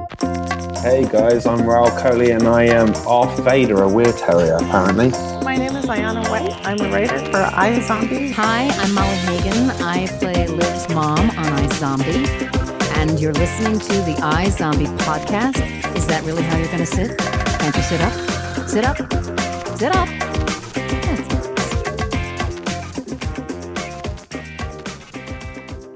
Hey 0.00 1.06
guys, 1.06 1.44
I'm 1.44 1.58
Rahul 1.60 1.90
Kohli 2.00 2.34
and 2.34 2.48
I 2.48 2.64
am 2.64 2.88
off 3.06 3.38
Vader, 3.40 3.82
a 3.82 3.88
weird 3.88 4.16
terrier 4.16 4.54
apparently. 4.54 5.10
My 5.44 5.56
name 5.56 5.76
is 5.76 5.84
Ayana 5.84 6.26
White. 6.30 6.56
I'm 6.66 6.80
a 6.80 6.90
writer 6.90 7.18
for 7.18 7.44
iZombie. 7.54 8.32
Hi, 8.32 8.68
I'm 8.68 8.94
Molly 8.94 9.16
Hagan. 9.16 9.70
I 9.82 10.06
play 10.18 10.46
Liv's 10.46 10.88
mom 10.94 11.18
on 11.18 11.68
iZombie. 11.68 12.26
And 12.96 13.20
you're 13.20 13.34
listening 13.34 13.78
to 13.78 13.92
the 14.02 14.14
iZombie 14.22 14.96
podcast. 15.00 15.58
Is 15.94 16.06
that 16.06 16.24
really 16.24 16.44
how 16.44 16.56
you're 16.56 16.68
going 16.68 16.78
to 16.78 16.86
sit? 16.86 17.18
Can't 17.18 17.76
you 17.76 17.82
sit 17.82 18.00
up? 18.00 18.68
Sit 18.68 18.84
up. 18.86 18.96
Sit 19.78 19.94
up. 19.94 20.29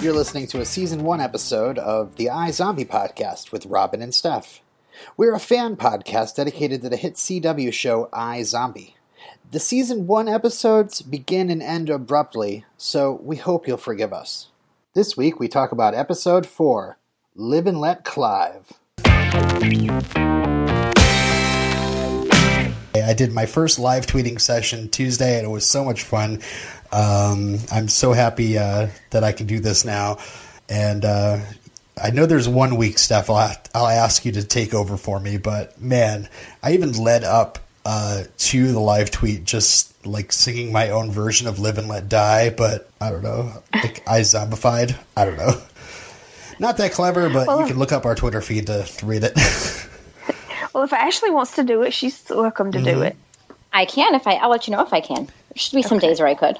You're 0.05 0.12
listening 0.12 0.46
to 0.48 0.61
a 0.61 0.66
season 0.66 1.02
one 1.02 1.23
episode 1.23 1.79
of 1.79 2.16
the 2.16 2.27
iZombie 2.27 2.86
podcast 2.86 3.53
with 3.53 3.64
Robin 3.64 4.03
and 4.03 4.14
Steph. 4.14 4.61
We're 5.16 5.32
a 5.32 5.41
fan 5.41 5.77
podcast 5.77 6.36
dedicated 6.36 6.82
to 6.82 6.90
the 6.90 6.99
hit 6.99 7.14
CW 7.14 7.72
show 7.72 8.11
iZombie. 8.13 8.93
The 9.50 9.58
season 9.58 10.07
one 10.07 10.29
episodes 10.29 11.00
begin 11.00 11.49
and 11.49 11.63
end 11.63 11.89
abruptly, 11.89 12.67
so 12.77 13.18
we 13.22 13.36
hope 13.36 13.67
you'll 13.67 13.79
forgive 13.79 14.13
us. 14.13 14.49
This 14.93 15.17
week 15.17 15.40
we 15.40 15.49
talk 15.49 15.72
about 15.72 15.94
episode 15.94 16.44
four 16.44 16.99
Liv 17.35 17.66
and 17.66 17.80
Let 17.80 18.05
Clive. 18.05 18.75
I 23.04 23.14
did 23.14 23.32
my 23.32 23.46
first 23.46 23.79
live 23.79 24.07
tweeting 24.07 24.40
session 24.40 24.89
Tuesday, 24.89 25.36
and 25.39 25.46
it 25.46 25.50
was 25.50 25.68
so 25.68 25.85
much 25.85 26.03
fun. 26.03 26.40
Um, 26.93 27.58
I'm 27.72 27.89
so 27.89 28.13
happy 28.13 28.58
uh, 28.58 28.89
that 29.11 29.25
I 29.25 29.32
can 29.32 29.46
do 29.46 29.61
this 29.61 29.85
now. 29.85 30.18
And 30.68 31.04
uh, 31.04 31.40
I 32.03 32.11
know 32.11 32.27
there's 32.27 32.48
one 32.48 32.77
week, 32.77 32.98
Steph, 32.98 33.30
I'll, 33.30 33.56
I'll 33.75 33.86
ask 33.86 34.25
you 34.25 34.33
to 34.33 34.44
take 34.44 34.75
over 34.75 34.97
for 34.97 35.20
me, 35.20 35.39
but 35.39 35.80
man, 35.80 36.28
I 36.62 36.72
even 36.72 36.92
led 36.92 37.25
up 37.25 37.58
uh, 37.84 38.25
to 38.38 38.72
the 38.72 38.80
live 38.80 39.10
tweet 39.10 39.44
just 39.44 40.06
like 40.06 40.32
singing 40.32 40.72
my 40.72 40.91
own 40.91 41.10
version 41.10 41.47
of 41.47 41.58
Live 41.58 41.78
and 41.78 41.88
Let 41.88 42.08
Die, 42.08 42.50
but 42.50 42.91
I 43.00 43.10
don't 43.10 43.22
know. 43.22 43.62
Like 43.72 44.02
I 44.08 44.20
zombified. 44.20 44.97
I 45.16 45.25
don't 45.25 45.36
know. 45.36 45.60
Not 46.58 46.77
that 46.78 46.92
clever, 46.92 47.28
but 47.28 47.47
well, 47.47 47.60
you 47.60 47.66
can 47.66 47.78
look 47.78 47.92
up 47.92 48.06
our 48.06 48.14
Twitter 48.14 48.41
feed 48.41 48.69
to 48.69 48.86
read 49.02 49.25
it. 49.25 49.32
well, 50.75 50.84
if 50.84 50.92
Ashley 50.92 51.30
wants 51.30 51.55
to 51.55 51.64
do 51.64 51.83
it, 51.83 51.94
she's 51.94 52.27
welcome 52.28 52.72
to 52.72 52.78
mm-hmm. 52.78 52.86
do 52.86 53.03
it. 53.03 53.17
I 53.72 53.86
can 53.86 54.14
if 54.14 54.27
I. 54.27 54.34
I'll 54.34 54.50
let 54.50 54.67
you 54.67 54.72
know 54.72 54.83
if 54.83 54.92
I 54.92 55.00
can. 55.00 55.25
There 55.27 55.56
should 55.56 55.77
be 55.77 55.83
some 55.83 55.98
okay. 55.98 56.08
days 56.08 56.20
where 56.20 56.28
I 56.28 56.34
could. 56.34 56.58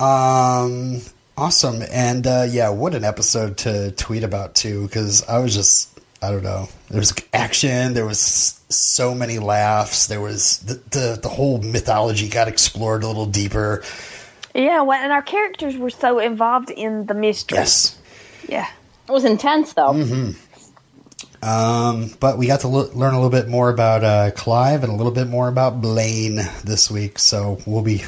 Um, 0.00 1.00
awesome, 1.36 1.82
and 1.90 2.26
uh, 2.26 2.46
yeah, 2.48 2.70
what 2.70 2.94
an 2.94 3.04
episode 3.04 3.58
to 3.58 3.90
tweet 3.92 4.22
about 4.22 4.54
too, 4.54 4.84
because 4.84 5.22
I 5.28 5.38
was 5.38 5.54
just. 5.54 5.98
I 6.20 6.32
don't 6.32 6.42
know. 6.42 6.68
There 6.88 6.98
was 6.98 7.14
action. 7.32 7.94
There 7.94 8.04
was 8.04 8.60
so 8.68 9.14
many 9.14 9.38
laughs. 9.38 10.08
There 10.08 10.20
was 10.20 10.58
the, 10.58 10.74
the 10.90 11.18
the 11.22 11.28
whole 11.28 11.60
mythology 11.62 12.28
got 12.28 12.48
explored 12.48 13.04
a 13.04 13.06
little 13.06 13.26
deeper. 13.26 13.84
Yeah, 14.54 14.82
well, 14.82 15.00
and 15.00 15.12
our 15.12 15.22
characters 15.22 15.76
were 15.76 15.90
so 15.90 16.18
involved 16.18 16.70
in 16.70 17.06
the 17.06 17.14
mystery. 17.14 17.58
Yes. 17.58 17.96
Yeah. 18.48 18.68
It 19.08 19.12
was 19.12 19.24
intense, 19.24 19.72
though. 19.74 19.92
Mm-hmm. 19.92 20.32
Um, 21.42 22.10
but 22.20 22.38
we 22.38 22.46
got 22.46 22.60
to 22.60 22.68
lo- 22.68 22.90
learn 22.94 23.14
a 23.14 23.20
little 23.20 23.30
bit 23.30 23.48
more 23.48 23.70
about 23.70 24.04
uh, 24.04 24.30
Clive 24.32 24.82
and 24.82 24.92
a 24.92 24.96
little 24.96 25.12
bit 25.12 25.28
more 25.28 25.48
about 25.48 25.80
Blaine 25.80 26.40
this 26.64 26.90
week. 26.90 27.18
So 27.18 27.58
we'll 27.66 27.82
be. 27.82 28.02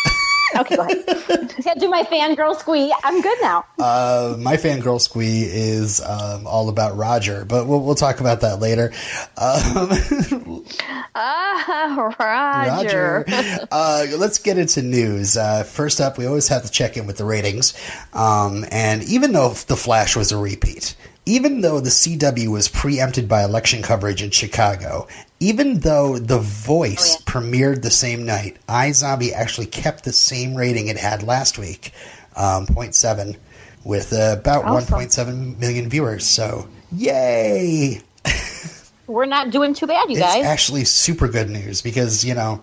okay, 0.56 0.76
go 0.76 0.82
ahead. 0.82 1.54
I 1.66 1.74
do 1.74 1.88
my 1.88 2.02
fangirl 2.02 2.58
squee. 2.58 2.94
I'm 3.04 3.20
good 3.20 3.38
now. 3.42 3.64
Uh, 3.78 4.36
my 4.38 4.56
fangirl 4.56 5.00
squee 5.00 5.42
is 5.44 6.00
um, 6.00 6.46
all 6.46 6.68
about 6.68 6.96
Roger, 6.96 7.44
but 7.44 7.66
we'll, 7.66 7.80
we'll 7.80 7.94
talk 7.94 8.20
about 8.20 8.40
that 8.40 8.60
later. 8.60 8.92
Um, 9.36 10.64
ah, 11.14 12.14
Roger. 12.18 13.24
Roger. 13.28 13.68
Uh, 13.70 14.06
let's 14.18 14.38
get 14.38 14.58
into 14.58 14.82
news. 14.82 15.36
Uh, 15.36 15.64
first 15.64 16.00
up, 16.00 16.18
we 16.18 16.26
always 16.26 16.48
have 16.48 16.64
to 16.64 16.70
check 16.70 16.96
in 16.96 17.06
with 17.06 17.18
the 17.18 17.24
ratings. 17.24 17.74
Um, 18.12 18.64
and 18.70 19.02
even 19.04 19.32
though 19.32 19.50
The 19.50 19.76
Flash 19.76 20.16
was 20.16 20.32
a 20.32 20.38
repeat, 20.38 20.96
even 21.30 21.60
though 21.60 21.78
the 21.78 21.90
CW 21.90 22.48
was 22.48 22.66
preempted 22.66 23.28
by 23.28 23.44
election 23.44 23.82
coverage 23.82 24.20
in 24.20 24.30
Chicago, 24.30 25.06
even 25.38 25.78
though 25.78 26.18
The 26.18 26.40
Voice 26.40 27.14
oh, 27.14 27.18
yeah. 27.20 27.32
premiered 27.32 27.82
the 27.82 27.90
same 27.90 28.26
night, 28.26 28.56
iZombie 28.68 29.32
actually 29.32 29.66
kept 29.66 30.02
the 30.02 30.12
same 30.12 30.56
rating 30.56 30.88
it 30.88 30.96
had 30.96 31.22
last 31.22 31.56
week, 31.56 31.92
um, 32.34 32.66
0.7, 32.66 33.36
with 33.84 34.12
uh, 34.12 34.36
about 34.40 34.64
awesome. 34.64 34.98
1.7 34.98 35.58
million 35.60 35.88
viewers. 35.88 36.26
So, 36.26 36.68
yay! 36.90 38.00
We're 39.06 39.26
not 39.26 39.50
doing 39.50 39.72
too 39.72 39.86
bad, 39.86 40.10
you 40.10 40.16
it's 40.16 40.26
guys. 40.26 40.38
It's 40.38 40.46
actually 40.46 40.84
super 40.84 41.28
good 41.28 41.48
news 41.48 41.80
because, 41.80 42.24
you 42.24 42.34
know, 42.34 42.60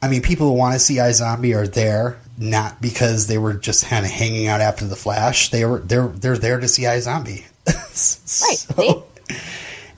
I 0.00 0.08
mean, 0.08 0.22
people 0.22 0.48
who 0.48 0.54
want 0.54 0.72
to 0.72 0.78
see 0.78 0.96
iZombie 0.96 1.54
are 1.54 1.68
there 1.68 2.18
not 2.38 2.80
because 2.80 3.26
they 3.26 3.36
were 3.36 3.52
just 3.52 3.84
kind 3.86 4.06
of 4.06 4.10
hanging 4.10 4.46
out 4.46 4.62
after 4.62 4.86
the 4.86 4.96
Flash. 4.96 5.50
They 5.50 5.64
were 5.66 5.80
they're 5.80 6.08
they're 6.08 6.36
there 6.36 6.60
to 6.60 6.68
see 6.68 6.82
iZombie. 6.82 7.44
so, 7.92 8.74
right. 8.76 9.02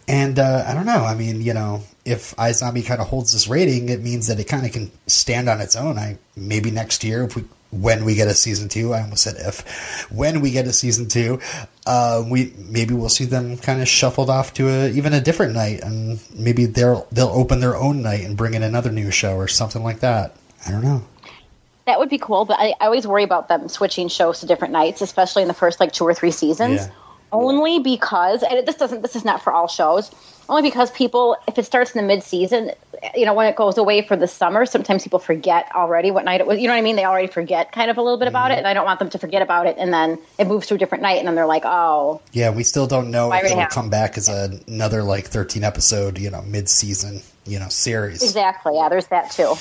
And 0.08 0.38
uh, 0.38 0.64
I 0.66 0.72
don't 0.72 0.86
know. 0.86 1.04
I 1.04 1.14
mean, 1.14 1.42
you 1.42 1.52
know, 1.52 1.82
if 2.06 2.34
iZombie 2.36 2.86
kind 2.86 3.00
of 3.00 3.08
holds 3.08 3.32
this 3.32 3.46
rating, 3.46 3.90
it 3.90 4.00
means 4.00 4.26
that 4.28 4.40
it 4.40 4.44
kind 4.44 4.64
of 4.64 4.72
can 4.72 4.90
stand 5.06 5.48
on 5.50 5.60
its 5.60 5.76
own. 5.76 5.98
I 5.98 6.16
maybe 6.34 6.70
next 6.70 7.04
year, 7.04 7.24
if 7.24 7.36
we 7.36 7.44
when 7.70 8.06
we 8.06 8.14
get 8.14 8.28
a 8.28 8.34
season 8.34 8.70
two, 8.70 8.94
I 8.94 9.02
almost 9.02 9.22
said 9.22 9.36
if 9.36 10.10
when 10.10 10.40
we 10.40 10.50
get 10.50 10.66
a 10.66 10.72
season 10.72 11.08
two, 11.08 11.40
uh, 11.86 12.24
we 12.26 12.54
maybe 12.56 12.94
we'll 12.94 13.10
see 13.10 13.26
them 13.26 13.58
kind 13.58 13.82
of 13.82 13.88
shuffled 13.88 14.30
off 14.30 14.54
to 14.54 14.68
a, 14.68 14.90
even 14.90 15.12
a 15.12 15.20
different 15.20 15.52
night, 15.52 15.80
and 15.82 16.18
maybe 16.34 16.64
they'll 16.64 17.06
they'll 17.12 17.28
open 17.28 17.60
their 17.60 17.76
own 17.76 18.00
night 18.00 18.24
and 18.24 18.34
bring 18.34 18.54
in 18.54 18.62
another 18.62 18.90
new 18.90 19.10
show 19.10 19.36
or 19.36 19.46
something 19.46 19.82
like 19.82 20.00
that. 20.00 20.34
I 20.66 20.70
don't 20.70 20.82
know. 20.82 21.04
That 21.84 21.98
would 21.98 22.08
be 22.08 22.18
cool, 22.18 22.46
but 22.46 22.58
I, 22.58 22.74
I 22.80 22.86
always 22.86 23.06
worry 23.06 23.24
about 23.24 23.48
them 23.48 23.68
switching 23.68 24.08
shows 24.08 24.40
to 24.40 24.46
different 24.46 24.72
nights, 24.72 25.02
especially 25.02 25.42
in 25.42 25.48
the 25.48 25.54
first 25.54 25.80
like 25.80 25.92
two 25.92 26.04
or 26.04 26.14
three 26.14 26.30
seasons. 26.30 26.86
Yeah 26.86 26.90
only 27.32 27.78
because 27.78 28.42
and 28.42 28.66
this 28.66 28.76
doesn't 28.76 29.02
this 29.02 29.16
is 29.16 29.24
not 29.24 29.42
for 29.42 29.52
all 29.52 29.68
shows 29.68 30.10
only 30.48 30.62
because 30.62 30.90
people 30.92 31.36
if 31.46 31.58
it 31.58 31.64
starts 31.64 31.94
in 31.94 32.00
the 32.00 32.06
mid 32.06 32.22
season 32.22 32.70
you 33.14 33.26
know 33.26 33.34
when 33.34 33.46
it 33.46 33.56
goes 33.56 33.76
away 33.76 34.00
for 34.02 34.16
the 34.16 34.26
summer 34.26 34.64
sometimes 34.64 35.02
people 35.02 35.18
forget 35.18 35.70
already 35.74 36.10
what 36.10 36.24
night 36.24 36.40
it 36.40 36.46
was 36.46 36.58
you 36.58 36.66
know 36.66 36.72
what 36.72 36.78
i 36.78 36.82
mean? 36.82 36.96
They 36.96 37.04
already 37.04 37.28
forget 37.28 37.72
kind 37.72 37.90
of 37.90 37.98
a 37.98 38.02
little 38.02 38.18
bit 38.18 38.28
about 38.28 38.50
mm-hmm. 38.50 38.52
it 38.52 38.58
and 38.58 38.66
i 38.66 38.74
don't 38.74 38.86
want 38.86 38.98
them 38.98 39.10
to 39.10 39.18
forget 39.18 39.42
about 39.42 39.66
it 39.66 39.76
and 39.78 39.92
then 39.92 40.18
it 40.38 40.46
moves 40.46 40.66
to 40.68 40.74
a 40.74 40.78
different 40.78 41.02
night 41.02 41.18
and 41.18 41.28
then 41.28 41.34
they're 41.34 41.46
like 41.46 41.64
oh. 41.64 42.20
Yeah 42.32 42.50
we 42.50 42.64
still 42.64 42.86
don't 42.86 43.10
know 43.10 43.32
if 43.32 43.44
it'll 43.44 43.66
come 43.66 43.90
back 43.90 44.16
as 44.16 44.28
a, 44.28 44.58
another 44.66 45.02
like 45.02 45.26
13 45.26 45.64
episode 45.64 46.18
you 46.18 46.30
know 46.30 46.42
mid 46.42 46.68
season 46.68 47.22
you 47.46 47.58
know 47.58 47.68
series. 47.68 48.22
Exactly 48.22 48.76
yeah 48.76 48.88
there's 48.88 49.08
that 49.08 49.30
too 49.30 49.54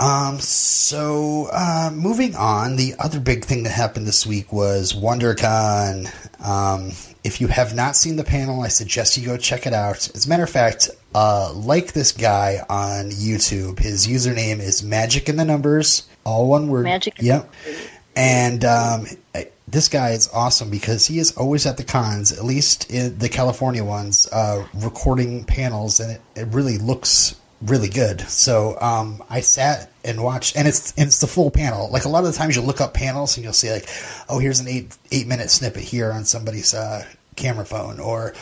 um, 0.00 0.40
so, 0.40 1.50
uh, 1.52 1.90
moving 1.92 2.34
on, 2.34 2.76
the 2.76 2.94
other 2.98 3.20
big 3.20 3.44
thing 3.44 3.64
that 3.64 3.70
happened 3.70 4.06
this 4.06 4.26
week 4.26 4.50
was 4.50 4.94
WonderCon. 4.94 6.08
Um, 6.44 6.92
if 7.22 7.40
you 7.40 7.48
have 7.48 7.74
not 7.74 7.96
seen 7.96 8.16
the 8.16 8.24
panel, 8.24 8.62
I 8.62 8.68
suggest 8.68 9.18
you 9.18 9.26
go 9.26 9.36
check 9.36 9.66
it 9.66 9.74
out. 9.74 10.08
As 10.14 10.24
a 10.24 10.28
matter 10.30 10.44
of 10.44 10.50
fact, 10.50 10.88
uh, 11.14 11.52
like 11.52 11.92
this 11.92 12.12
guy 12.12 12.64
on 12.70 13.10
YouTube, 13.10 13.78
his 13.78 14.06
username 14.06 14.60
is 14.60 14.82
Magic 14.82 15.28
in 15.28 15.36
the 15.36 15.44
Numbers, 15.44 16.08
all 16.24 16.48
one 16.48 16.68
word. 16.68 16.84
Magic. 16.84 17.20
Yep. 17.20 17.52
And 18.16 18.64
um, 18.64 19.06
this 19.68 19.88
guy 19.88 20.10
is 20.10 20.28
awesome 20.32 20.70
because 20.70 21.06
he 21.06 21.18
is 21.18 21.36
always 21.36 21.66
at 21.66 21.76
the 21.76 21.84
cons, 21.84 22.32
at 22.32 22.44
least 22.44 22.90
in 22.90 23.18
the 23.18 23.28
California 23.28 23.84
ones, 23.84 24.26
uh, 24.32 24.66
recording 24.74 25.44
panels, 25.44 26.00
and 26.00 26.12
it, 26.12 26.20
it 26.34 26.48
really 26.48 26.78
looks 26.78 27.39
really 27.62 27.88
good. 27.88 28.20
So 28.22 28.78
um, 28.80 29.22
I 29.28 29.40
sat 29.40 29.90
and 30.04 30.22
watched, 30.22 30.56
and 30.56 30.66
it's 30.66 30.92
and 30.96 31.06
it's 31.06 31.20
the 31.20 31.26
full 31.26 31.50
panel. 31.50 31.90
Like 31.90 32.04
a 32.04 32.08
lot 32.08 32.24
of 32.24 32.32
the 32.32 32.38
times, 32.38 32.56
you 32.56 32.62
look 32.62 32.80
up 32.80 32.94
panels 32.94 33.36
and 33.36 33.44
you'll 33.44 33.52
see 33.52 33.70
like, 33.70 33.88
oh, 34.28 34.38
here's 34.38 34.60
an 34.60 34.68
eight 34.68 34.96
eight 35.12 35.26
minute 35.26 35.50
snippet 35.50 35.82
here 35.82 36.12
on 36.12 36.24
somebody's 36.24 36.74
uh, 36.74 37.04
camera 37.36 37.64
phone, 37.64 38.00
or 38.00 38.34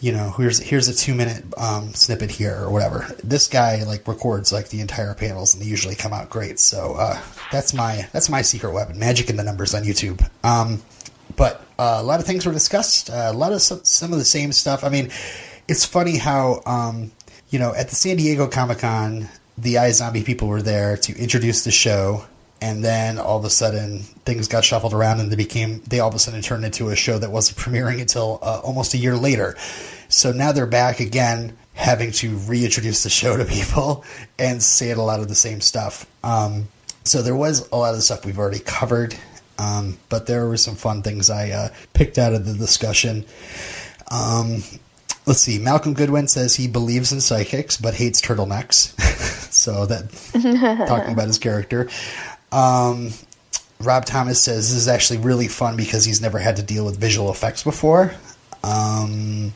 you 0.00 0.12
know, 0.12 0.34
here's 0.36 0.58
here's 0.58 0.88
a 0.88 0.94
two 0.94 1.14
minute 1.14 1.44
um, 1.56 1.94
snippet 1.94 2.30
here 2.30 2.56
or 2.56 2.70
whatever. 2.70 3.06
This 3.24 3.48
guy 3.48 3.82
like 3.84 4.06
records 4.06 4.52
like 4.52 4.68
the 4.68 4.80
entire 4.80 5.14
panels, 5.14 5.54
and 5.54 5.62
they 5.62 5.66
usually 5.66 5.94
come 5.94 6.12
out 6.12 6.28
great. 6.28 6.58
So 6.58 6.94
uh, 6.94 7.20
that's 7.50 7.72
my 7.72 8.06
that's 8.12 8.28
my 8.28 8.42
secret 8.42 8.72
weapon, 8.72 8.98
magic 8.98 9.30
in 9.30 9.36
the 9.36 9.44
numbers 9.44 9.74
on 9.74 9.84
YouTube. 9.84 10.28
Um, 10.44 10.82
but 11.36 11.62
uh, 11.78 11.98
a 11.98 12.02
lot 12.02 12.20
of 12.20 12.26
things 12.26 12.46
were 12.46 12.52
discussed. 12.52 13.10
Uh, 13.10 13.30
a 13.30 13.32
lot 13.32 13.52
of 13.52 13.60
some, 13.60 13.84
some 13.84 14.12
of 14.12 14.18
the 14.18 14.24
same 14.24 14.52
stuff. 14.52 14.84
I 14.84 14.88
mean, 14.88 15.10
it's 15.68 15.84
funny 15.84 16.16
how 16.16 16.62
um, 16.66 17.10
you 17.50 17.58
know, 17.58 17.74
at 17.74 17.88
the 17.88 17.94
San 17.94 18.16
Diego 18.16 18.46
Comic 18.46 18.78
Con, 18.78 19.28
the 19.56 19.74
iZombie 19.74 20.24
people 20.24 20.48
were 20.48 20.62
there 20.62 20.96
to 20.98 21.16
introduce 21.16 21.64
the 21.64 21.70
show, 21.70 22.24
and 22.60 22.84
then 22.84 23.18
all 23.18 23.38
of 23.38 23.44
a 23.44 23.50
sudden 23.50 24.00
things 24.00 24.48
got 24.48 24.64
shuffled 24.64 24.92
around, 24.92 25.20
and 25.20 25.30
they 25.30 25.36
became 25.36 25.80
they 25.86 26.00
all 26.00 26.08
of 26.08 26.14
a 26.14 26.18
sudden 26.18 26.42
turned 26.42 26.64
into 26.64 26.88
a 26.88 26.96
show 26.96 27.18
that 27.18 27.30
wasn't 27.30 27.58
premiering 27.64 28.00
until 28.00 28.38
uh, 28.42 28.60
almost 28.64 28.94
a 28.94 28.98
year 28.98 29.16
later. 29.16 29.56
So 30.08 30.32
now 30.32 30.52
they're 30.52 30.66
back 30.66 31.00
again, 31.00 31.56
having 31.74 32.12
to 32.12 32.36
reintroduce 32.36 33.02
the 33.02 33.10
show 33.10 33.36
to 33.36 33.44
people 33.44 34.04
and 34.38 34.62
say 34.62 34.90
a 34.90 34.96
lot 34.96 35.20
of 35.20 35.28
the 35.28 35.34
same 35.34 35.60
stuff. 35.60 36.06
Um, 36.22 36.68
so 37.04 37.22
there 37.22 37.36
was 37.36 37.68
a 37.70 37.76
lot 37.76 37.90
of 37.90 37.96
the 37.96 38.02
stuff 38.02 38.24
we've 38.24 38.38
already 38.38 38.58
covered, 38.58 39.14
um, 39.58 39.96
but 40.08 40.26
there 40.26 40.46
were 40.48 40.56
some 40.56 40.74
fun 40.74 41.02
things 41.02 41.30
I 41.30 41.50
uh, 41.50 41.68
picked 41.92 42.18
out 42.18 42.34
of 42.34 42.44
the 42.44 42.54
discussion. 42.54 43.24
Um, 44.10 44.62
let's 45.26 45.40
see. 45.40 45.58
Malcolm 45.58 45.94
Goodwin 45.94 46.28
says 46.28 46.54
he 46.54 46.68
believes 46.68 47.12
in 47.12 47.20
psychics 47.20 47.76
but 47.76 47.94
hates 47.94 48.20
turtlenecks. 48.20 48.98
so 49.52 49.86
that 49.86 50.10
talking 50.88 51.12
about 51.12 51.26
his 51.26 51.38
character. 51.38 51.88
Um, 52.52 53.10
Rob 53.80 54.06
Thomas 54.06 54.42
says 54.42 54.70
this 54.70 54.78
is 54.78 54.88
actually 54.88 55.18
really 55.18 55.48
fun 55.48 55.76
because 55.76 56.04
he's 56.04 56.20
never 56.20 56.38
had 56.38 56.56
to 56.56 56.62
deal 56.62 56.84
with 56.84 56.98
visual 56.98 57.30
effects 57.30 57.62
before. 57.62 58.14
Um, 58.62 59.52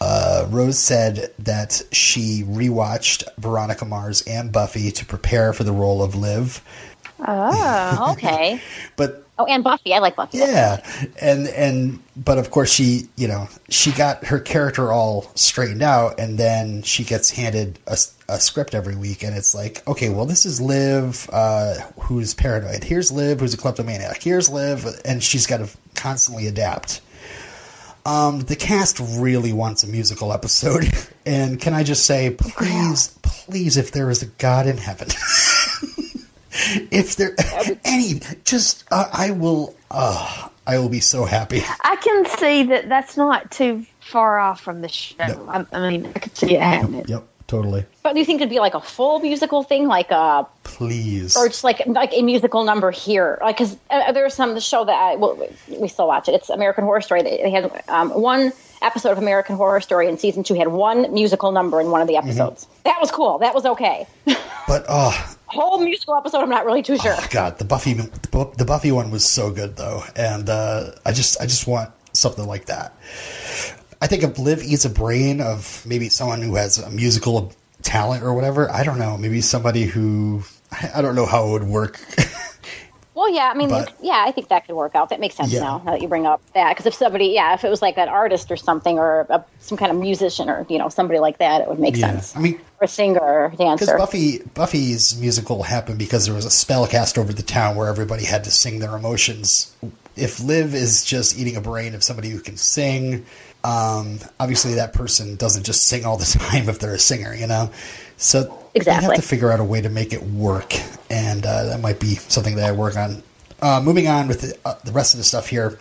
uh, 0.00 0.46
Rose 0.50 0.78
said 0.78 1.32
that 1.38 1.80
she 1.90 2.44
rewatched 2.46 3.24
Veronica 3.38 3.84
Mars 3.86 4.22
and 4.26 4.52
Buffy 4.52 4.90
to 4.90 5.06
prepare 5.06 5.52
for 5.52 5.64
the 5.64 5.72
role 5.72 6.02
of 6.02 6.14
Liv. 6.14 6.62
Oh, 7.20 8.12
okay. 8.12 8.60
But 8.96 9.26
Oh, 9.38 9.44
and 9.44 9.62
Buffy. 9.62 9.92
I 9.92 9.98
like 9.98 10.16
Buffy. 10.16 10.38
yeah, 10.38 10.82
and 11.20 11.46
and 11.48 11.98
but 12.16 12.38
of 12.38 12.50
course 12.50 12.72
she 12.72 13.08
you 13.16 13.28
know 13.28 13.48
she 13.68 13.92
got 13.92 14.24
her 14.24 14.40
character 14.40 14.90
all 14.92 15.30
straightened 15.34 15.82
out, 15.82 16.18
and 16.18 16.38
then 16.38 16.80
she 16.82 17.04
gets 17.04 17.28
handed 17.30 17.78
a, 17.86 17.98
a 18.30 18.40
script 18.40 18.74
every 18.74 18.96
week, 18.96 19.22
and 19.22 19.36
it's 19.36 19.54
like 19.54 19.86
okay, 19.86 20.08
well 20.08 20.24
this 20.24 20.46
is 20.46 20.58
Liv, 20.58 21.28
uh, 21.34 21.74
who's 22.00 22.32
paranoid. 22.32 22.82
Here's 22.84 23.12
Liv, 23.12 23.40
who's 23.40 23.52
a 23.52 23.58
kleptomaniac. 23.58 24.22
Here's 24.22 24.48
Liv, 24.48 24.86
and 25.04 25.22
she's 25.22 25.46
got 25.46 25.58
to 25.58 25.68
constantly 25.94 26.46
adapt. 26.46 27.02
Um, 28.06 28.40
the 28.40 28.56
cast 28.56 29.00
really 29.18 29.52
wants 29.52 29.82
a 29.82 29.86
musical 29.88 30.32
episode, 30.32 30.90
and 31.26 31.60
can 31.60 31.74
I 31.74 31.82
just 31.82 32.06
say, 32.06 32.30
please, 32.30 33.08
please, 33.20 33.76
if 33.76 33.90
there 33.90 34.08
is 34.08 34.22
a 34.22 34.26
God 34.26 34.66
in 34.66 34.78
heaven. 34.78 35.08
if 36.90 37.16
there 37.16 37.34
any 37.84 38.20
just 38.44 38.84
uh, 38.90 39.08
i 39.12 39.30
will 39.30 39.74
uh, 39.90 40.48
i 40.66 40.78
will 40.78 40.88
be 40.88 41.00
so 41.00 41.24
happy 41.24 41.62
I 41.82 41.96
can 41.96 42.26
see 42.26 42.62
that 42.64 42.88
that's 42.88 43.16
not 43.16 43.50
too 43.50 43.86
far 44.00 44.38
off 44.38 44.60
from 44.60 44.80
the 44.80 44.88
show. 44.88 45.16
No. 45.26 45.46
I, 45.48 45.66
I 45.72 45.90
mean, 45.90 46.06
I 46.06 46.18
could 46.18 46.36
see 46.36 46.54
it 46.54 46.60
happening. 46.60 47.04
yep 47.08 47.26
totally 47.46 47.84
But 48.02 48.14
do 48.14 48.18
you 48.18 48.24
think 48.24 48.40
it'd 48.40 48.50
be 48.50 48.58
like 48.58 48.74
a 48.74 48.80
full 48.80 49.20
musical 49.20 49.62
thing, 49.62 49.86
like 49.86 50.10
a 50.10 50.46
please 50.64 51.36
or 51.36 51.48
just 51.48 51.64
like 51.64 51.86
like 51.86 52.12
a 52.12 52.22
musical 52.22 52.64
number 52.64 52.90
here? 52.90 53.38
Like, 53.40 53.56
because 53.56 53.76
uh, 53.90 54.12
there's 54.12 54.34
some 54.34 54.54
the 54.54 54.60
show 54.60 54.84
that 54.84 54.92
I 54.92 55.16
well, 55.16 55.48
we 55.68 55.88
still 55.88 56.08
watch 56.08 56.28
it. 56.28 56.34
It's 56.34 56.50
American 56.50 56.84
Horror 56.84 57.00
Story. 57.00 57.22
They, 57.22 57.38
they 57.42 57.50
had 57.50 57.84
um, 57.88 58.10
one 58.10 58.52
episode 58.82 59.12
of 59.12 59.18
American 59.18 59.56
Horror 59.56 59.80
Story 59.80 60.08
in 60.08 60.18
season 60.18 60.42
two 60.42 60.54
had 60.54 60.68
one 60.68 61.12
musical 61.12 61.52
number 61.52 61.80
in 61.80 61.90
one 61.90 62.00
of 62.00 62.08
the 62.08 62.16
episodes. 62.16 62.66
That 62.84 62.98
was 63.00 63.10
cool. 63.10 63.38
That 63.38 63.54
was 63.54 63.64
okay. 63.64 64.06
but 64.66 64.84
oh 64.88 65.35
Whole 65.46 65.78
musical 65.78 66.16
episode, 66.16 66.38
I'm 66.42 66.48
not 66.48 66.66
really 66.66 66.82
too 66.82 66.98
sure. 66.98 67.16
god 67.30 67.58
the 67.58 67.64
buffy 67.64 67.94
the 67.94 68.64
buffy 68.66 68.92
one 68.92 69.10
was 69.10 69.28
so 69.28 69.50
good 69.50 69.76
though. 69.76 70.02
And 70.14 70.48
uh, 70.48 70.90
i 71.04 71.12
just 71.12 71.40
i 71.40 71.44
just 71.46 71.66
want 71.66 71.90
something 72.12 72.46
like 72.46 72.66
that. 72.66 72.94
I 74.00 74.06
think 74.06 74.22
if 74.22 74.38
liv 74.38 74.62
eats 74.62 74.84
a 74.84 74.90
brain 74.90 75.40
of 75.40 75.84
maybe 75.86 76.08
someone 76.08 76.42
who 76.42 76.56
has 76.56 76.78
a 76.78 76.90
musical 76.90 77.52
talent 77.82 78.24
or 78.24 78.34
whatever 78.34 78.68
i 78.72 78.82
don't 78.82 78.98
know 78.98 79.16
maybe 79.16 79.40
somebody 79.40 79.84
who 79.84 80.42
I 80.94 81.00
don't 81.02 81.14
know 81.14 81.26
how 81.26 81.46
it 81.46 81.52
would 81.52 81.62
work 81.64 82.00
Well, 83.16 83.30
yeah, 83.32 83.50
I 83.50 83.56
mean, 83.56 83.70
But- 83.70 83.94
yeah, 84.02 84.22
I 84.26 84.30
think 84.30 84.48
that 84.48 84.66
could 84.66 84.76
work 84.76 84.94
out. 84.94 85.08
That 85.08 85.20
makes 85.20 85.36
sense 85.36 85.50
Yeah. 85.50 85.60
now, 85.60 85.82
now 85.86 85.92
that 85.92 86.02
you 86.02 86.06
bring 86.08 86.26
up 86.26 86.42
that. 86.52 86.72
Because 86.72 86.84
if 86.84 86.92
somebody, 86.94 87.28
yeah, 87.28 87.54
if 87.54 87.64
it 87.64 87.70
was 87.70 87.80
like 87.80 87.96
an 87.96 88.10
artist 88.10 88.50
or 88.50 88.56
something, 88.58 88.98
or 88.98 89.26
a, 89.30 89.42
some 89.58 89.78
kind 89.78 89.90
of 89.90 89.96
musician, 89.96 90.50
or 90.50 90.66
you 90.68 90.76
know, 90.76 90.90
somebody 90.90 91.18
like 91.18 91.38
that, 91.38 91.62
it 91.62 91.68
would 91.68 91.78
make 91.78 91.96
yeah 91.96 92.10
sense. 92.12 92.36
i 92.36 92.40
mean 92.40 92.60
or 92.78 92.84
a 92.84 92.88
singer 92.88 93.18
or 93.18 93.52
dancer. 93.56 93.86
Because. 93.86 93.98
Buffy 93.98 94.38
Buffy's 94.52 95.18
musical 95.18 95.62
happened 95.62 95.98
because 95.98 96.26
there 96.26 96.34
was 96.34 96.44
a 96.44 96.50
spell 96.50 96.86
cast 96.86 97.16
over 97.16 97.32
the 97.32 97.42
town 97.42 97.74
where 97.74 97.88
everybody 97.88 98.26
had 98.26 98.44
to 98.44 98.50
sing 98.50 98.80
their 98.80 98.94
emotions. 98.94 99.74
If 100.14 100.38
Liv 100.40 100.74
is 100.74 101.02
just 101.02 101.38
eating 101.38 101.56
a 101.56 101.62
brain 101.62 101.94
of 101.94 102.04
somebody 102.04 102.28
who 102.28 102.40
can 102.40 102.58
sing, 102.58 103.24
um, 103.64 104.18
obviously 104.38 104.74
that 104.74 104.92
person 104.92 105.36
doesn't 105.36 105.64
just 105.64 105.86
sing 105.86 106.04
all 106.04 106.18
the 106.18 106.24
time 106.38 106.68
if 106.68 106.78
they're 106.80 106.94
a 106.94 106.98
singer, 106.98 107.34
you 107.34 107.46
know. 107.46 107.70
So 108.16 108.70
they 108.74 108.90
have 108.90 109.14
to 109.14 109.22
figure 109.22 109.50
out 109.50 109.60
a 109.60 109.64
way 109.64 109.80
to 109.80 109.88
make 109.88 110.12
it 110.12 110.22
work, 110.22 110.74
and 111.10 111.44
uh, 111.44 111.64
that 111.64 111.80
might 111.80 112.00
be 112.00 112.14
something 112.16 112.56
that 112.56 112.64
I 112.64 112.72
work 112.72 112.96
on. 112.96 113.22
Uh, 113.60 113.80
moving 113.82 114.06
on 114.06 114.28
with 114.28 114.42
the, 114.42 114.58
uh, 114.64 114.74
the 114.84 114.92
rest 114.92 115.14
of 115.14 115.18
the 115.18 115.24
stuff 115.24 115.48
here. 115.48 115.78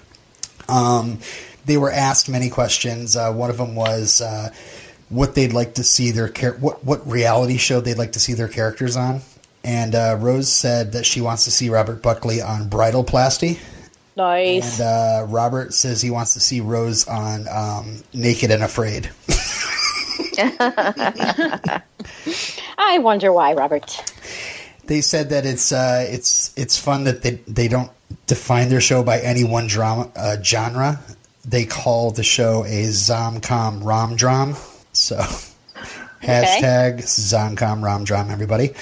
Um, 0.69 1.19
they 1.65 1.77
were 1.77 1.91
asked 1.91 2.29
many 2.29 2.49
questions. 2.49 3.15
Uh, 3.15 3.33
one 3.33 3.49
of 3.49 3.57
them 3.57 3.75
was 3.75 4.21
uh, 4.21 4.49
what 5.09 5.35
they'd 5.35 5.53
like 5.53 5.75
to 5.75 5.83
see 5.83 6.11
their 6.11 6.29
char- 6.29 6.53
what 6.53 6.83
what 6.83 7.07
reality 7.09 7.57
show 7.57 7.81
they'd 7.81 7.97
like 7.97 8.13
to 8.13 8.19
see 8.19 8.33
their 8.33 8.47
characters 8.47 8.95
on. 8.95 9.21
And 9.63 9.95
uh, 9.95 10.17
Rose 10.19 10.51
said 10.51 10.91
that 10.91 11.05
she 11.05 11.21
wants 11.21 11.45
to 11.45 11.51
see 11.51 11.69
Robert 11.69 12.03
Buckley 12.03 12.39
on 12.39 12.69
Bridalplasty, 12.69 13.59
nice. 14.15 14.79
and 14.79 14.87
uh, 14.87 15.25
Robert 15.27 15.73
says 15.73 16.01
he 16.01 16.11
wants 16.11 16.33
to 16.35 16.39
see 16.39 16.61
Rose 16.61 17.07
on 17.07 17.47
um, 17.49 18.03
Naked 18.13 18.51
and 18.51 18.63
Afraid. 18.63 19.09
I 22.77 22.99
wonder 22.99 23.31
why, 23.31 23.53
Robert. 23.53 24.01
They 24.85 25.01
said 25.01 25.29
that 25.29 25.45
it's 25.45 25.71
uh, 25.71 26.05
it's 26.07 26.53
it's 26.57 26.77
fun 26.77 27.05
that 27.05 27.21
they 27.23 27.39
they 27.47 27.67
don't 27.67 27.91
define 28.27 28.69
their 28.69 28.81
show 28.81 29.03
by 29.03 29.19
any 29.19 29.43
one 29.43 29.67
drama 29.67 30.11
uh, 30.15 30.37
genre. 30.41 30.99
They 31.43 31.65
call 31.65 32.11
the 32.11 32.23
show 32.23 32.63
a 32.65 32.85
zomcom 32.87 33.83
rom 33.83 34.15
dram. 34.15 34.55
So 34.93 35.17
hashtag 36.21 37.03
zomcom 37.03 37.83
rom 37.83 38.03
dram. 38.03 38.29
Everybody. 38.29 38.73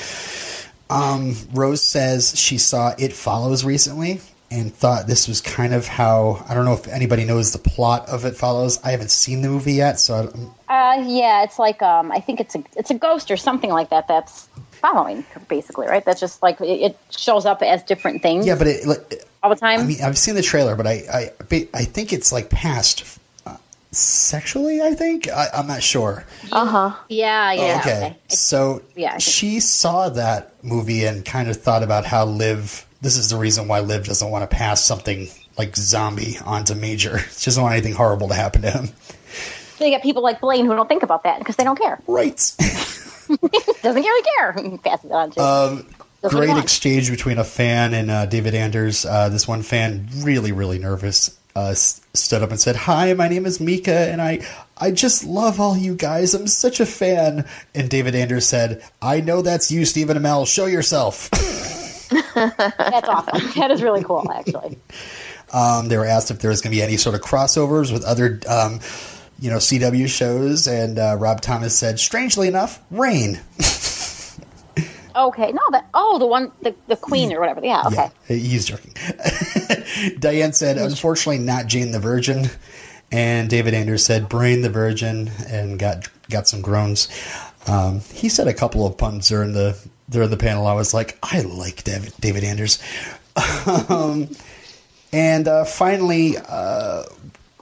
Um, 0.90 1.36
Rose 1.54 1.82
says 1.82 2.38
she 2.38 2.58
saw 2.58 2.94
It 2.98 3.14
Follows 3.14 3.64
recently 3.64 4.20
and 4.54 4.74
thought 4.74 5.08
this 5.08 5.28
was 5.28 5.42
kind 5.42 5.74
of 5.74 5.88
how 5.88 6.46
I 6.48 6.54
don't 6.54 6.66
know 6.66 6.74
if 6.74 6.88
anybody 6.88 7.26
knows 7.26 7.52
the 7.52 7.60
plot 7.60 8.08
of 8.08 8.24
It 8.26 8.36
Follows. 8.36 8.80
I 8.84 8.92
haven't 8.92 9.12
seen 9.12 9.42
the 9.42 9.50
movie 9.50 9.74
yet, 9.74 10.00
so 10.00 10.32
I, 10.70 10.96
Uh, 10.96 11.02
yeah, 11.02 11.44
it's 11.44 11.58
like 11.58 11.82
um, 11.82 12.12
I 12.12 12.20
think 12.20 12.40
it's 12.40 12.56
a 12.56 12.64
it's 12.76 12.92
a 12.92 12.96
ghost 12.96 13.32
or 13.32 13.38
something 13.38 13.72
like 13.72 13.90
that. 13.90 14.08
That's 14.08 14.48
following 14.72 15.26
basically, 15.48 15.88
right? 15.88 16.04
That's 16.06 16.20
just 16.20 16.44
like 16.44 16.60
it, 16.62 16.66
it 16.66 16.98
shows 17.10 17.46
up 17.46 17.62
as 17.62 17.84
different 17.84 18.22
things. 18.22 18.46
yeah, 18.46 18.56
but 18.56 18.68
it, 18.68 18.86
like, 18.86 19.26
all 19.42 19.50
the 19.50 19.56
time. 19.56 19.80
I 19.80 19.84
mean, 19.84 20.02
I've 20.04 20.18
seen 20.18 20.36
the 20.36 20.42
trailer, 20.42 20.76
but 20.76 20.88
I, 20.88 21.32
I, 21.52 21.68
I 21.74 21.84
think 21.86 22.14
it's 22.14 22.32
like 22.32 22.50
past 22.50 23.20
uh, 23.46 23.58
sexually. 23.92 24.82
I 24.82 24.94
think 24.94 25.28
I, 25.30 25.48
I'm 25.54 25.68
not 25.68 25.84
sure. 25.84 26.26
Uh 26.52 26.66
huh. 26.66 26.96
yeah, 27.10 27.52
yeah. 27.54 27.80
okay. 27.80 28.06
okay. 28.06 28.18
So 28.30 28.82
yeah, 28.96 29.18
she 29.18 29.60
saw 29.60 30.10
that 30.10 30.64
movie 30.64 31.06
and 31.06 31.26
kind 31.26 31.50
of 31.50 31.58
thought 31.58 31.84
about 31.84 32.06
how 32.06 32.26
Liv. 32.26 32.86
This 33.04 33.18
is 33.18 33.30
the 33.30 33.38
reason 33.38 33.68
why 33.68 33.82
Liv 33.82 34.06
doesn't 34.06 34.32
want 34.32 34.50
to 34.50 34.56
pass 34.56 34.82
something 34.84 35.28
like 35.58 35.76
zombie 35.76 36.38
onto 36.44 36.74
Major. 36.74 37.20
She 37.38 37.46
doesn't 37.46 37.62
want 37.62 37.74
anything 37.74 37.94
horrible 37.94 38.30
to 38.30 38.34
happen 38.34 38.62
to 38.62 38.72
him. 38.72 38.88
So 39.78 39.84
you 39.84 39.92
get 39.92 40.02
people 40.02 40.24
like 40.24 40.40
Blaine 40.40 40.66
who 40.66 40.74
don't 40.74 40.88
think 40.88 41.04
about 41.04 41.24
that 41.24 41.40
because 41.40 41.58
they 41.58 41.66
don't 41.66 41.78
care. 41.78 42.02
Right. 42.08 42.38
Doesn't 43.82 44.02
really 44.02 44.30
care. 44.38 44.54
Pass 44.78 45.04
it 45.04 45.12
on 45.12 45.32
to. 45.32 45.42
Um, 45.42 45.88
great 46.24 46.58
exchange 46.58 47.10
between 47.12 47.38
a 47.38 47.44
fan 47.44 47.94
and 47.94 48.10
uh, 48.10 48.26
David 48.26 48.56
Anders. 48.56 49.06
Uh, 49.06 49.28
this 49.28 49.48
one 49.48 49.64
fan, 49.64 50.08
really, 50.18 50.54
really 50.54 50.80
nervous, 50.80 51.38
uh, 51.56 51.74
stood 51.74 52.42
up 52.42 52.52
and 52.52 52.60
said, 52.60 52.76
"Hi, 52.76 53.14
my 53.14 53.28
name 53.28 53.46
is 53.46 53.60
Mika, 53.60 54.12
and 54.12 54.22
I, 54.22 54.46
I 54.78 54.92
just 54.92 55.24
love 55.24 55.60
all 55.60 55.76
you 55.76 55.96
guys. 55.96 56.34
I'm 56.34 56.48
such 56.48 56.80
a 56.80 56.86
fan." 56.86 57.46
And 57.74 57.90
David 57.90 58.16
Anders 58.16 58.48
said, 58.48 58.84
"I 59.02 59.20
know 59.20 59.42
that's 59.42 59.72
you, 59.72 59.86
Stephen 59.86 60.18
Amell. 60.18 60.48
Show 60.48 60.68
yourself." 60.68 61.30
That's 62.36 63.10
awesome. 63.10 63.52
That 63.60 63.72
is 63.72 63.82
really 63.82 64.04
cool, 64.04 64.30
actually. 64.32 64.78
um, 65.54 65.88
they 65.88 65.98
were 65.98 66.06
asked 66.06 66.32
if 66.32 66.40
there 66.40 66.50
was 66.50 66.62
going 66.62 66.72
to 66.72 66.78
be 66.78 66.82
any 66.84 66.98
sort 66.98 67.16
of 67.16 67.22
crossovers 67.22 67.92
with 67.92 68.04
other, 68.04 68.40
um, 68.48 68.80
you 69.40 69.50
know, 69.50 69.58
CW 69.58 70.08
shows, 70.08 70.68
and 70.68 70.98
uh, 71.00 71.16
Rob 71.20 71.42
Thomas 71.42 71.78
said, 71.78 72.00
"Strangely 72.00 72.48
enough, 72.48 72.82
Reign." 72.92 73.40
Okay, 75.16 75.52
no, 75.52 75.62
that 75.72 75.88
oh, 75.94 76.18
the 76.18 76.26
one, 76.26 76.52
the, 76.64 76.74
the 76.88 76.96
queen 76.96 77.32
or 77.34 77.40
whatever. 77.40 77.62
Yeah, 77.64 77.84
okay. 77.86 78.10
Yeah, 78.28 78.36
he's 78.36 78.66
joking. 78.66 78.94
Diane 80.20 80.54
said, 80.54 80.78
unfortunately, 80.78 81.38
not 81.38 81.68
Jane 81.68 81.92
the 81.92 82.00
Virgin. 82.00 82.48
And 83.12 83.48
David 83.48 83.76
Anders 83.76 84.04
said, 84.04 84.28
Brain 84.28 84.62
the 84.64 84.72
Virgin, 84.72 85.30
and 85.48 85.78
got 85.78 86.10
got 86.32 86.48
some 86.48 86.62
groans. 86.62 87.10
Um, 87.68 88.00
he 88.12 88.28
said 88.28 88.48
a 88.48 88.56
couple 88.56 88.88
of 88.88 88.98
puns 88.98 89.30
during 89.30 89.54
the 89.54 89.78
during 90.14 90.30
the 90.30 90.38
panel. 90.38 90.66
I 90.66 90.74
was 90.74 90.94
like, 90.94 91.18
I 91.22 91.42
like 91.42 91.84
David, 91.84 92.14
David 92.20 92.44
Anders. 92.44 92.82
um, 93.90 94.30
and 95.12 95.48
uh, 95.48 95.66
finally, 95.66 96.38
uh, 96.38 97.04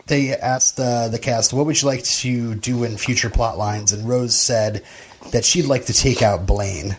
they 0.08 0.36
asked 0.36 0.80
uh, 0.80 1.08
the 1.08 1.20
cast, 1.20 1.54
"What 1.54 1.66
would 1.66 1.82
you 1.82 1.88
like 1.88 2.04
to 2.04 2.56
do 2.56 2.84
in 2.84 2.98
future 2.98 3.30
plot 3.30 3.58
lines?" 3.58 3.92
And 3.92 4.08
Rose 4.08 4.36
said 4.36 4.84
that 5.32 5.46
she'd 5.46 5.66
like 5.66 5.86
to 5.86 5.94
take 5.94 6.22
out 6.22 6.46
Blaine. 6.46 6.98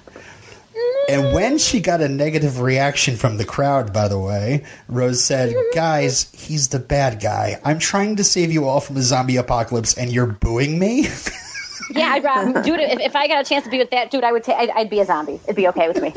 And 1.08 1.34
when 1.34 1.58
she 1.58 1.80
got 1.80 2.00
a 2.00 2.08
negative 2.08 2.60
reaction 2.60 3.16
from 3.16 3.36
the 3.36 3.44
crowd, 3.44 3.92
by 3.92 4.06
the 4.08 4.18
way, 4.18 4.64
Rose 4.88 5.22
said, 5.22 5.52
Guys, 5.74 6.30
he's 6.32 6.68
the 6.68 6.78
bad 6.78 7.20
guy. 7.20 7.60
I'm 7.64 7.80
trying 7.80 8.16
to 8.16 8.24
save 8.24 8.52
you 8.52 8.68
all 8.68 8.80
from 8.80 8.96
a 8.96 9.02
zombie 9.02 9.36
apocalypse, 9.36 9.98
and 9.98 10.12
you're 10.12 10.26
booing 10.26 10.78
me? 10.78 11.08
Yeah, 11.90 12.08
I'd 12.12 12.24
rather, 12.24 12.62
dude. 12.62 12.80
If, 12.80 13.00
if 13.00 13.16
I 13.16 13.28
got 13.28 13.44
a 13.44 13.48
chance 13.48 13.64
to 13.64 13.70
be 13.70 13.78
with 13.78 13.90
that 13.90 14.10
dude, 14.10 14.24
I 14.24 14.32
would. 14.32 14.44
Ta- 14.44 14.56
I'd, 14.56 14.70
I'd 14.70 14.90
be 14.90 15.00
a 15.00 15.04
zombie. 15.04 15.40
It'd 15.44 15.56
be 15.56 15.68
okay 15.68 15.88
with 15.88 16.00
me. 16.02 16.12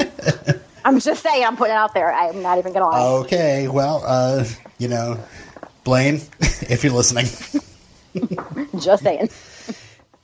I'm 0.86 1.00
just 1.00 1.24
saying. 1.24 1.44
I'm 1.44 1.58
putting 1.58 1.74
it 1.74 1.78
out 1.78 1.94
there. 1.94 2.14
I'm 2.14 2.42
not 2.42 2.58
even 2.58 2.74
gonna 2.74 2.88
lie. 2.88 3.02
okay, 3.24 3.68
well, 3.68 4.04
uh, 4.06 4.46
you 4.78 4.88
know, 4.88 5.20
Blaine, 5.84 6.16
if 6.40 6.84
you're 6.84 6.94
listening. 6.94 7.26
Just 8.80 9.04
saying. 9.04 9.30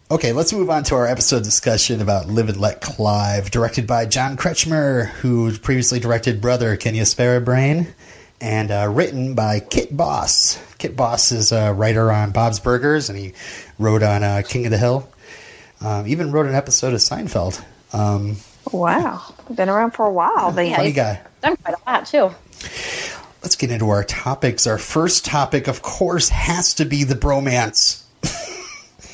Okay, 0.10 0.33
let's 0.33 0.51
move 0.51 0.69
on 0.69 0.83
to 0.83 0.95
our 0.95 1.07
episode 1.07 1.43
discussion 1.43 2.01
about 2.01 2.27
Liv 2.27 2.50
and 2.50 2.57
Let 2.57 2.81
Clive, 2.81 3.50
directed 3.51 3.88
by 3.88 4.05
John 4.05 4.36
Kretchmer, 4.38 5.07
who 5.07 5.57
previously 5.57 6.00
directed 6.00 6.41
Brother, 6.41 6.75
Can 6.77 6.95
You 6.95 7.05
Spare 7.05 7.38
a 7.38 7.41
Brain? 7.41 7.88
And 8.41 8.71
uh, 8.71 8.89
written 8.91 9.36
by 9.36 9.60
Kit 9.60 9.95
Boss. 9.95 10.60
Kit 10.79 10.95
Boss 10.98 11.31
is 11.31 11.51
a 11.51 11.74
writer 11.74 12.12
on 12.12 12.31
Bob's 12.31 12.60
Burgers, 12.60 13.10
and 13.10 13.17
he 13.17 13.33
wrote 13.77 14.03
on 14.03 14.24
uh, 14.24 14.41
King 14.45 14.65
of 14.65 14.71
the 14.71 14.77
Hill. 14.77 15.07
Um, 15.81 16.07
even 16.07 16.31
wrote 16.31 16.45
an 16.45 16.55
episode 16.55 16.93
of 16.93 17.00
Seinfeld. 17.00 17.63
Um, 17.93 18.38
Wow, 18.71 19.33
been 19.53 19.69
around 19.69 19.91
for 19.91 20.05
a 20.05 20.11
while. 20.11 20.51
Then. 20.51 20.75
funny 20.75 20.91
guy. 20.91 21.19
Done 21.41 21.57
quite 21.57 21.75
a 21.75 21.89
lot 21.89 22.05
too. 22.05 22.29
Let's 23.41 23.55
get 23.55 23.71
into 23.71 23.89
our 23.89 24.03
topics. 24.03 24.67
Our 24.67 24.77
first 24.77 25.25
topic, 25.25 25.67
of 25.67 25.81
course, 25.81 26.29
has 26.29 26.75
to 26.75 26.85
be 26.85 27.03
the 27.03 27.15
bromance. 27.15 28.03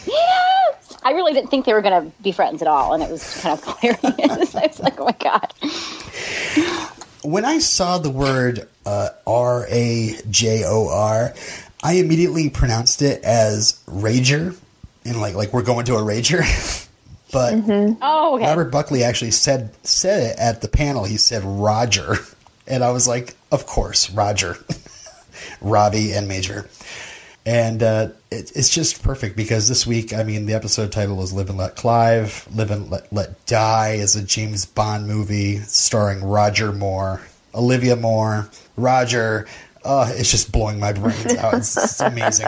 Yes! 0.05 0.97
I 1.03 1.11
really 1.11 1.33
didn't 1.33 1.49
think 1.49 1.65
they 1.65 1.73
were 1.73 1.81
going 1.81 2.03
to 2.11 2.11
be 2.21 2.31
friends 2.33 2.61
at 2.61 2.67
all, 2.67 2.93
and 2.93 3.01
it 3.01 3.09
was 3.09 3.39
kind 3.41 3.57
of 3.57 3.63
hilarious. 4.01 4.53
I 4.55 4.67
was 4.67 4.79
like, 4.81 4.99
oh 4.99 5.05
my 5.05 5.15
god. 5.19 5.53
when 7.23 7.45
I 7.45 7.59
saw 7.59 7.97
the 7.97 8.09
word 8.09 8.67
uh, 8.85 9.09
R 9.25 9.65
A 9.69 10.15
J 10.29 10.63
O 10.65 10.89
R, 10.89 11.33
I 11.81 11.93
immediately 11.93 12.49
pronounced 12.49 13.01
it 13.01 13.23
as 13.23 13.81
rager, 13.87 14.57
and 15.07 15.19
like 15.21 15.35
like 15.35 15.53
we're 15.53 15.63
going 15.63 15.85
to 15.85 15.95
a 15.95 16.01
rager. 16.01 16.43
but 17.31 17.53
Oh, 18.01 18.35
okay. 18.35 18.45
Robert 18.45 18.71
Buckley 18.71 19.03
actually 19.03 19.31
said 19.31 19.71
said 19.83 20.31
it 20.31 20.39
at 20.39 20.61
the 20.61 20.67
panel. 20.67 21.03
He 21.05 21.17
said 21.17 21.43
Roger, 21.43 22.15
and 22.67 22.83
I 22.83 22.91
was 22.91 23.07
like, 23.07 23.35
of 23.51 23.65
course, 23.65 24.09
Roger, 24.11 24.57
Robbie 25.61 26.13
and 26.13 26.27
Major. 26.27 26.69
And 27.45 27.81
uh, 27.81 28.09
it, 28.29 28.51
it's 28.55 28.69
just 28.69 29.01
perfect 29.01 29.37
because 29.37 29.69
this 29.69 29.87
week, 29.87 30.11
I 30.13 30.23
mean, 30.23 30.47
the 30.47 30.53
episode 30.53 30.91
title 30.91 31.21
is 31.23 31.31
"Liv 31.31 31.49
and 31.49 31.57
Let 31.57 31.77
Clive." 31.77 32.45
"Live 32.53 32.71
and 32.71 32.91
Let, 32.91 33.11
Let 33.13 33.45
Die" 33.45 33.91
is 33.93 34.17
a 34.17 34.23
James 34.23 34.65
Bond 34.65 35.07
movie 35.07 35.59
starring 35.59 36.21
Roger 36.25 36.73
Moore, 36.73 37.21
Olivia 37.55 37.95
Moore, 37.95 38.49
Roger. 38.75 39.47
Uh, 39.85 40.11
it's 40.13 40.29
just 40.29 40.51
blowing 40.51 40.77
my 40.77 40.91
brains 40.91 41.35
out. 41.35 41.53
It's, 41.53 41.77
it's 41.77 42.01
amazing. 42.01 42.47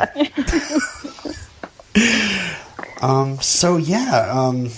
um. 3.02 3.40
So 3.42 3.78
yeah. 3.78 4.30
Um. 4.32 4.70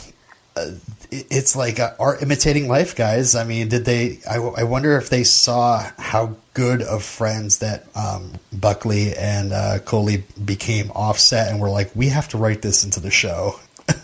uh, 0.55 0.71
it- 1.11 1.27
It's 1.29 1.57
like 1.57 1.77
uh, 1.77 1.91
art 1.99 2.21
imitating 2.21 2.69
life, 2.69 2.95
guys. 2.95 3.35
I 3.35 3.43
mean, 3.43 3.67
did 3.67 3.83
they? 3.83 4.19
I, 4.29 4.37
I 4.37 4.63
wonder 4.63 4.95
if 4.97 5.09
they 5.09 5.25
saw 5.25 5.83
how 5.99 6.37
good 6.53 6.81
of 6.81 7.03
friends 7.03 7.57
that 7.59 7.83
um, 7.95 8.31
Buckley 8.53 9.13
and 9.17 9.51
uh, 9.51 9.79
Kohli 9.83 10.23
became 10.45 10.89
offset, 10.91 11.49
and 11.51 11.59
were 11.59 11.69
like, 11.69 11.91
we 11.95 12.07
have 12.07 12.29
to 12.29 12.37
write 12.37 12.61
this 12.61 12.85
into 12.85 12.99
the 13.01 13.11
show. 13.11 13.59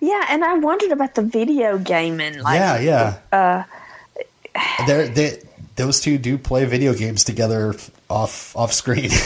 Yeah, 0.00 0.26
and 0.30 0.42
I 0.44 0.54
wondered 0.58 0.90
about 0.90 1.14
the 1.14 1.22
video 1.22 1.78
gaming. 1.78 2.40
Like, 2.40 2.58
yeah, 2.58 2.80
yeah. 2.80 3.18
Uh, 3.30 3.62
they 4.88 5.38
those 5.76 6.00
two 6.00 6.18
do 6.18 6.36
play 6.38 6.64
video 6.64 6.92
games 6.92 7.22
together 7.22 7.76
off 8.10 8.56
off 8.56 8.72
screen. 8.72 9.10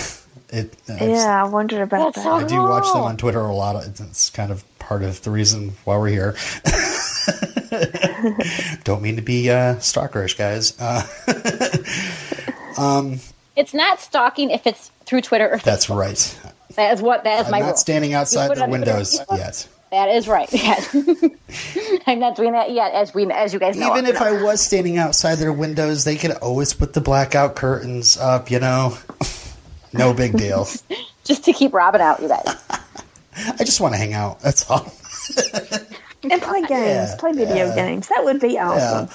it, 0.56 0.74
I've- 0.88 1.06
yeah, 1.10 1.44
I 1.44 1.48
wondered 1.48 1.82
about 1.82 2.14
that. 2.14 2.24
so 2.24 2.32
I 2.32 2.44
do 2.44 2.62
watch 2.62 2.90
them 2.92 3.02
on 3.02 3.16
Twitter 3.16 3.40
a 3.40 3.54
lot. 3.54 3.84
It's 3.86 4.30
kind 4.30 4.50
of 4.50 4.64
part 4.78 5.02
of 5.02 5.22
the 5.22 5.30
reason 5.30 5.72
why 5.84 5.96
we're 5.98 6.08
here. 6.08 6.36
Don't 8.84 9.02
mean 9.02 9.16
to 9.16 9.22
be 9.22 9.50
uh, 9.50 9.76
stalkerish, 9.76 10.36
guys. 10.36 10.78
Uh, 10.80 11.02
It's 13.56 13.72
not 13.72 14.00
stalking 14.00 14.50
if 14.50 14.66
it's 14.66 14.90
through 15.06 15.22
Twitter 15.22 15.50
or 15.50 15.56
that's 15.58 15.88
right. 15.88 16.38
That 16.74 16.92
is 16.92 17.00
what 17.00 17.24
that 17.24 17.40
is 17.40 17.46
I'm 17.46 17.52
my 17.52 17.60
not 17.60 17.66
rule. 17.68 17.76
standing 17.76 18.12
outside 18.12 18.48
put 18.48 18.58
it 18.58 18.60
their 18.60 18.68
Twitter. 18.68 18.92
windows 18.92 19.18
yet. 19.32 19.66
That 19.90 20.10
is 20.10 20.28
right. 20.28 20.46
Yes. 20.52 20.94
I'm 22.06 22.18
not 22.18 22.36
doing 22.36 22.52
that 22.52 22.72
yet, 22.72 22.92
as 22.92 23.14
we 23.14 23.24
as 23.32 23.54
you 23.54 23.58
guys 23.58 23.78
know. 23.78 23.92
Even 23.96 24.04
if 24.04 24.20
I 24.20 24.42
was 24.42 24.60
standing 24.60 24.98
outside 24.98 25.36
their 25.36 25.54
windows, 25.54 26.04
they 26.04 26.16
could 26.16 26.32
always 26.32 26.74
put 26.74 26.92
the 26.92 27.00
blackout 27.00 27.56
curtains 27.56 28.18
up. 28.18 28.50
You 28.50 28.60
know, 28.60 28.98
no 29.98 30.14
big 30.14 30.36
deal. 30.36 30.66
just 31.24 31.44
to 31.44 31.52
keep 31.52 31.72
Robin 31.72 32.00
out, 32.00 32.20
you 32.20 32.28
guys. 32.28 32.46
I 33.36 33.64
just 33.64 33.80
want 33.80 33.94
to 33.94 33.98
hang 33.98 34.14
out. 34.14 34.40
That's 34.40 34.68
all. 34.70 34.92
and 36.22 36.40
play 36.40 36.62
games, 36.62 36.70
Yeah, 36.70 37.16
play 37.18 37.32
video 37.32 37.66
yeah. 37.66 37.74
games. 37.74 38.08
That 38.08 38.24
would 38.24 38.40
be 38.40 38.58
awesome. 38.58 39.08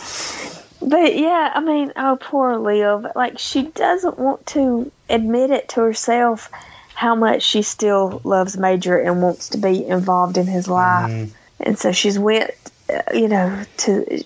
But 0.87 1.15
yeah, 1.15 1.51
I 1.53 1.59
mean, 1.59 1.93
oh, 1.95 2.17
poor 2.19 2.57
Liv. 2.57 3.05
Like, 3.15 3.39
she 3.39 3.63
doesn't 3.63 4.17
want 4.17 4.45
to 4.47 4.91
admit 5.09 5.51
it 5.51 5.69
to 5.69 5.81
herself 5.81 6.49
how 6.93 7.15
much 7.15 7.43
she 7.43 7.61
still 7.61 8.21
loves 8.23 8.57
Major 8.57 8.97
and 8.97 9.21
wants 9.21 9.49
to 9.49 9.57
be 9.57 9.85
involved 9.85 10.37
in 10.37 10.47
his 10.47 10.67
life. 10.67 11.11
Mm-hmm. 11.11 11.33
And 11.61 11.77
so 11.77 11.91
she's 11.91 12.17
went, 12.19 12.51
uh, 12.93 13.01
you 13.13 13.27
know, 13.27 13.63
to 13.77 14.23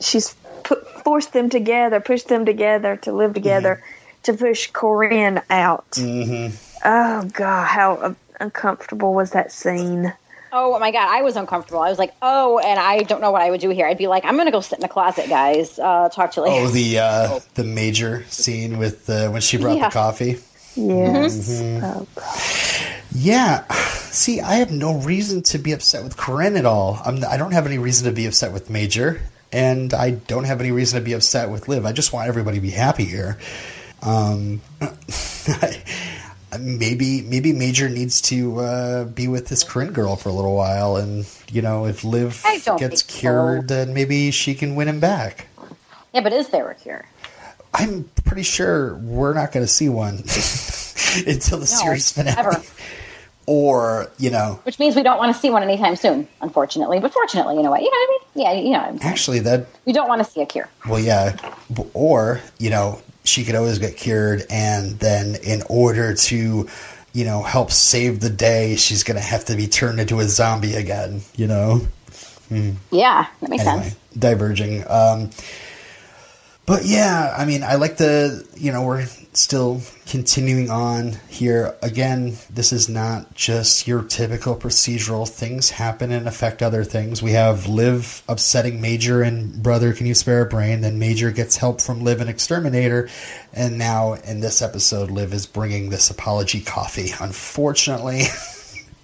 she's 0.00 0.34
put, 0.62 0.86
forced 1.04 1.32
them 1.32 1.50
together, 1.50 2.00
pushed 2.00 2.28
them 2.28 2.44
together 2.46 2.96
to 2.98 3.12
live 3.12 3.34
together, 3.34 3.82
Mm-hmm. 3.82 3.99
To 4.24 4.32
push 4.34 4.70
Corinne 4.70 5.42
out. 5.50 5.98
Oh 5.98 7.30
God, 7.32 7.66
how 7.66 7.94
uh, 7.94 8.14
uncomfortable 8.40 9.14
was 9.14 9.30
that 9.32 9.52
scene? 9.52 10.12
Oh 10.52 10.76
my 10.80 10.90
god, 10.90 11.08
I 11.08 11.22
was 11.22 11.36
uncomfortable. 11.36 11.80
I 11.80 11.90
was 11.90 11.98
like, 11.98 12.12
oh, 12.22 12.58
and 12.58 12.78
I 12.80 13.02
don't 13.04 13.20
know 13.20 13.30
what 13.30 13.42
I 13.42 13.50
would 13.50 13.60
do 13.60 13.70
here. 13.70 13.86
I'd 13.86 13.98
be 13.98 14.08
like, 14.08 14.24
I'm 14.24 14.36
gonna 14.36 14.50
go 14.50 14.60
sit 14.60 14.78
in 14.78 14.82
the 14.82 14.88
closet, 14.88 15.28
guys. 15.28 15.78
Uh, 15.78 16.08
talk 16.08 16.32
to 16.32 16.40
you 16.40 16.46
later. 16.48 16.66
Oh, 16.66 16.68
the 16.70 16.98
uh, 16.98 17.40
the 17.54 17.64
major 17.64 18.24
scene 18.28 18.78
with 18.78 19.08
uh, 19.08 19.28
when 19.30 19.42
she 19.42 19.58
brought 19.58 19.76
Yeah. 19.76 19.88
the 19.88 19.92
coffee. 19.92 20.38
Yes. 20.76 21.60
Mm-hmm. 21.60 21.84
Oh, 21.84 22.06
God. 22.14 22.96
Yeah. 23.12 23.64
See, 23.72 24.40
I 24.40 24.54
have 24.54 24.70
no 24.72 24.98
reason 24.98 25.42
to 25.44 25.58
be 25.58 25.72
upset 25.72 26.02
with 26.04 26.16
Corinne 26.16 26.56
at 26.56 26.64
all. 26.66 27.00
I'm, 27.04 27.24
I 27.24 27.36
don't 27.36 27.52
have 27.52 27.66
any 27.66 27.78
reason 27.78 28.06
to 28.08 28.12
be 28.12 28.26
upset 28.26 28.52
with 28.52 28.70
Major, 28.70 29.20
and 29.52 29.92
I 29.94 30.10
don't 30.12 30.44
have 30.44 30.60
any 30.60 30.70
reason 30.72 30.98
to 30.98 31.04
be 31.04 31.12
upset 31.12 31.50
with 31.50 31.68
Liv. 31.68 31.84
I 31.86 31.92
just 31.92 32.12
want 32.12 32.28
everybody 32.28 32.58
to 32.58 32.60
be 32.62 32.70
happy 32.70 33.04
here. 33.04 33.38
Um, 34.02 34.60
maybe 36.58 37.22
maybe 37.22 37.52
Major 37.52 37.88
needs 37.88 38.20
to 38.22 38.60
uh, 38.60 39.04
be 39.04 39.28
with 39.28 39.48
this 39.48 39.62
Corinne 39.62 39.92
girl 39.92 40.16
for 40.16 40.28
a 40.28 40.32
little 40.32 40.56
while, 40.56 40.96
and 40.96 41.26
you 41.50 41.62
know, 41.62 41.86
if 41.86 42.04
Liv 42.04 42.42
gets 42.44 42.64
think 42.64 42.96
so. 42.98 43.06
cured, 43.06 43.68
then 43.68 43.94
maybe 43.94 44.30
she 44.30 44.54
can 44.54 44.74
win 44.74 44.88
him 44.88 45.00
back. 45.00 45.46
yeah, 46.12 46.22
but 46.22 46.32
is 46.32 46.48
there 46.48 46.68
a 46.70 46.74
cure? 46.74 47.04
I'm 47.72 48.10
pretty 48.24 48.42
sure 48.42 48.96
we're 48.96 49.34
not 49.34 49.52
going 49.52 49.64
to 49.64 49.70
see 49.72 49.88
one 49.88 50.14
until 51.26 51.58
the 51.58 51.66
series 51.66 52.12
finale. 52.12 52.36
ever. 52.38 52.62
Or, 53.46 54.08
you 54.16 54.30
know, 54.30 54.60
Which 54.62 54.78
means 54.78 54.94
we 54.94 55.02
don't 55.02 55.18
want 55.18 55.34
to 55.34 55.40
see 55.40 55.50
one 55.50 55.64
anytime 55.64 55.96
soon, 55.96 56.28
unfortunately. 56.40 57.00
But 57.00 57.12
fortunately, 57.12 57.56
you 57.56 57.64
know 57.64 57.70
what? 57.70 57.80
You 57.80 57.90
know 57.90 57.96
what 57.96 58.08
I 58.08 58.18
mean? 58.36 58.44
Yeah, 58.44 58.52
you 58.64 58.70
know, 58.70 58.78
I'm 58.78 58.98
actually, 59.02 59.40
that, 59.40 59.66
we 59.86 59.92
don't 59.92 60.06
want 60.08 60.24
to 60.24 60.30
see 60.30 60.40
a 60.40 60.46
cure. 60.46 60.68
well, 60.88 61.00
yeah. 61.00 61.36
Or, 61.92 62.40
you 62.58 62.70
know, 62.70 63.00
she 63.24 63.44
could 63.44 63.54
always 63.54 63.78
get 63.78 63.96
cured, 63.96 64.44
and 64.50 64.98
then 64.98 65.36
in 65.42 65.62
order 65.68 66.14
to, 66.14 66.68
you 67.12 67.24
know, 67.24 67.42
help 67.42 67.70
save 67.70 68.20
the 68.20 68.30
day, 68.30 68.76
she's 68.76 69.02
going 69.02 69.16
to 69.16 69.22
have 69.22 69.44
to 69.46 69.56
be 69.56 69.66
turned 69.66 70.00
into 70.00 70.20
a 70.20 70.24
zombie 70.24 70.74
again, 70.74 71.22
you 71.36 71.46
know? 71.46 71.80
Yeah, 72.90 73.26
that 73.40 73.50
makes 73.50 73.64
anyway, 73.64 73.90
sense. 73.90 73.96
diverging. 74.18 74.84
Um, 74.90 75.30
but 76.70 76.84
yeah, 76.84 77.34
I 77.36 77.46
mean, 77.46 77.64
I 77.64 77.74
like 77.74 77.96
the, 77.96 78.46
you 78.54 78.70
know, 78.70 78.84
we're 78.84 79.04
still 79.32 79.82
continuing 80.06 80.70
on 80.70 81.16
here. 81.28 81.74
Again, 81.82 82.36
this 82.48 82.72
is 82.72 82.88
not 82.88 83.34
just 83.34 83.88
your 83.88 84.04
typical 84.04 84.54
procedural. 84.54 85.28
Things 85.28 85.70
happen 85.70 86.12
and 86.12 86.28
affect 86.28 86.62
other 86.62 86.84
things. 86.84 87.24
We 87.24 87.32
have 87.32 87.66
Liv 87.66 88.22
upsetting 88.28 88.80
Major 88.80 89.20
and 89.20 89.60
Brother, 89.60 89.92
Can 89.92 90.06
You 90.06 90.14
Spare 90.14 90.42
a 90.42 90.46
Brain? 90.46 90.80
Then 90.80 91.00
Major 91.00 91.32
gets 91.32 91.56
help 91.56 91.80
from 91.80 92.04
Liv 92.04 92.20
and 92.20 92.30
Exterminator. 92.30 93.08
And 93.52 93.76
now 93.76 94.12
in 94.12 94.38
this 94.38 94.62
episode, 94.62 95.10
Liv 95.10 95.34
is 95.34 95.46
bringing 95.46 95.90
this 95.90 96.08
apology 96.08 96.60
coffee. 96.60 97.10
Unfortunately, 97.18 98.22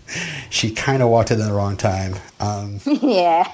she 0.51 0.71
kind 0.71 1.03
of 1.03 1.09
walked 1.09 1.31
in 1.31 1.41
at 1.41 1.47
the 1.47 1.53
wrong 1.53 1.77
time. 1.77 2.15
Um, 2.41 2.81
Yeah, 2.87 3.51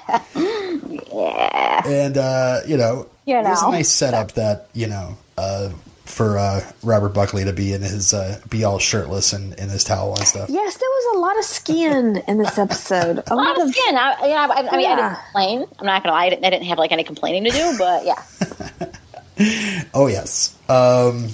yeah. 1.11 1.87
and 1.87 2.17
uh, 2.17 2.59
you 2.67 2.77
know, 2.77 3.07
You 3.25 3.37
it 3.37 3.43
was 3.43 3.61
a 3.63 3.71
nice 3.71 3.89
setup 3.91 4.33
that 4.33 4.69
you 4.73 4.87
know 4.87 5.17
uh, 5.37 5.69
for 6.05 6.37
uh, 6.37 6.61
Robert 6.83 7.09
Buckley 7.09 7.45
to 7.45 7.53
be 7.53 7.73
in 7.73 7.81
his 7.81 8.13
uh, 8.13 8.39
be 8.49 8.63
all 8.63 8.77
shirtless 8.79 9.33
and 9.33 9.53
in 9.55 9.69
his 9.69 9.83
towel 9.83 10.15
and 10.15 10.27
stuff. 10.27 10.49
Yes, 10.49 10.77
there 10.77 10.89
was 10.89 11.15
a 11.15 11.19
lot 11.19 11.37
of 11.39 11.45
skin 11.45 12.23
in 12.27 12.37
this 12.37 12.57
episode. 12.57 13.19
A 13.19 13.23
A 13.33 13.35
lot 13.35 13.59
of 13.61 13.69
skin. 13.73 13.97
I, 13.97 14.15
you 14.21 14.29
know, 14.29 14.35
I, 14.35 14.67
I 14.71 14.77
mean, 14.77 14.85
I 14.89 14.95
didn't 14.95 15.15
complain. 15.15 15.65
I'm 15.79 15.85
not 15.85 16.03
gonna 16.03 16.13
lie. 16.13 16.25
I 16.25 16.29
didn't, 16.29 16.45
I 16.45 16.49
didn't 16.49 16.65
have 16.67 16.77
like 16.77 16.91
any 16.91 17.03
complaining 17.03 17.43
to 17.45 17.49
do, 17.49 17.75
but 17.77 18.05
yeah. 18.05 18.21
Oh 19.93 20.07
yes, 20.07 20.55
um, 20.69 21.29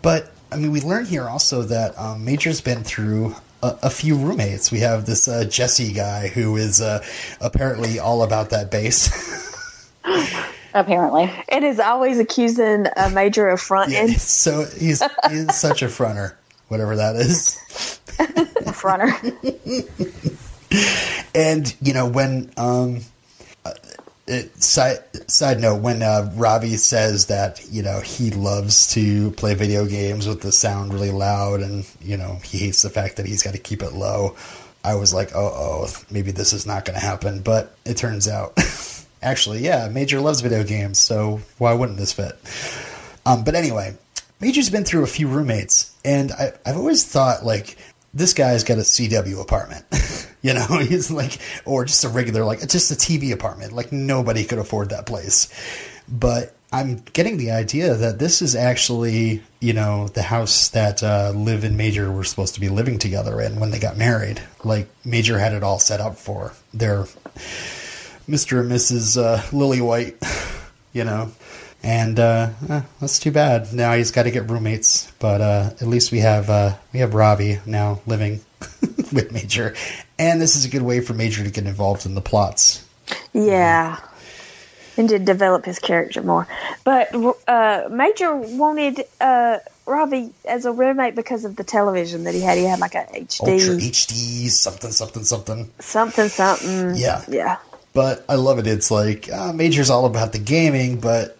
but 0.00 0.30
I 0.50 0.56
mean, 0.56 0.72
we 0.72 0.80
learn 0.80 1.04
here 1.04 1.28
also 1.28 1.62
that 1.62 1.98
um, 1.98 2.24
Major's 2.24 2.60
been 2.60 2.82
through. 2.82 3.34
A, 3.62 3.78
a 3.84 3.90
few 3.90 4.16
roommates. 4.16 4.70
We 4.70 4.80
have 4.80 5.06
this 5.06 5.28
uh, 5.28 5.44
Jesse 5.44 5.92
guy 5.92 6.28
who 6.28 6.56
is 6.56 6.80
uh, 6.80 7.04
apparently 7.40 7.98
all 7.98 8.22
about 8.22 8.50
that 8.50 8.70
bass. 8.70 9.10
Apparently, 10.74 11.30
and 11.50 11.64
is 11.66 11.78
always 11.78 12.18
accusing 12.18 12.86
a 12.96 13.10
major 13.10 13.46
of 13.48 13.60
fronting. 13.60 14.08
so 14.08 14.64
he's 14.64 15.02
he's 15.30 15.54
such 15.54 15.82
a 15.82 15.86
fronter, 15.86 16.32
whatever 16.68 16.96
that 16.96 17.14
is. 17.16 18.00
runner. 18.84 19.14
and 21.34 21.74
you 21.80 21.92
know 21.92 22.08
when 22.08 22.50
um, 22.56 23.00
it, 24.32 24.62
side 24.62 24.98
side 25.30 25.60
note 25.60 25.82
when 25.82 26.02
uh, 26.02 26.32
Ravi 26.34 26.76
says 26.76 27.26
that 27.26 27.64
you 27.70 27.82
know 27.82 28.00
he 28.00 28.30
loves 28.30 28.92
to 28.94 29.30
play 29.32 29.54
video 29.54 29.86
games 29.86 30.26
with 30.26 30.40
the 30.40 30.52
sound 30.52 30.92
really 30.92 31.10
loud 31.10 31.60
and 31.60 31.86
you 32.00 32.16
know 32.16 32.38
he 32.44 32.58
hates 32.58 32.82
the 32.82 32.90
fact 32.90 33.16
that 33.16 33.26
he's 33.26 33.42
got 33.42 33.54
to 33.54 33.60
keep 33.60 33.82
it 33.82 33.92
low. 33.92 34.36
I 34.84 34.96
was 34.96 35.14
like, 35.14 35.30
oh, 35.34 35.52
oh, 35.54 36.04
maybe 36.10 36.32
this 36.32 36.52
is 36.52 36.66
not 36.66 36.84
going 36.84 36.98
to 36.98 37.04
happen. 37.04 37.40
But 37.40 37.76
it 37.84 37.96
turns 37.96 38.26
out, 38.26 38.58
actually, 39.22 39.60
yeah, 39.60 39.88
Major 39.88 40.20
loves 40.20 40.40
video 40.40 40.64
games, 40.64 40.98
so 40.98 41.40
why 41.58 41.72
wouldn't 41.72 41.98
this 41.98 42.12
fit? 42.12 42.36
Um, 43.24 43.44
but 43.44 43.54
anyway, 43.54 43.96
Major's 44.40 44.70
been 44.70 44.84
through 44.84 45.04
a 45.04 45.08
few 45.08 45.28
roommates, 45.28 45.94
and 46.04 46.32
I, 46.32 46.52
I've 46.66 46.76
always 46.76 47.06
thought 47.06 47.44
like 47.44 47.76
this 48.12 48.34
guy's 48.34 48.64
got 48.64 48.78
a 48.78 48.82
CW 48.82 49.40
apartment. 49.40 49.84
you 50.42 50.54
know, 50.54 50.66
he's 50.78 51.10
like, 51.10 51.38
or 51.64 51.84
just 51.84 52.04
a 52.04 52.08
regular, 52.08 52.44
like, 52.44 52.60
just 52.68 52.90
a 52.90 52.94
TV 52.94 53.32
apartment. 53.32 53.72
Like, 53.72 53.92
nobody 53.92 54.44
could 54.44 54.58
afford 54.58 54.90
that 54.90 55.06
place. 55.06 55.48
But 56.08 56.54
I'm 56.72 56.96
getting 57.12 57.36
the 57.36 57.52
idea 57.52 57.94
that 57.94 58.18
this 58.18 58.42
is 58.42 58.56
actually, 58.56 59.42
you 59.60 59.72
know, 59.72 60.08
the 60.08 60.22
house 60.22 60.70
that 60.70 61.02
uh, 61.02 61.32
Liv 61.34 61.64
and 61.64 61.76
Major 61.76 62.10
were 62.10 62.24
supposed 62.24 62.54
to 62.54 62.60
be 62.60 62.68
living 62.68 62.98
together 62.98 63.40
in 63.40 63.60
when 63.60 63.70
they 63.70 63.78
got 63.78 63.96
married. 63.96 64.42
Like, 64.64 64.88
Major 65.04 65.38
had 65.38 65.52
it 65.52 65.62
all 65.62 65.78
set 65.78 66.00
up 66.00 66.16
for 66.16 66.52
their 66.74 67.04
Mr. 68.28 68.60
and 68.60 68.70
Mrs. 68.70 69.20
Uh, 69.22 69.38
Lilywhite, 69.50 70.16
you 70.92 71.04
know. 71.04 71.30
And 71.84 72.20
uh, 72.20 72.50
eh, 72.68 72.82
that's 73.00 73.18
too 73.18 73.32
bad. 73.32 73.72
Now 73.72 73.94
he's 73.94 74.12
got 74.12 74.22
to 74.22 74.30
get 74.30 74.48
roommates, 74.48 75.10
but 75.18 75.40
uh, 75.40 75.70
at 75.80 75.86
least 75.88 76.12
we 76.12 76.20
have 76.20 76.48
uh, 76.48 76.76
we 76.92 77.00
have 77.00 77.12
Ravi 77.12 77.58
now 77.66 78.00
living 78.06 78.40
with 79.12 79.32
Major, 79.32 79.74
and 80.22 80.40
this 80.40 80.56
is 80.56 80.64
a 80.64 80.68
good 80.68 80.82
way 80.82 81.00
for 81.00 81.14
Major 81.14 81.42
to 81.42 81.50
get 81.50 81.66
involved 81.66 82.06
in 82.06 82.14
the 82.14 82.20
plots. 82.20 82.86
Yeah, 83.32 83.98
and 84.96 85.08
to 85.08 85.18
develop 85.18 85.64
his 85.64 85.78
character 85.78 86.22
more. 86.22 86.46
But 86.84 87.14
uh, 87.48 87.88
Major 87.90 88.36
wanted 88.36 89.04
uh, 89.20 89.58
Ravi 89.86 90.30
as 90.44 90.64
a 90.64 90.72
roommate 90.72 91.14
because 91.14 91.44
of 91.44 91.56
the 91.56 91.64
television 91.64 92.24
that 92.24 92.34
he 92.34 92.40
had. 92.40 92.56
He 92.58 92.64
had 92.64 92.78
like 92.78 92.94
a 92.94 93.04
HD, 93.12 93.40
Ultra 93.40 93.74
HD, 93.74 94.48
something, 94.48 94.92
something, 94.92 95.24
something, 95.24 95.70
something, 95.80 96.28
something. 96.28 96.94
Yeah, 96.94 97.24
yeah. 97.28 97.58
But 97.92 98.24
I 98.28 98.36
love 98.36 98.58
it. 98.58 98.66
It's 98.66 98.90
like 98.90 99.30
uh, 99.30 99.52
Major's 99.52 99.90
all 99.90 100.06
about 100.06 100.32
the 100.32 100.38
gaming, 100.38 101.00
but 101.00 101.36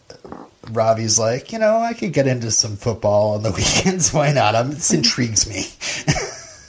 Ravi's 0.71 1.19
like, 1.19 1.53
you 1.53 1.59
know, 1.59 1.77
I 1.77 1.95
could 1.95 2.13
get 2.13 2.27
into 2.27 2.51
some 2.51 2.77
football 2.77 3.35
on 3.35 3.43
the 3.43 3.51
weekends. 3.57 4.13
Why 4.13 4.33
not? 4.33 4.55
Um, 4.55 4.71
this 4.71 4.93
intrigues 4.93 5.49
me. 5.49 5.67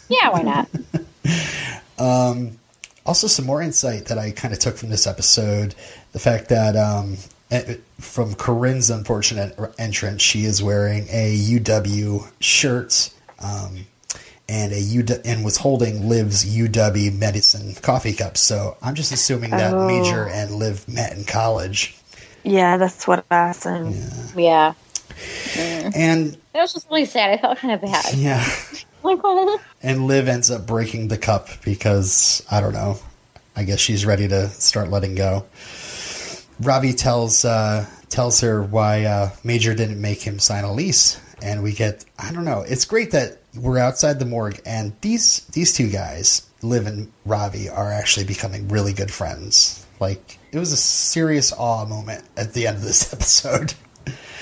yeah, 0.10 0.30
why 0.30 0.42
not? 0.42 0.70
um, 1.98 2.60
also, 3.06 3.28
some 3.28 3.46
more 3.46 3.62
insight 3.62 4.06
that 4.06 4.18
I 4.18 4.32
kind 4.32 4.54
of 4.54 4.60
took 4.60 4.78
from 4.78 4.90
this 4.90 5.08
episode: 5.08 5.76
the 6.12 6.20
fact 6.20 6.50
that 6.50 6.76
um, 6.76 7.18
eh, 7.52 7.76
from 8.00 8.34
Corinne's 8.36 8.90
unfortunate 8.90 9.58
entrance, 9.78 10.22
she 10.22 10.46
is 10.46 10.64
wearing 10.64 11.08
a 11.10 11.38
UW 11.38 12.30
shirt. 12.40 13.10
Um, 13.40 13.86
and 14.50 14.74
a 14.74 14.80
UW, 14.80 15.22
and 15.24 15.44
was 15.44 15.58
holding 15.58 16.10
Liv's 16.10 16.46
UW 16.46 17.18
medicine 17.18 17.74
coffee 17.76 18.14
cup. 18.14 18.38
So 18.38 18.78
I'm 18.82 18.94
just 18.94 19.12
assuming 19.12 19.52
that 19.52 19.74
oh. 19.74 19.88
Major 19.88 20.28
and 20.28 20.56
Liv 20.56 20.88
met 20.88 21.18
in 21.18 21.24
college. 21.24 21.98
Yeah, 22.44 22.78
that's 22.78 23.08
what 23.08 23.26
I 23.32 23.50
assumed. 23.50 23.96
Yeah. 24.36 24.74
yeah. 25.56 25.92
And 25.96 26.34
it 26.54 26.58
was 26.58 26.74
just 26.74 26.88
really 26.90 27.06
sad. 27.06 27.32
I 27.32 27.38
felt 27.38 27.58
kind 27.60 27.74
of 27.74 27.82
bad. 27.82 28.14
Yeah. 28.16 28.46
And 29.82 30.08
Liv 30.08 30.30
ends 30.30 30.50
up 30.50 30.66
breaking 30.66 31.10
the 31.10 31.18
cup 31.18 31.50
because 31.66 32.42
I 32.50 32.62
don't 32.62 32.74
know. 32.74 33.00
I 33.56 33.64
guess 33.64 33.80
she's 33.80 34.06
ready 34.06 34.28
to 34.30 34.48
start 34.50 34.90
letting 34.90 35.16
go. 35.16 35.46
Ravi 36.62 36.94
tells 36.94 37.44
uh, 37.44 37.86
tells 38.10 38.40
her 38.42 38.64
why 38.64 39.04
uh, 39.04 39.32
Major 39.44 39.76
didn't 39.76 40.00
make 40.00 40.22
him 40.22 40.40
sign 40.40 40.64
a 40.64 40.72
lease, 40.72 41.20
and 41.42 41.62
we 41.64 41.74
get 41.74 42.06
I 42.18 42.32
don't 42.32 42.46
know. 42.46 42.62
It's 42.62 42.86
great 42.86 43.12
that 43.12 43.40
we're 43.56 43.78
outside 43.78 44.20
the 44.20 44.26
morgue, 44.26 44.62
and 44.66 44.94
these 45.02 45.42
these 45.48 45.74
two 45.74 45.90
guys, 45.90 46.48
Liv 46.62 46.88
and 46.88 47.12
Ravi, 47.26 47.70
are 47.70 47.92
actually 47.92 48.26
becoming 48.26 48.70
really 48.70 48.94
good 48.94 49.12
friends. 49.12 49.86
Like 50.00 50.40
it 50.52 50.60
was 50.60 50.72
a 50.72 50.78
serious 50.78 51.52
awe 51.52 51.86
moment 51.86 52.24
at 52.38 52.54
the 52.54 52.68
end 52.68 52.78
of 52.78 52.84
this 52.84 53.14
episode. 53.14 53.74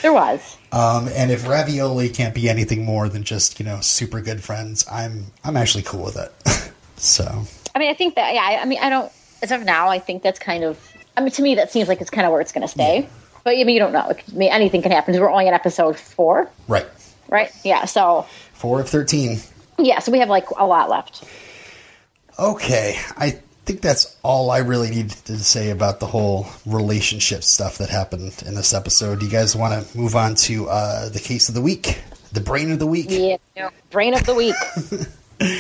There 0.01 0.13
was. 0.13 0.57
Um, 0.71 1.09
and 1.09 1.31
if 1.31 1.47
Ravioli 1.47 2.09
can't 2.09 2.33
be 2.33 2.49
anything 2.49 2.85
more 2.85 3.09
than 3.09 3.23
just 3.23 3.59
you 3.59 3.65
know 3.65 3.81
super 3.81 4.21
good 4.21 4.43
friends, 4.43 4.85
I'm 4.89 5.27
I'm 5.43 5.57
actually 5.57 5.83
cool 5.83 6.03
with 6.03 6.17
it. 6.17 6.31
so. 6.97 7.43
I 7.73 7.79
mean, 7.79 7.89
I 7.89 7.93
think 7.93 8.15
that 8.15 8.33
yeah. 8.33 8.59
I 8.61 8.65
mean, 8.65 8.79
I 8.81 8.89
don't. 8.89 9.11
As 9.41 9.51
of 9.51 9.63
now, 9.63 9.89
I 9.89 9.99
think 9.99 10.23
that's 10.23 10.39
kind 10.39 10.63
of. 10.63 10.79
I 11.17 11.21
mean, 11.21 11.31
to 11.31 11.41
me, 11.41 11.55
that 11.55 11.71
seems 11.71 11.87
like 11.87 11.99
it's 12.01 12.09
kind 12.09 12.25
of 12.25 12.31
where 12.31 12.41
it's 12.41 12.51
going 12.51 12.61
to 12.61 12.67
stay. 12.67 13.01
Yeah. 13.01 13.09
But 13.43 13.57
I 13.57 13.63
mean, 13.63 13.69
you 13.69 13.79
don't 13.79 13.93
know. 13.93 14.11
I 14.11 14.21
mean, 14.33 14.51
anything 14.51 14.81
can 14.81 14.91
happen. 14.91 15.19
We're 15.19 15.29
only 15.29 15.47
at 15.47 15.53
episode 15.53 15.97
four. 15.97 16.49
Right. 16.67 16.87
Right. 17.27 17.51
Yeah. 17.63 17.85
So. 17.85 18.25
Four 18.53 18.81
of 18.81 18.89
thirteen. 18.89 19.39
Yeah. 19.77 19.99
So 19.99 20.11
we 20.11 20.19
have 20.19 20.29
like 20.29 20.49
a 20.51 20.65
lot 20.65 20.89
left. 20.89 21.23
Okay. 22.39 22.99
I 23.17 23.39
think 23.65 23.81
that's 23.81 24.17
all 24.23 24.51
I 24.51 24.59
really 24.59 24.89
needed 24.89 25.11
to 25.25 25.37
say 25.39 25.69
about 25.69 25.99
the 25.99 26.07
whole 26.07 26.47
relationship 26.65 27.43
stuff 27.43 27.77
that 27.77 27.89
happened 27.89 28.43
in 28.45 28.55
this 28.55 28.73
episode. 28.73 29.19
Do 29.19 29.25
you 29.25 29.31
guys 29.31 29.55
want 29.55 29.87
to 29.87 29.97
move 29.97 30.15
on 30.15 30.35
to 30.35 30.69
uh, 30.69 31.09
the 31.09 31.19
case 31.19 31.49
of 31.49 31.55
the 31.55 31.61
week, 31.61 32.01
the 32.31 32.41
brain 32.41 32.71
of 32.71 32.79
the 32.79 32.87
week? 32.87 33.07
Yeah, 33.09 33.69
brain 33.89 34.13
of 34.13 34.25
the 34.25 34.33
week. 34.33 34.55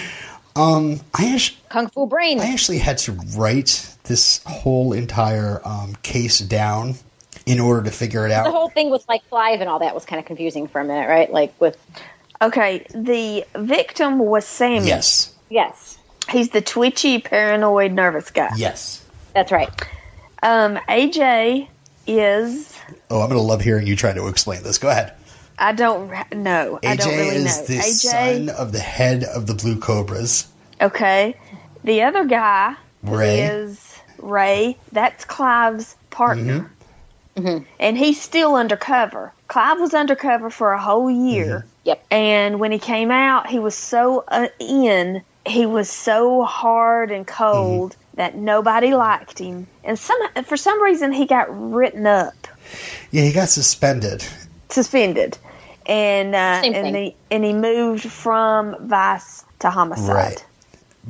um, 0.55 0.99
I 1.13 1.33
actually, 1.33 1.57
kung 1.69 1.89
fu 1.89 2.07
brain. 2.07 2.39
I 2.39 2.51
actually 2.51 2.79
had 2.79 2.97
to 2.99 3.13
write 3.35 3.95
this 4.03 4.43
whole 4.45 4.93
entire 4.93 5.61
um, 5.63 5.95
case 6.01 6.39
down 6.39 6.95
in 7.45 7.59
order 7.59 7.83
to 7.83 7.91
figure 7.91 8.25
it 8.25 8.31
out. 8.31 8.45
The 8.45 8.51
whole 8.51 8.69
thing 8.69 8.89
with 8.89 9.07
like 9.07 9.27
Clive 9.29 9.61
and 9.61 9.69
all 9.69 9.79
that 9.79 9.93
was 9.93 10.05
kind 10.05 10.19
of 10.19 10.25
confusing 10.25 10.67
for 10.67 10.81
a 10.81 10.85
minute, 10.85 11.07
right? 11.07 11.31
Like 11.31 11.59
with. 11.59 11.77
Okay, 12.41 12.87
the 12.95 13.45
victim 13.55 14.17
was 14.17 14.45
Sammy. 14.47 14.87
Yes. 14.87 15.31
Yes. 15.49 15.99
He's 16.31 16.49
the 16.49 16.61
twitchy, 16.61 17.19
paranoid, 17.19 17.91
nervous 17.91 18.31
guy. 18.31 18.51
Yes. 18.55 19.05
That's 19.33 19.51
right. 19.51 19.69
Um, 20.43 20.77
AJ 20.89 21.67
is. 22.07 22.77
Oh, 23.09 23.21
I'm 23.21 23.29
going 23.29 23.39
to 23.39 23.45
love 23.45 23.61
hearing 23.61 23.87
you 23.87 23.95
try 23.95 24.13
to 24.13 24.27
explain 24.27 24.63
this. 24.63 24.77
Go 24.77 24.89
ahead. 24.89 25.13
I 25.59 25.73
don't 25.73 26.09
know. 26.33 26.79
AJ 26.81 26.87
I 26.89 26.95
don't 26.95 27.09
really 27.09 27.27
is 27.35 27.59
know. 27.59 27.65
the 27.65 27.77
AJ, 27.77 27.93
son 27.93 28.49
of 28.49 28.71
the 28.71 28.79
head 28.79 29.23
of 29.23 29.47
the 29.47 29.53
Blue 29.53 29.77
Cobras. 29.79 30.47
Okay. 30.81 31.35
The 31.83 32.01
other 32.03 32.25
guy 32.25 32.75
Ray. 33.03 33.41
is 33.41 33.99
Ray. 34.17 34.77
That's 34.91 35.25
Clive's 35.25 35.95
partner. 36.09 36.71
Mm-hmm. 37.35 37.47
Mm-hmm. 37.47 37.65
And 37.79 37.97
he's 37.97 38.21
still 38.21 38.55
undercover. 38.55 39.31
Clive 39.47 39.79
was 39.79 39.93
undercover 39.93 40.49
for 40.49 40.73
a 40.73 40.81
whole 40.81 41.09
year. 41.09 41.59
Mm-hmm. 41.59 41.67
Yep. 41.83 42.05
And 42.11 42.59
when 42.59 42.71
he 42.71 42.79
came 42.79 43.11
out, 43.11 43.47
he 43.47 43.59
was 43.59 43.75
so 43.75 44.23
uh, 44.27 44.47
in 44.59 45.21
he 45.45 45.65
was 45.65 45.89
so 45.89 46.43
hard 46.43 47.11
and 47.11 47.25
cold 47.25 47.91
mm-hmm. 47.91 48.17
that 48.17 48.35
nobody 48.35 48.93
liked 48.93 49.39
him, 49.39 49.67
and 49.83 49.97
some 49.97 50.19
for 50.45 50.57
some 50.57 50.81
reason 50.81 51.11
he 51.11 51.25
got 51.25 51.47
written 51.49 52.05
up. 52.05 52.47
Yeah, 53.11 53.23
he 53.23 53.31
got 53.31 53.49
suspended. 53.49 54.25
Suspended, 54.69 55.37
and 55.85 56.35
uh, 56.35 56.61
and 56.63 56.95
he 56.95 57.15
and 57.29 57.43
he 57.43 57.53
moved 57.53 58.03
from 58.03 58.87
vice 58.87 59.43
to 59.59 59.69
homicide. 59.69 60.15
Right. 60.15 60.45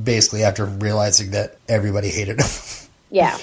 Basically, 0.02 0.44
after 0.44 0.66
realizing 0.66 1.32
that 1.32 1.58
everybody 1.68 2.10
hated 2.10 2.40
him. 2.40 2.48
Yeah. 3.14 3.38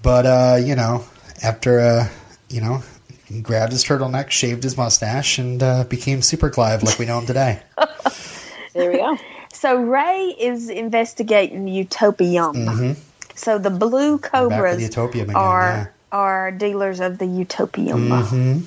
but 0.00 0.26
uh, 0.26 0.60
you 0.62 0.76
know, 0.76 1.04
after 1.42 1.80
uh, 1.80 2.08
you 2.48 2.60
know, 2.60 2.84
he 3.26 3.40
grabbed 3.40 3.72
his 3.72 3.84
turtleneck, 3.84 4.30
shaved 4.30 4.62
his 4.62 4.76
mustache, 4.76 5.38
and 5.38 5.60
uh, 5.60 5.82
became 5.82 6.22
Super 6.22 6.50
Clive 6.50 6.84
like 6.84 6.96
we 7.00 7.04
know 7.04 7.18
him 7.18 7.26
today. 7.26 7.60
there 8.74 8.92
we 8.92 8.98
go. 8.98 9.18
So 9.54 9.76
Ray 9.76 10.34
is 10.38 10.68
investigating 10.68 11.66
Utopium. 11.66 12.54
Mm-hmm. 12.54 13.00
So 13.34 13.58
the 13.58 13.70
blue 13.70 14.18
cobras 14.18 14.84
again, 14.84 15.34
are 15.34 15.62
yeah. 15.68 15.86
are 16.12 16.50
dealers 16.50 17.00
of 17.00 17.18
the 17.18 17.26
Utopium. 17.26 18.08
Mm-hmm. 18.08 18.60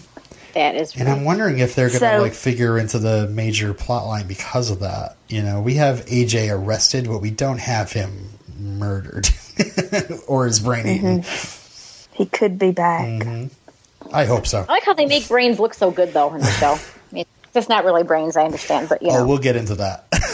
That 0.53 0.75
is, 0.75 0.95
and 0.95 1.07
I'm 1.07 1.23
wondering 1.23 1.59
if 1.59 1.75
they're 1.75 1.89
going 1.89 1.99
to 1.99 2.17
so, 2.17 2.21
like 2.21 2.33
figure 2.33 2.79
into 2.79 2.97
the 2.97 3.27
major 3.27 3.73
plot 3.75 4.07
line 4.07 4.27
because 4.27 4.71
of 4.71 4.79
that. 4.79 5.17
You 5.27 5.43
know, 5.43 5.61
we 5.61 5.75
have 5.75 6.05
AJ 6.05 6.51
arrested, 6.51 7.07
but 7.07 7.19
we 7.19 7.29
don't 7.29 7.59
have 7.59 7.91
him 7.91 8.29
murdered 8.57 9.29
or 10.27 10.45
his 10.45 10.59
brain 10.59 10.87
eaten. 10.87 11.21
Mm-hmm. 11.21 12.13
He 12.15 12.25
could 12.25 12.57
be 12.57 12.71
back. 12.71 13.05
Mm-hmm. 13.05 14.15
I 14.15 14.25
hope 14.25 14.47
so. 14.47 14.65
I 14.67 14.71
like 14.71 14.85
how 14.85 14.93
they 14.93 15.05
make 15.05 15.27
brains 15.27 15.59
look 15.59 15.73
so 15.73 15.91
good 15.91 16.13
though 16.13 16.33
in 16.33 16.39
the 16.39 16.51
show. 16.51 16.73
I 16.73 17.13
mean, 17.13 17.25
it's 17.53 17.69
not 17.69 17.85
really 17.85 18.03
brains, 18.03 18.35
I 18.37 18.45
understand, 18.45 18.89
but 18.89 19.01
you 19.01 19.09
oh, 19.09 19.13
know. 19.13 19.19
Oh, 19.19 19.27
we'll 19.27 19.37
get 19.37 19.55
into 19.55 19.75
that. 19.75 20.07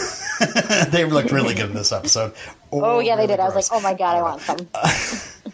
they 0.89 1.05
looked 1.05 1.31
really 1.31 1.53
good 1.53 1.69
in 1.69 1.75
this 1.75 1.91
episode. 1.91 2.33
Or 2.71 2.85
oh 2.85 2.99
yeah, 2.99 3.15
they 3.15 3.27
did. 3.27 3.37
Gross. 3.37 3.51
I 3.51 3.55
was 3.55 3.71
like, 3.71 3.79
oh 3.79 3.83
my 3.83 3.93
god, 3.93 4.17
I 4.17 4.21
want 4.21 4.41
some. 4.41 4.67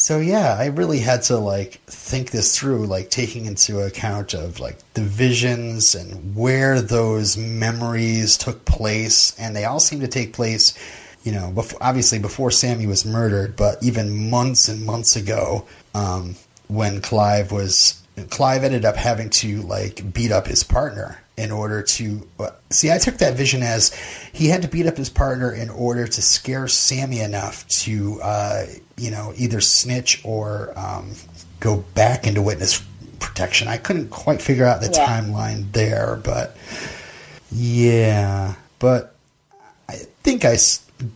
So 0.00 0.20
yeah, 0.20 0.56
I 0.56 0.66
really 0.66 1.00
had 1.00 1.22
to 1.22 1.38
like 1.38 1.80
think 1.86 2.30
this 2.30 2.56
through, 2.56 2.86
like 2.86 3.10
taking 3.10 3.46
into 3.46 3.80
account 3.80 4.32
of 4.32 4.60
like 4.60 4.78
the 4.94 5.02
visions 5.02 5.96
and 5.96 6.36
where 6.36 6.80
those 6.80 7.36
memories 7.36 8.38
took 8.38 8.64
place, 8.64 9.36
and 9.40 9.56
they 9.56 9.64
all 9.64 9.80
seem 9.80 9.98
to 10.00 10.06
take 10.06 10.32
place, 10.32 10.78
you 11.24 11.32
know, 11.32 11.50
before, 11.50 11.82
obviously 11.82 12.20
before 12.20 12.52
Sammy 12.52 12.86
was 12.86 13.04
murdered, 13.04 13.56
but 13.56 13.82
even 13.82 14.30
months 14.30 14.68
and 14.68 14.86
months 14.86 15.16
ago, 15.16 15.66
um, 15.96 16.36
when 16.68 17.00
Clive 17.00 17.50
was 17.50 18.00
Clive 18.30 18.62
ended 18.62 18.84
up 18.84 18.94
having 18.94 19.30
to 19.30 19.62
like 19.62 20.12
beat 20.12 20.30
up 20.30 20.46
his 20.46 20.62
partner 20.62 21.18
in 21.38 21.52
order 21.52 21.82
to 21.82 22.26
see. 22.70 22.90
I 22.90 22.98
took 22.98 23.18
that 23.18 23.34
vision 23.34 23.62
as 23.62 23.94
he 24.32 24.48
had 24.48 24.62
to 24.62 24.68
beat 24.68 24.86
up 24.86 24.96
his 24.96 25.08
partner 25.08 25.52
in 25.52 25.70
order 25.70 26.06
to 26.06 26.22
scare 26.22 26.66
Sammy 26.66 27.20
enough 27.20 27.66
to, 27.68 28.20
uh, 28.22 28.66
you 28.96 29.10
know, 29.10 29.32
either 29.36 29.60
snitch 29.60 30.20
or 30.24 30.76
um, 30.76 31.12
go 31.60 31.78
back 31.94 32.26
into 32.26 32.42
witness 32.42 32.82
protection. 33.20 33.68
I 33.68 33.78
couldn't 33.78 34.10
quite 34.10 34.42
figure 34.42 34.64
out 34.64 34.80
the 34.80 34.90
yeah. 34.92 35.06
timeline 35.06 35.70
there, 35.72 36.20
but 36.22 36.56
yeah, 37.52 38.54
but 38.80 39.14
I 39.88 39.94
think 40.22 40.44
I 40.44 40.56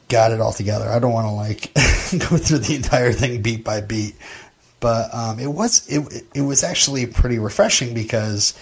got 0.09 0.31
it 0.31 0.41
all 0.41 0.53
together. 0.53 0.89
I 0.89 1.01
don't 1.01 1.13
want 1.13 1.27
to 1.27 1.33
like 1.33 1.75
go 2.31 2.37
through 2.37 2.59
the 2.59 2.77
entire 2.77 3.13
thing 3.13 3.43
beat 3.43 3.65
by 3.65 3.81
beat, 3.81 4.15
but 4.79 5.13
um, 5.13 5.41
it 5.41 5.51
was 5.51 5.87
it 5.89 6.25
it 6.33 6.43
was 6.43 6.63
actually 6.63 7.07
pretty 7.07 7.39
refreshing 7.39 7.93
because 7.93 8.55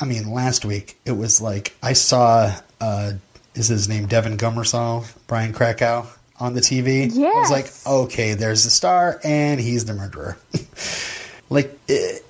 I 0.00 0.04
mean, 0.04 0.30
last 0.30 0.64
week 0.64 0.98
it 1.04 1.12
was 1.12 1.40
like 1.40 1.74
I 1.82 1.94
saw 1.94 2.54
uh, 2.80 3.12
is 3.54 3.68
his 3.68 3.88
name 3.88 4.06
Devon 4.06 4.36
Gummersall, 4.36 5.06
Brian 5.26 5.52
Krakow 5.52 6.06
on 6.38 6.54
the 6.54 6.60
TV. 6.60 7.10
Yeah, 7.12 7.28
I 7.28 7.40
was 7.40 7.50
like, 7.50 7.70
okay, 7.86 8.34
there's 8.34 8.64
the 8.64 8.70
star, 8.70 9.20
and 9.24 9.60
he's 9.60 9.86
the 9.86 9.94
murderer. 9.94 10.36
like 11.50 11.78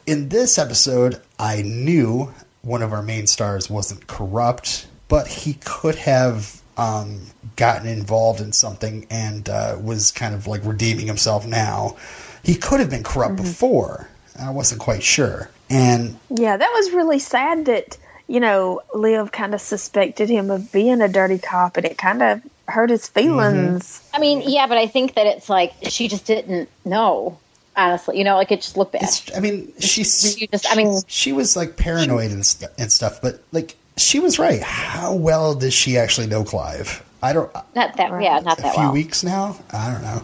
in 0.06 0.28
this 0.28 0.58
episode, 0.58 1.20
I 1.38 1.62
knew 1.62 2.32
one 2.62 2.82
of 2.82 2.92
our 2.92 3.02
main 3.02 3.26
stars 3.26 3.68
wasn't 3.68 4.06
corrupt, 4.06 4.86
but 5.08 5.26
he 5.26 5.54
could 5.54 5.96
have 5.96 6.60
um, 6.76 7.20
gotten 7.56 7.88
involved 7.88 8.40
in 8.40 8.52
something 8.52 9.06
and 9.10 9.48
uh, 9.48 9.76
was 9.80 10.10
kind 10.10 10.34
of 10.34 10.46
like 10.46 10.64
redeeming 10.64 11.06
himself 11.06 11.46
now. 11.46 11.96
He 12.42 12.54
could 12.54 12.80
have 12.80 12.90
been 12.90 13.02
corrupt 13.02 13.34
mm-hmm. 13.36 13.44
before. 13.44 14.08
I 14.38 14.50
wasn't 14.50 14.80
quite 14.80 15.02
sure. 15.02 15.50
And 15.68 16.18
yeah, 16.30 16.56
that 16.56 16.72
was 16.74 16.92
really 16.92 17.18
sad 17.18 17.66
that 17.66 17.98
you 18.28 18.40
know 18.40 18.82
Liv 18.94 19.32
kind 19.32 19.54
of 19.54 19.60
suspected 19.60 20.28
him 20.28 20.50
of 20.50 20.70
being 20.72 21.00
a 21.00 21.08
dirty 21.08 21.38
cop, 21.38 21.76
and 21.76 21.86
it 21.86 21.98
kind 21.98 22.22
of 22.22 22.42
hurt 22.68 22.90
his 22.90 23.08
feelings. 23.08 23.84
Mm-hmm. 23.84 24.16
I 24.16 24.18
mean, 24.20 24.42
yeah, 24.46 24.66
but 24.66 24.78
I 24.78 24.86
think 24.86 25.14
that 25.14 25.26
it's 25.26 25.48
like 25.48 25.72
she 25.82 26.08
just 26.08 26.26
didn't 26.26 26.68
know. 26.84 27.38
Honestly, 27.78 28.16
you 28.16 28.24
know, 28.24 28.36
like 28.36 28.50
it 28.52 28.62
just 28.62 28.78
looked 28.78 28.92
bad. 28.92 29.02
It's, 29.02 29.36
I 29.36 29.40
mean, 29.40 29.70
she's. 29.78 30.36
just, 30.36 30.72
I 30.72 30.76
mean, 30.76 30.98
she 31.08 31.32
was 31.32 31.56
like 31.56 31.76
paranoid 31.76 32.30
and, 32.30 32.46
st- 32.46 32.70
and 32.78 32.90
stuff, 32.90 33.20
but 33.20 33.42
like 33.52 33.76
she 33.98 34.18
was 34.18 34.38
right. 34.38 34.62
How 34.62 35.14
well 35.14 35.54
does 35.54 35.74
she 35.74 35.98
actually 35.98 36.26
know 36.26 36.42
Clive? 36.42 37.04
I 37.22 37.32
don't. 37.32 37.52
Not 37.74 37.96
that. 37.96 38.12
Right. 38.12 38.24
Yeah, 38.24 38.40
not 38.40 38.58
that. 38.58 38.68
A 38.68 38.70
few 38.72 38.82
well. 38.84 38.92
weeks 38.92 39.22
now. 39.22 39.58
I 39.72 39.92
don't 39.92 40.02
know. 40.02 40.22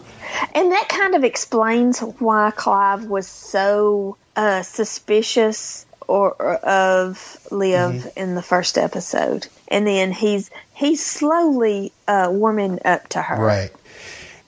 And 0.55 0.72
that 0.72 0.88
kind 0.88 1.14
of 1.14 1.24
explains 1.24 2.00
why 2.00 2.52
Clive 2.57 3.05
was 3.05 3.26
so 3.26 4.16
uh, 4.36 4.62
suspicious 4.62 5.86
or, 6.08 6.32
or, 6.32 6.54
of 6.56 7.38
Liv 7.50 7.92
mm-hmm. 7.92 8.08
in 8.18 8.34
the 8.34 8.42
first 8.42 8.78
episode, 8.78 9.46
and 9.68 9.86
then 9.86 10.12
he's 10.12 10.50
he's 10.74 11.04
slowly 11.04 11.92
uh, 12.08 12.28
warming 12.30 12.80
up 12.84 13.08
to 13.08 13.22
her. 13.22 13.36
Right, 13.36 13.72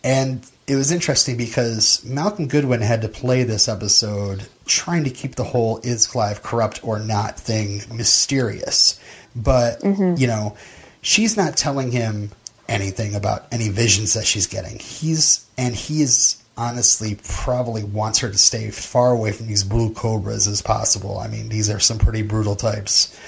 and 0.02 0.46
it 0.66 0.76
was 0.76 0.90
interesting 0.90 1.36
because 1.36 2.04
Malcolm 2.04 2.48
Goodwin 2.48 2.80
had 2.80 3.02
to 3.02 3.08
play 3.08 3.44
this 3.44 3.68
episode 3.68 4.48
trying 4.66 5.04
to 5.04 5.10
keep 5.10 5.36
the 5.36 5.44
whole 5.44 5.78
"is 5.82 6.06
Clive 6.06 6.42
corrupt 6.42 6.84
or 6.84 6.98
not" 6.98 7.38
thing 7.38 7.82
mysterious, 7.94 9.00
but 9.36 9.80
mm-hmm. 9.80 10.20
you 10.20 10.26
know, 10.26 10.56
she's 11.02 11.36
not 11.36 11.56
telling 11.56 11.92
him 11.92 12.30
anything 12.68 13.14
about 13.14 13.46
any 13.52 13.68
visions 13.68 14.14
that 14.14 14.26
she's 14.26 14.46
getting. 14.46 14.78
He's 14.78 15.46
and 15.56 15.74
he's 15.74 16.43
honestly 16.56 17.18
probably 17.26 17.82
wants 17.82 18.20
her 18.20 18.30
to 18.30 18.38
stay 18.38 18.70
far 18.70 19.10
away 19.10 19.32
from 19.32 19.46
these 19.46 19.64
blue 19.64 19.92
cobras 19.92 20.46
as 20.46 20.62
possible. 20.62 21.18
I 21.18 21.28
mean, 21.28 21.48
these 21.48 21.68
are 21.70 21.80
some 21.80 21.98
pretty 21.98 22.22
brutal 22.22 22.56
types. 22.56 23.18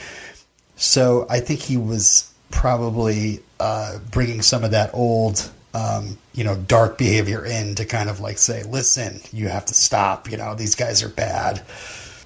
So 0.77 1.27
I 1.29 1.41
think 1.41 1.61
he 1.61 1.77
was 1.77 2.33
probably 2.51 3.41
uh, 3.59 3.99
bringing 4.11 4.43
some 4.43 4.63
of 4.63 4.73
that 4.73 4.91
old, 4.93 5.51
um, 5.75 6.19
you 6.35 6.45
know, 6.45 6.57
dark 6.57 6.99
behavior 6.99 7.45
in 7.45 7.75
to 7.77 7.85
kind 7.85 8.09
of 8.09 8.21
like 8.21 8.39
say, 8.39 8.63
listen, 8.63 9.21
you 9.33 9.49
have 9.49 9.67
to 9.67 9.75
stop. 9.75 10.31
You 10.31 10.37
know, 10.37 10.55
these 10.55 10.75
guys 10.75 11.03
are 11.03 11.09
bad. 11.09 11.63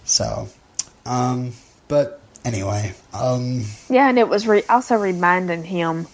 So, 0.04 0.48
um, 1.06 1.52
but 1.88 2.20
anyway, 2.44 2.94
um, 3.12 3.64
yeah, 3.88 4.08
and 4.08 4.18
it 4.18 4.28
was 4.28 4.46
re- 4.46 4.64
also 4.68 4.96
reminding 4.96 5.64
him 5.64 6.06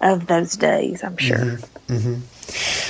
of 0.00 0.26
those 0.26 0.56
days. 0.56 1.02
I'm 1.02 1.16
sure. 1.16 1.38
Mm-hmm, 1.38 1.94
mm-hmm. 1.94 2.14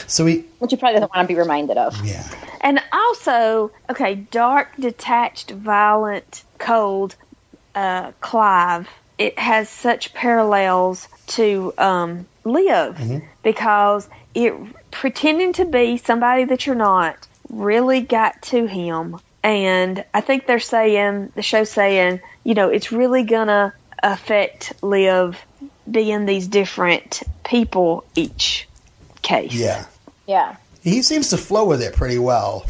So 0.06 0.24
we, 0.24 0.44
which 0.58 0.72
you 0.72 0.78
probably 0.78 0.94
doesn't 0.94 1.14
want 1.14 1.28
to 1.28 1.34
be 1.34 1.38
reminded 1.38 1.76
of. 1.76 2.04
Yeah. 2.04 2.26
And 2.60 2.80
also, 2.92 3.72
okay, 3.90 4.14
dark, 4.14 4.74
detached, 4.78 5.50
violent, 5.50 6.44
cold, 6.58 7.14
uh, 7.74 8.12
Clive. 8.20 8.88
It 9.18 9.38
has 9.38 9.68
such 9.68 10.14
parallels 10.14 11.08
to 11.28 11.72
um, 11.78 12.26
Liv 12.44 12.96
mm-hmm. 12.96 13.26
because 13.42 14.08
it 14.34 14.54
pretending 14.90 15.52
to 15.54 15.64
be 15.64 15.98
somebody 15.98 16.44
that 16.44 16.66
you're 16.66 16.74
not 16.74 17.16
really 17.48 18.00
got 18.00 18.40
to 18.42 18.66
him. 18.66 19.18
And 19.42 20.04
I 20.14 20.20
think 20.20 20.46
they're 20.46 20.58
saying 20.58 21.32
the 21.34 21.42
show's 21.42 21.70
saying, 21.70 22.20
you 22.44 22.54
know, 22.54 22.70
it's 22.70 22.92
really 22.92 23.24
gonna 23.24 23.74
affect 24.02 24.72
Liv 24.82 25.40
being 25.90 26.24
these 26.24 26.48
different 26.48 27.22
people 27.44 28.04
each 28.14 28.66
case. 29.24 29.52
Yeah. 29.52 29.87
Yeah. 30.26 30.56
He 30.82 31.02
seems 31.02 31.30
to 31.30 31.37
flow 31.37 31.64
with 31.64 31.82
it 31.82 31.94
pretty 31.94 32.18
well, 32.18 32.66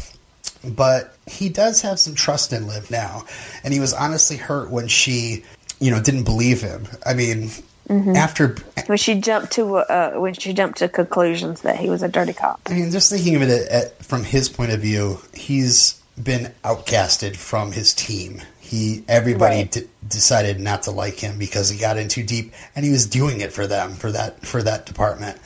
but 0.63 1.15
he 1.27 1.49
does 1.49 1.81
have 1.81 1.99
some 1.99 2.15
trust 2.15 2.53
in 2.53 2.67
Liv 2.67 2.89
now. 2.89 3.25
And 3.63 3.73
he 3.73 3.79
was 3.79 3.93
honestly 3.93 4.37
hurt 4.37 4.71
when 4.71 4.87
she, 4.87 5.43
you 5.79 5.91
know, 5.91 6.01
didn't 6.01 6.23
believe 6.23 6.61
him. 6.61 6.87
I 7.05 7.13
mean, 7.13 7.49
mm-hmm. 7.89 8.15
after 8.15 8.55
when 8.87 8.97
she 8.97 9.15
jumped 9.15 9.51
to 9.53 9.77
uh, 9.77 10.11
when 10.13 10.33
she 10.33 10.53
jumped 10.53 10.77
to 10.79 10.89
conclusions 10.89 11.61
that 11.61 11.77
he 11.77 11.89
was 11.89 12.03
a 12.03 12.07
dirty 12.07 12.33
cop. 12.33 12.61
I 12.67 12.73
mean, 12.73 12.91
just 12.91 13.11
thinking 13.11 13.35
of 13.35 13.41
it 13.41 13.49
at, 13.49 13.67
at, 13.67 14.03
from 14.03 14.23
his 14.23 14.49
point 14.49 14.71
of 14.71 14.79
view, 14.79 15.19
he's 15.33 16.01
been 16.21 16.53
outcasted 16.63 17.35
from 17.35 17.73
his 17.73 17.93
team. 17.93 18.41
He 18.59 19.03
everybody 19.07 19.57
right. 19.57 19.71
d- 19.71 19.87
decided 20.07 20.59
not 20.59 20.83
to 20.83 20.91
like 20.91 21.19
him 21.19 21.37
because 21.37 21.69
he 21.69 21.77
got 21.77 21.97
in 21.97 22.07
too 22.07 22.23
deep, 22.23 22.53
and 22.75 22.85
he 22.85 22.91
was 22.91 23.05
doing 23.05 23.41
it 23.41 23.51
for 23.51 23.67
them 23.67 23.93
for 23.93 24.11
that 24.11 24.45
for 24.45 24.63
that 24.63 24.85
department. 24.85 25.37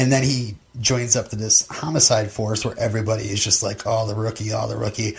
And 0.00 0.10
then 0.10 0.22
he 0.22 0.56
joins 0.80 1.14
up 1.14 1.28
to 1.28 1.36
this 1.36 1.68
homicide 1.68 2.30
force 2.30 2.64
where 2.64 2.74
everybody 2.78 3.24
is 3.24 3.44
just 3.44 3.62
like, 3.62 3.82
oh, 3.84 4.08
the 4.08 4.14
rookie, 4.14 4.50
oh, 4.50 4.66
the 4.66 4.78
rookie. 4.78 5.18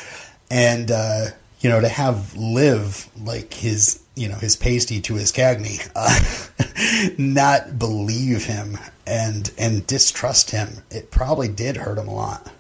And, 0.50 0.90
uh, 0.90 1.26
you 1.60 1.70
know, 1.70 1.80
to 1.80 1.88
have 1.88 2.36
Liv 2.36 3.08
like 3.24 3.54
his, 3.54 4.02
you 4.16 4.28
know, 4.28 4.38
his 4.38 4.56
pasty 4.56 5.00
to 5.02 5.14
his 5.14 5.32
cagney, 5.32 5.88
uh, 5.96 7.14
not 7.20 7.78
believe 7.78 8.46
him 8.46 8.80
and, 9.06 9.52
and 9.56 9.86
distrust 9.86 10.50
him, 10.50 10.82
it 10.90 11.12
probably 11.12 11.48
did 11.48 11.78
hurt 11.78 12.00
him 12.00 12.08
a 12.08 12.16
lot. 12.16 12.52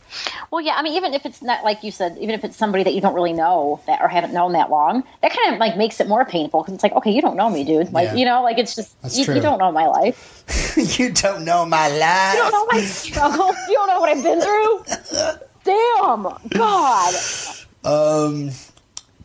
Well, 0.49 0.61
yeah, 0.61 0.75
I 0.75 0.83
mean, 0.83 0.93
even 0.93 1.13
if 1.13 1.25
it's 1.25 1.41
not 1.41 1.63
like 1.63 1.83
you 1.83 1.91
said, 1.91 2.17
even 2.19 2.35
if 2.35 2.43
it's 2.43 2.57
somebody 2.57 2.83
that 2.83 2.93
you 2.93 3.01
don't 3.01 3.13
really 3.13 3.33
know 3.33 3.81
that 3.87 4.01
or 4.01 4.07
haven't 4.07 4.33
known 4.33 4.53
that 4.53 4.69
long, 4.69 5.03
that 5.21 5.31
kind 5.31 5.53
of 5.53 5.59
like 5.59 5.77
makes 5.77 5.99
it 5.99 6.07
more 6.07 6.25
painful 6.25 6.61
because 6.61 6.73
it's 6.73 6.83
like, 6.83 6.93
okay, 6.93 7.11
you 7.11 7.21
don't 7.21 7.35
know 7.35 7.49
me, 7.49 7.63
dude. 7.63 7.91
Like, 7.93 8.07
yeah. 8.07 8.15
you 8.15 8.25
know, 8.25 8.43
like 8.43 8.57
it's 8.57 8.75
just 8.75 8.95
you, 9.11 9.25
you, 9.33 9.41
don't 9.41 9.57
know 9.57 9.71
my 9.71 9.87
life. 9.87 10.43
you 10.99 11.11
don't 11.11 11.45
know 11.45 11.65
my 11.65 11.87
life. 11.89 12.35
You 12.35 12.41
don't 12.41 12.51
know 12.51 12.65
my 12.71 12.81
struggle. 12.81 13.47
you 13.67 13.73
don't 13.73 13.87
know 13.87 13.99
what 13.99 14.09
I've 14.09 14.23
been 14.23 14.41
through. 14.41 15.41
Damn, 15.63 16.27
God. 16.49 17.13
Um, 17.83 18.51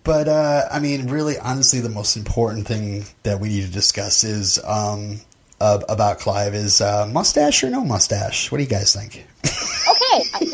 but 0.04 0.28
uh, 0.28 0.68
I 0.70 0.78
mean, 0.78 1.08
really, 1.08 1.38
honestly, 1.38 1.80
the 1.80 1.88
most 1.88 2.16
important 2.16 2.66
thing 2.66 3.04
that 3.24 3.40
we 3.40 3.48
need 3.48 3.66
to 3.66 3.72
discuss 3.72 4.22
is 4.22 4.62
um, 4.64 5.20
uh, 5.60 5.80
about 5.88 6.20
Clive 6.20 6.54
is 6.54 6.80
uh, 6.80 7.06
mustache 7.06 7.64
or 7.64 7.70
no 7.70 7.84
mustache. 7.84 8.52
What 8.52 8.58
do 8.58 8.64
you 8.64 8.70
guys 8.70 8.94
think? 8.94 9.26
okay, 9.44 10.46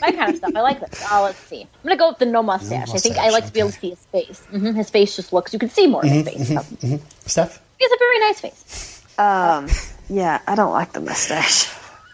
this 0.00 0.10
is 0.10 0.16
my 0.16 0.18
kind 0.18 0.30
of 0.30 0.36
stuff. 0.36 0.52
I 0.54 0.60
like 0.60 0.80
this. 0.80 1.12
Uh, 1.12 1.22
let's 1.22 1.38
see. 1.38 1.62
I'm 1.62 1.68
gonna 1.82 1.96
go 1.96 2.08
with 2.08 2.18
the 2.18 2.26
no 2.26 2.42
mustache. 2.42 2.70
No 2.70 2.78
mustache 2.78 2.96
I 2.96 3.00
think 3.00 3.18
I 3.18 3.30
like 3.30 3.44
okay. 3.44 3.46
to 3.46 3.52
be 3.52 3.60
able 3.60 3.70
to 3.70 3.78
see 3.78 3.90
his 3.90 4.04
face. 4.06 4.46
Mm-hmm. 4.52 4.74
His 4.74 4.90
face 4.90 5.16
just 5.16 5.32
looks. 5.32 5.52
You 5.52 5.58
can 5.58 5.70
see 5.70 5.86
more 5.86 6.04
of 6.04 6.10
his 6.10 6.26
mm-hmm, 6.26 6.38
face. 6.38 6.50
Mm-hmm, 6.50 6.94
mm-hmm. 6.94 7.06
Steph. 7.26 7.62
He 7.78 7.84
has 7.84 7.92
a 7.92 7.98
very 7.98 8.18
nice 8.20 8.40
face. 8.40 9.18
Um. 9.18 9.68
Yeah, 10.08 10.40
I 10.46 10.54
don't 10.56 10.72
like 10.72 10.92
the 10.92 11.00
mustache. 11.00 11.68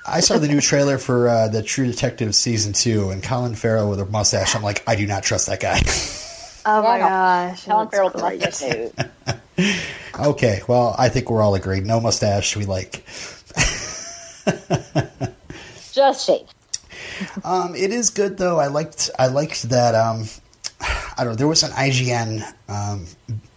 I 0.06 0.20
saw 0.20 0.38
the 0.38 0.46
new 0.46 0.60
trailer 0.60 0.98
for 0.98 1.28
uh, 1.28 1.48
the 1.48 1.62
True 1.62 1.86
Detective 1.86 2.34
season 2.34 2.72
two, 2.72 3.10
and 3.10 3.22
Colin 3.22 3.54
Farrell 3.54 3.90
with 3.90 4.00
a 4.00 4.06
mustache. 4.06 4.54
I'm 4.54 4.62
like, 4.62 4.82
I 4.86 4.96
do 4.96 5.06
not 5.06 5.24
trust 5.24 5.46
that 5.46 5.60
guy. 5.60 5.80
Oh 6.68 6.82
my 6.82 6.98
gosh, 6.98 7.64
Colin 7.64 7.88
Farrell 7.88 8.10
with 8.12 8.22
a 8.22 8.38
mustache. 8.38 8.90
okay, 10.18 10.62
well, 10.68 10.94
I 10.98 11.08
think 11.08 11.30
we're 11.30 11.40
all 11.40 11.54
agreed. 11.54 11.86
No 11.86 12.00
mustache, 12.00 12.56
we 12.56 12.66
like. 12.66 13.04
Just 15.92 16.26
shave. 16.26 16.48
Um, 17.44 17.74
it 17.74 17.92
is 17.92 18.10
good 18.10 18.38
though. 18.38 18.58
I 18.58 18.68
liked 18.68 19.10
I 19.18 19.28
liked 19.28 19.68
that. 19.70 19.94
Um, 19.94 20.24
I 20.80 21.24
don't 21.24 21.28
know. 21.32 21.36
There 21.36 21.48
was 21.48 21.62
an 21.62 21.70
IGN 21.70 22.42
um, 22.68 23.06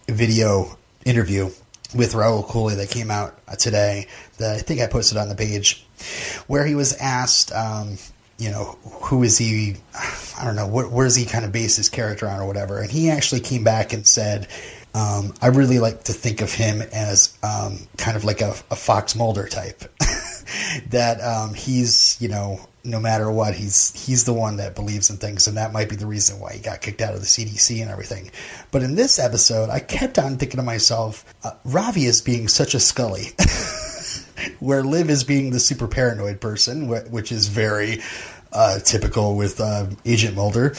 video 0.08 0.76
interview 1.04 1.50
with 1.94 2.12
Rahul 2.12 2.46
Kohli 2.46 2.76
that 2.76 2.90
came 2.90 3.10
out 3.10 3.38
today 3.58 4.06
that 4.38 4.54
I 4.54 4.58
think 4.58 4.80
I 4.80 4.86
posted 4.86 5.18
on 5.18 5.28
the 5.28 5.34
page, 5.34 5.84
where 6.46 6.64
he 6.64 6.74
was 6.74 6.94
asked, 6.94 7.52
um, 7.52 7.98
you 8.38 8.50
know, 8.50 8.78
who 9.02 9.22
is 9.22 9.38
he? 9.38 9.76
I 10.38 10.44
don't 10.44 10.56
know. 10.56 10.66
What, 10.66 10.90
where 10.90 11.04
does 11.04 11.16
he 11.16 11.26
kind 11.26 11.44
of 11.44 11.52
base 11.52 11.76
his 11.76 11.88
character 11.88 12.26
on 12.26 12.40
or 12.40 12.46
whatever? 12.46 12.80
And 12.80 12.90
he 12.90 13.10
actually 13.10 13.40
came 13.40 13.64
back 13.64 13.92
and 13.92 14.06
said, 14.06 14.48
um, 14.94 15.34
I 15.42 15.48
really 15.48 15.78
like 15.78 16.04
to 16.04 16.12
think 16.12 16.40
of 16.40 16.52
him 16.52 16.80
as 16.80 17.36
um, 17.42 17.78
kind 17.96 18.16
of 18.16 18.24
like 18.24 18.40
a, 18.40 18.54
a 18.70 18.76
Fox 18.76 19.14
Mulder 19.14 19.46
type. 19.46 19.84
that 20.88 21.20
um, 21.20 21.54
he's, 21.54 22.16
you 22.20 22.28
know, 22.28 22.60
no 22.84 23.00
matter 23.00 23.30
what, 23.30 23.54
he's 23.54 24.06
he's 24.06 24.24
the 24.24 24.32
one 24.32 24.56
that 24.56 24.74
believes 24.74 25.10
in 25.10 25.16
things, 25.16 25.46
and 25.46 25.56
that 25.56 25.72
might 25.72 25.88
be 25.88 25.96
the 25.96 26.06
reason 26.06 26.40
why 26.40 26.54
he 26.54 26.60
got 26.60 26.80
kicked 26.80 27.00
out 27.00 27.14
of 27.14 27.20
the 27.20 27.26
CDC 27.26 27.82
and 27.82 27.90
everything. 27.90 28.30
But 28.70 28.82
in 28.82 28.94
this 28.94 29.18
episode, 29.18 29.70
I 29.70 29.80
kept 29.80 30.18
on 30.18 30.36
thinking 30.36 30.58
to 30.58 30.62
myself, 30.62 31.24
uh, 31.44 31.52
Ravi 31.64 32.04
is 32.04 32.22
being 32.22 32.48
such 32.48 32.74
a 32.74 32.80
Scully. 32.80 33.28
where 34.58 34.82
Liv 34.82 35.10
is 35.10 35.24
being 35.24 35.50
the 35.50 35.60
super 35.60 35.86
paranoid 35.86 36.40
person, 36.40 36.88
which 36.88 37.30
is 37.30 37.48
very 37.48 38.00
uh, 38.52 38.78
typical 38.80 39.36
with 39.36 39.60
uh, 39.60 39.86
Agent 40.04 40.36
Mulder. 40.36 40.74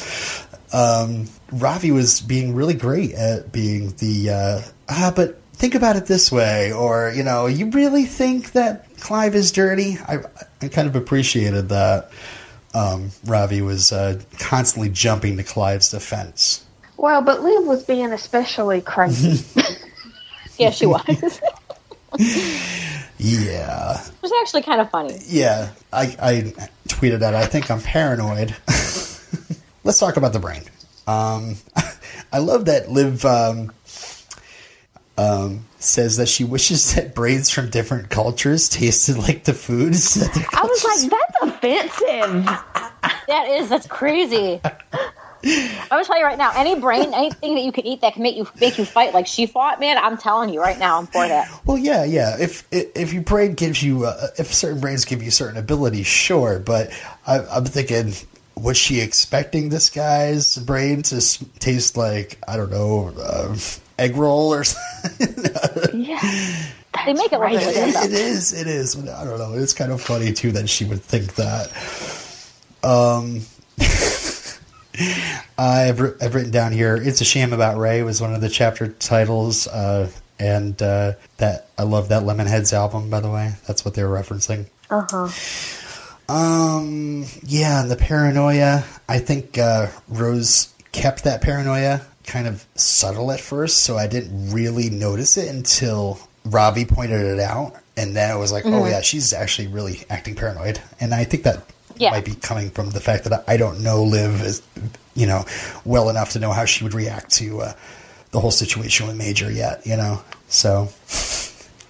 Um, 0.73 1.27
Ravi 1.51 1.91
was 1.91 2.21
being 2.21 2.55
really 2.55 2.73
great 2.73 3.13
at 3.13 3.51
being 3.51 3.93
the 3.97 4.29
uh, 4.29 4.61
ah, 4.89 5.13
but 5.15 5.41
think 5.53 5.75
about 5.75 5.95
it 5.95 6.05
this 6.05 6.31
way, 6.31 6.71
or 6.71 7.11
you 7.15 7.23
know, 7.23 7.45
you 7.47 7.69
really 7.69 8.05
think 8.05 8.53
that 8.53 8.87
Clive 9.01 9.35
is 9.35 9.51
dirty? 9.51 9.97
I, 10.07 10.19
I 10.61 10.69
kind 10.69 10.87
of 10.87 10.95
appreciated 10.95 11.69
that. 11.69 12.11
Um, 12.73 13.11
Ravi 13.25 13.61
was 13.61 13.91
uh, 13.91 14.21
constantly 14.39 14.89
jumping 14.89 15.35
to 15.37 15.43
Clive's 15.43 15.91
defense. 15.91 16.65
Well, 16.95 17.21
but 17.21 17.41
Liv 17.41 17.65
was 17.65 17.83
being 17.83 18.13
especially 18.13 18.79
crazy. 18.79 19.43
yeah, 20.57 20.69
she 20.69 20.85
was. 20.85 21.41
Yeah. 23.21 24.01
It 24.01 24.21
was 24.21 24.31
actually 24.41 24.63
kind 24.63 24.81
of 24.81 24.89
funny. 24.89 25.19
Yeah. 25.27 25.71
I, 25.93 26.15
I 26.19 26.53
tweeted 26.87 27.19
that. 27.19 27.35
I 27.35 27.45
think 27.45 27.69
I'm 27.69 27.81
paranoid. 27.81 28.55
Let's 29.83 29.99
talk 29.99 30.17
about 30.17 30.33
the 30.33 30.39
brain. 30.39 30.63
Um, 31.05 31.57
I 32.33 32.39
love 32.39 32.65
that 32.65 32.89
Liv 32.89 33.23
um, 33.25 33.71
um, 35.21 35.65
says 35.79 36.17
that 36.17 36.27
she 36.27 36.43
wishes 36.43 36.95
that 36.95 37.13
brains 37.13 37.49
from 37.49 37.69
different 37.69 38.09
cultures 38.09 38.69
tasted 38.69 39.17
like 39.17 39.43
the 39.43 39.53
foods. 39.53 40.21
I 40.53 40.63
was 40.63 40.83
like, 40.83 41.11
that's 41.11 41.37
offensive. 41.41 42.45
that 43.27 43.47
is. 43.49 43.69
That's 43.69 43.87
crazy. 43.87 44.61
I'm 45.43 45.89
gonna 45.89 46.03
tell 46.03 46.19
you 46.19 46.23
right 46.23 46.37
now, 46.37 46.51
any 46.55 46.79
brain, 46.79 47.13
anything 47.13 47.55
that 47.55 47.61
you 47.61 47.71
can 47.71 47.85
eat 47.85 48.01
that 48.01 48.13
can 48.13 48.21
make 48.21 48.35
you 48.35 48.47
make 48.59 48.77
you 48.77 48.85
fight 48.85 49.13
like 49.13 49.25
she 49.25 49.47
fought, 49.47 49.79
man. 49.79 49.97
I'm 49.97 50.17
telling 50.17 50.53
you 50.53 50.61
right 50.61 50.77
now, 50.77 50.99
I'm 50.99 51.07
for 51.07 51.27
that. 51.27 51.49
Well, 51.65 51.77
yeah, 51.77 52.03
yeah. 52.03 52.37
If 52.39 52.67
if 52.71 53.11
your 53.11 53.23
brain 53.23 53.53
gives 53.53 53.81
you, 53.81 54.05
uh, 54.05 54.27
if 54.37 54.53
certain 54.53 54.79
brains 54.79 55.03
give 55.05 55.23
you 55.23 55.31
certain 55.31 55.57
abilities, 55.57 56.05
sure. 56.05 56.59
But 56.59 56.91
I, 57.25 57.39
I'm 57.39 57.65
thinking, 57.65 58.13
was 58.55 58.77
she 58.77 58.99
expecting 58.99 59.69
this 59.69 59.89
guy's 59.89 60.57
brain 60.57 61.01
to 61.03 61.21
taste 61.57 61.97
like 61.97 62.39
I 62.47 62.55
don't 62.55 62.71
know, 62.71 63.11
uh, 63.19 63.55
egg 64.01 64.15
roll 64.15 64.53
or 64.53 64.63
something? 64.65 66.01
yeah. 66.01 66.19
they 67.05 67.13
make 67.13 67.31
it 67.31 67.39
right. 67.39 67.53
look 67.53 67.63
it, 67.63 67.95
it 67.95 68.11
is. 68.11 68.53
It 68.53 68.67
is. 68.67 68.97
I 69.07 69.23
don't 69.23 69.37
know. 69.39 69.53
It's 69.53 69.73
kind 69.73 69.91
of 69.91 70.01
funny 70.01 70.33
too 70.33 70.51
that 70.53 70.67
she 70.69 70.85
would 70.85 71.01
think 71.01 71.35
that. 71.35 71.69
Um. 72.83 73.41
I've, 75.57 76.01
I've 76.21 76.35
written 76.35 76.51
down 76.51 76.73
here. 76.73 76.95
It's 76.95 77.21
a 77.21 77.25
shame 77.25 77.53
about 77.53 77.77
Ray 77.77 78.03
was 78.03 78.19
one 78.19 78.35
of 78.35 78.41
the 78.41 78.49
chapter 78.49 78.89
titles, 78.89 79.65
uh, 79.67 80.11
and 80.37 80.79
uh, 80.81 81.13
that 81.37 81.69
I 81.77 81.83
love 81.83 82.09
that 82.09 82.23
Lemonheads 82.23 82.73
album. 82.73 83.09
By 83.09 83.21
the 83.21 83.29
way, 83.29 83.53
that's 83.67 83.85
what 83.85 83.93
they 83.93 84.03
were 84.03 84.19
referencing. 84.19 84.65
Uh 84.89 85.05
huh. 85.09 86.33
Um. 86.33 87.25
Yeah, 87.43 87.81
and 87.81 87.89
the 87.91 87.95
paranoia. 87.95 88.83
I 89.07 89.19
think 89.19 89.57
uh, 89.57 89.87
Rose 90.09 90.73
kept 90.91 91.23
that 91.23 91.41
paranoia 91.41 92.01
kind 92.25 92.47
of 92.47 92.65
subtle 92.75 93.31
at 93.31 93.39
first, 93.39 93.79
so 93.79 93.97
I 93.97 94.07
didn't 94.07 94.51
really 94.51 94.89
notice 94.89 95.37
it 95.37 95.49
until 95.49 96.19
Ravi 96.45 96.85
pointed 96.85 97.21
it 97.21 97.39
out, 97.39 97.75
and 97.97 98.15
then 98.15 98.31
I 98.31 98.35
was 98.35 98.51
like, 98.51 98.65
oh, 98.65 98.69
mm-hmm. 98.69 98.79
oh 98.79 98.85
yeah, 98.87 99.01
she's 99.01 99.33
actually 99.33 99.67
really 99.67 100.01
acting 100.09 100.35
paranoid, 100.35 100.79
and 100.99 101.13
I 101.13 101.23
think 101.23 101.43
that 101.43 101.63
yeah. 101.97 102.11
might 102.11 102.25
be 102.25 102.35
coming 102.35 102.69
from 102.69 102.89
the 102.89 102.99
fact 102.99 103.25
that 103.25 103.43
I 103.47 103.57
don't 103.57 103.81
know 103.81 104.03
Liv 104.03 104.41
as 104.41 104.61
you 105.13 105.27
know 105.27 105.45
well 105.85 106.09
enough 106.09 106.31
to 106.31 106.39
know 106.39 106.51
how 106.51 106.65
she 106.65 106.83
would 106.83 106.93
react 106.93 107.31
to 107.33 107.61
uh, 107.61 107.73
the 108.31 108.39
whole 108.39 108.51
situation 108.51 109.07
with 109.07 109.15
Major 109.17 109.51
yet. 109.51 109.85
You 109.85 109.97
know, 109.97 110.21
so 110.47 110.89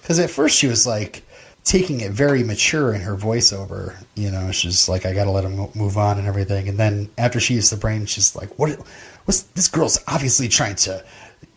because 0.00 0.18
at 0.18 0.30
first 0.30 0.58
she 0.58 0.66
was 0.66 0.86
like 0.86 1.22
taking 1.64 2.00
it 2.00 2.10
very 2.10 2.42
mature 2.42 2.92
in 2.92 3.02
her 3.02 3.16
voiceover. 3.16 3.96
You 4.14 4.30
know, 4.30 4.50
she's 4.50 4.88
like, 4.88 5.06
I 5.06 5.12
got 5.12 5.24
to 5.24 5.30
let 5.30 5.44
him 5.44 5.68
move 5.74 5.96
on 5.96 6.18
and 6.18 6.26
everything. 6.26 6.68
And 6.68 6.78
then 6.78 7.10
after 7.16 7.40
she 7.40 7.54
used 7.54 7.72
the 7.72 7.76
brain, 7.76 8.06
she's 8.06 8.34
like, 8.34 8.58
what? 8.58 8.70
What's 9.24 9.42
this 9.42 9.68
girl's 9.68 9.98
obviously 10.08 10.48
trying 10.48 10.74
to, 10.76 11.04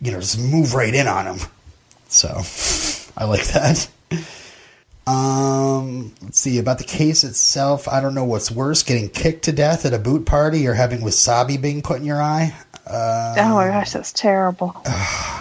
you 0.00 0.12
know, 0.12 0.20
just 0.20 0.38
move 0.38 0.74
right 0.74 0.94
in 0.94 1.08
on 1.08 1.26
him. 1.26 1.48
So 2.08 2.28
I 3.16 3.24
like 3.24 3.46
that. 3.48 3.88
Um, 5.08 6.14
let's 6.22 6.40
see 6.40 6.58
about 6.58 6.78
the 6.78 6.84
case 6.84 7.24
itself. 7.24 7.88
I 7.88 8.00
don't 8.00 8.14
know 8.14 8.24
what's 8.24 8.50
worse: 8.50 8.82
getting 8.82 9.08
kicked 9.08 9.44
to 9.44 9.52
death 9.52 9.84
at 9.84 9.94
a 9.94 9.98
boot 9.98 10.26
party 10.26 10.66
or 10.66 10.74
having 10.74 11.00
wasabi 11.00 11.60
being 11.60 11.82
put 11.82 11.98
in 11.98 12.04
your 12.04 12.22
eye. 12.22 12.54
oh 12.88 13.54
my 13.54 13.68
gosh, 13.68 13.92
that's 13.92 14.12
terrible. 14.12 14.80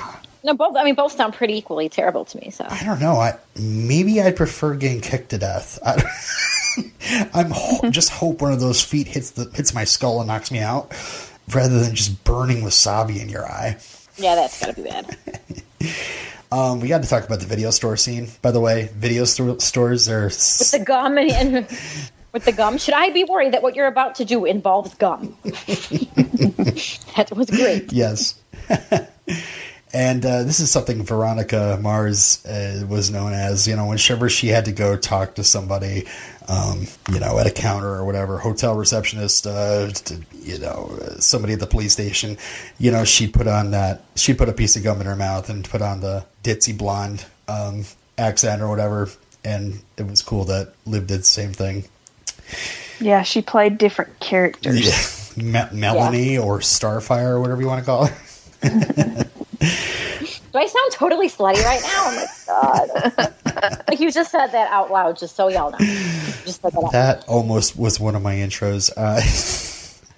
no, 0.46 0.54
both. 0.54 0.76
I 0.78 0.84
mean, 0.84 0.94
both 0.96 1.14
sound 1.14 1.34
pretty 1.34 1.58
equally 1.58 1.90
terrible 1.90 2.24
to 2.26 2.38
me. 2.38 2.52
So 2.52 2.66
I 2.70 2.84
don't 2.84 3.00
know. 3.00 3.16
I 3.16 3.38
maybe 3.60 4.22
I'd 4.22 4.36
prefer 4.36 4.76
getting 4.76 5.02
kicked 5.02 5.30
to 5.30 5.40
death. 5.40 5.80
I, 5.84 5.94
am 7.34 7.50
ho- 7.54 7.90
just 7.90 8.12
hope 8.12 8.42
one 8.42 8.54
of 8.54 8.60
those 8.60 8.84
feet 8.84 9.08
hits 9.08 9.32
the 9.32 9.50
hits 9.54 9.74
my 9.74 9.84
skull 9.84 10.20
and 10.20 10.28
knocks 10.28 10.52
me 10.52 10.60
out, 10.60 10.92
rather 11.54 11.80
than 11.80 11.96
just 11.96 12.24
burning 12.24 12.62
wasabi 12.62 13.20
in 13.20 13.28
your 13.28 13.46
eye. 13.46 13.78
Yeah, 14.18 14.36
that's 14.36 14.60
gotta 14.64 14.74
be 14.74 14.84
bad. 14.84 15.18
Um, 16.52 16.80
we 16.80 16.88
got 16.88 17.04
to 17.04 17.10
talk 17.10 17.26
about 17.26 17.40
the 17.40 17.48
video 17.48 17.70
store 17.72 17.98
scene. 17.98 18.30
By 18.42 18.52
the 18.52 18.62
way, 18.62 18.90
video 18.96 19.26
st- 19.26 19.62
stores 19.62 20.08
are 20.08 20.26
with 20.26 20.72
the 20.72 20.80
gum 20.80 21.18
and, 21.18 21.32
and 21.32 21.68
with 22.32 22.46
the 22.46 22.54
gum. 22.54 22.78
Should 22.78 22.94
I 22.94 23.10
be 23.10 23.26
worried 23.26 23.54
that 23.54 23.62
what 23.62 23.76
you're 23.76 23.88
about 23.88 24.16
to 24.16 24.26
do 24.26 24.46
involves 24.46 24.94
gum? 24.94 25.36
that 25.44 27.32
was 27.36 27.50
great. 27.50 27.92
Yes. 27.92 28.40
And 29.96 30.26
uh, 30.26 30.44
this 30.44 30.60
is 30.60 30.70
something 30.70 31.04
Veronica 31.04 31.80
Mars 31.82 32.46
uh, 32.46 32.86
was 32.86 33.10
known 33.10 33.32
as. 33.32 33.66
You 33.66 33.78
know, 33.78 33.86
whenever 33.86 34.28
she 34.28 34.48
had 34.48 34.66
to 34.66 34.74
go 34.74 34.98
talk 34.98 35.36
to 35.36 35.44
somebody, 35.46 36.06
um, 36.50 36.88
you 37.10 37.22
know, 37.22 37.40
at 37.40 37.48
a 37.48 37.52
counter 37.52 37.88
or 37.88 38.04
whatever, 38.04 38.38
hotel 38.38 38.76
receptionist, 38.76 39.48
uh, 39.48 39.90
to, 39.90 40.22
you 40.34 40.60
know, 40.60 41.00
somebody 41.20 41.54
at 41.54 41.62
the 41.62 41.66
police 41.66 41.94
station, 41.94 42.38
you 42.78 42.92
know, 42.92 43.06
she 43.06 43.26
put 43.26 43.48
on 43.48 43.72
that, 43.72 44.04
she 44.18 44.34
put 44.34 44.50
a 44.50 44.52
piece 44.52 44.76
of 44.76 44.84
gum 44.84 45.00
in 45.00 45.08
her 45.08 45.16
mouth 45.16 45.50
and 45.50 45.64
put 45.64 45.82
on 45.82 46.02
the 46.02 46.26
ditzy 46.44 46.78
blonde 46.78 47.24
um, 47.48 47.86
accent 48.18 48.62
or 48.62 48.68
whatever. 48.68 49.08
And 49.46 49.82
it 49.96 50.06
was 50.06 50.22
cool 50.22 50.44
that 50.46 50.74
Liv 50.86 51.08
did 51.08 51.22
the 51.22 51.24
same 51.24 51.54
thing. 51.54 51.86
Yeah, 53.00 53.24
she 53.24 53.42
played 53.42 53.78
different 53.78 54.20
characters. 54.20 55.38
Yeah. 55.38 55.42
Me- 55.42 55.80
Melanie 55.80 56.34
yeah. 56.34 56.42
or 56.42 56.60
Starfire 56.60 57.30
or 57.30 57.40
whatever 57.40 57.62
you 57.62 57.68
want 57.68 57.80
to 57.80 57.86
call 57.86 58.08
her. 58.08 59.26
Do 60.52 60.60
I 60.60 60.66
sound 60.68 60.92
totally 60.92 61.28
slutty 61.28 61.64
right 61.64 61.82
now? 61.82 62.02
Oh 62.06 62.16
my 62.16 63.34
god! 63.52 63.84
like 63.88 64.00
you 64.00 64.12
just 64.12 64.32
said 64.32 64.48
that 64.48 64.72
out 64.72 64.92
loud, 64.92 65.18
just 65.18 65.36
so 65.36 65.48
y'all 65.48 65.72
know. 65.72 65.78
Just 65.78 66.62
that, 66.62 66.74
that 66.92 67.26
almost 67.28 67.78
was 67.78 68.00
one 68.00 68.16
of 68.16 68.22
my 68.22 68.36
intros. 68.36 68.92
Uh, 68.96 69.22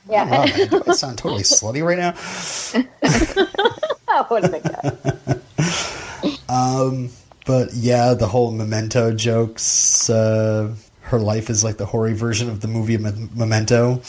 yeah, 0.12 0.30
wow, 0.30 0.46
man, 0.46 0.68
do 0.68 0.84
I 0.88 0.94
sound 0.94 1.18
totally 1.18 1.44
slutty 1.44 1.84
right 1.84 1.98
now? 1.98 2.12
that 4.08 4.28
would 4.30 4.44
have 4.44 4.52
been 4.52 4.62
good. 4.62 6.42
Um, 6.50 7.10
but 7.46 7.74
yeah, 7.74 8.14
the 8.14 8.28
whole 8.28 8.52
memento 8.52 9.14
jokes. 9.14 10.10
Uh, 10.10 10.76
her 11.08 11.20
life 11.20 11.50
is 11.50 11.64
like 11.64 11.78
the 11.78 11.86
hoary 11.86 12.14
version 12.14 12.50
of 12.50 12.60
the 12.60 12.68
movie 12.68 12.98
Memento. 12.98 14.02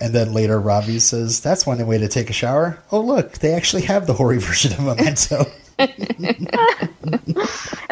And 0.00 0.12
then 0.12 0.32
later, 0.32 0.60
Ravi 0.60 0.98
says, 0.98 1.40
That's 1.40 1.66
one 1.66 1.84
way 1.86 1.98
to 1.98 2.08
take 2.08 2.30
a 2.30 2.32
shower. 2.32 2.78
Oh, 2.90 3.00
look, 3.00 3.38
they 3.38 3.54
actually 3.54 3.82
have 3.82 4.06
the 4.06 4.14
hoary 4.14 4.38
version 4.38 4.72
of 4.72 4.80
Memento. 4.80 5.46
and 5.78 5.92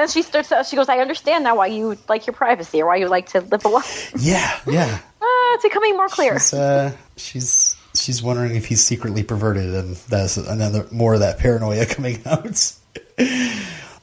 she 0.08 0.22
starts. 0.22 0.52
She 0.68 0.76
goes, 0.76 0.88
"I 0.88 0.98
understand 0.98 1.42
now 1.42 1.56
why 1.56 1.66
you 1.66 1.98
like 2.08 2.26
your 2.26 2.34
privacy 2.34 2.80
or 2.80 2.86
why 2.86 2.96
you 2.96 3.08
like 3.08 3.26
to 3.30 3.40
live 3.40 3.64
alone." 3.64 3.82
Yeah, 4.16 4.60
yeah. 4.66 5.00
Uh, 5.20 5.24
it's 5.54 5.64
becoming 5.64 5.96
more 5.96 6.08
clear. 6.08 6.34
She's, 6.34 6.54
uh, 6.54 6.92
she's 7.16 7.76
she's 7.94 8.22
wondering 8.22 8.54
if 8.54 8.66
he's 8.66 8.84
secretly 8.84 9.24
perverted, 9.24 9.74
and 9.74 9.96
that's 10.08 10.36
another 10.36 10.86
more 10.92 11.14
of 11.14 11.20
that 11.20 11.38
paranoia 11.38 11.86
coming 11.86 12.22
out. 12.24 12.72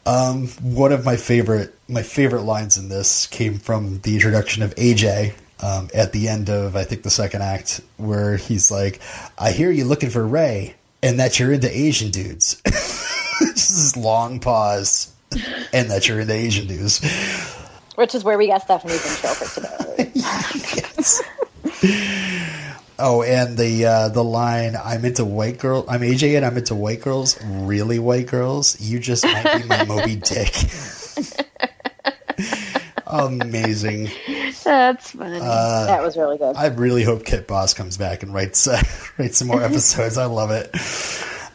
um, 0.06 0.48
one 0.62 0.92
of 0.92 1.06
my 1.06 1.16
favorite 1.16 1.74
my 1.88 2.04
favorite 2.04 2.44
lines 2.44 2.78
in 2.78 2.90
this 2.90 3.28
came 3.28 3.60
from 3.60 4.02
the 4.02 4.14
introduction 4.14 4.62
of 4.62 4.76
AJ 4.76 5.36
um, 5.62 5.90
at 5.94 6.12
the 6.12 6.28
end 6.28 6.50
of 6.50 6.76
I 6.76 6.84
think 6.84 7.04
the 7.04 7.10
second 7.10 7.42
act, 7.42 7.82
where 7.98 8.38
he's 8.38 8.72
like, 8.72 9.00
"I 9.38 9.52
hear 9.52 9.72
you 9.72 9.86
looking 9.86 10.10
for 10.10 10.26
Ray, 10.26 10.76
and 11.02 11.20
that 11.20 11.40
you're 11.40 11.52
into 11.52 11.70
Asian 11.70 12.12
dudes." 12.12 12.62
This 13.40 13.96
long 13.96 14.42
pause, 14.42 15.14
and 15.72 15.90
that 15.92 16.10
you're 16.10 16.20
into 16.20 16.34
Asian 16.34 16.68
dudes. 16.68 17.00
Which 17.96 18.14
is 18.14 18.26
where 18.26 18.38
we 18.38 18.48
got 18.48 18.64
Stephanie's 18.64 19.06
intro 19.06 19.30
for 19.30 19.62
today. 19.62 20.12
yes. 20.14 21.22
Oh, 23.02 23.24
and 23.24 23.58
the 23.58 23.86
uh, 23.86 24.10
the 24.10 24.24
line 24.24 24.76
"I'm 24.76 25.06
into 25.06 25.24
white 25.24 25.58
girl." 25.58 25.86
I'm 25.88 26.02
AJ, 26.02 26.36
and 26.36 26.46
I'm 26.46 26.58
into 26.58 26.76
white 26.76 27.00
girls. 27.00 27.42
Really, 27.42 27.98
white 27.98 28.28
girls? 28.28 28.80
You 28.82 29.00
just 29.00 29.24
might 29.24 29.62
be 29.62 29.68
my 29.70 29.86
Moby 29.86 30.18
Dick. 30.18 30.54
Amazing. 33.08 34.10
That's 34.64 35.12
funny. 35.12 35.40
Uh, 35.42 35.86
that 35.86 36.02
was 36.02 36.18
really 36.18 36.38
good. 36.38 36.56
I 36.56 36.68
really 36.68 37.04
hope 37.04 37.26
Kit 37.26 37.48
Boss 37.48 37.74
comes 37.74 37.98
back 37.98 38.24
and 38.24 38.34
writes 38.34 38.68
uh, 38.68 38.82
writes 39.18 39.38
some 39.38 39.48
more 39.48 39.64
episodes. 39.70 40.18
I 40.18 40.26
love 40.26 40.52
it. 40.52 40.74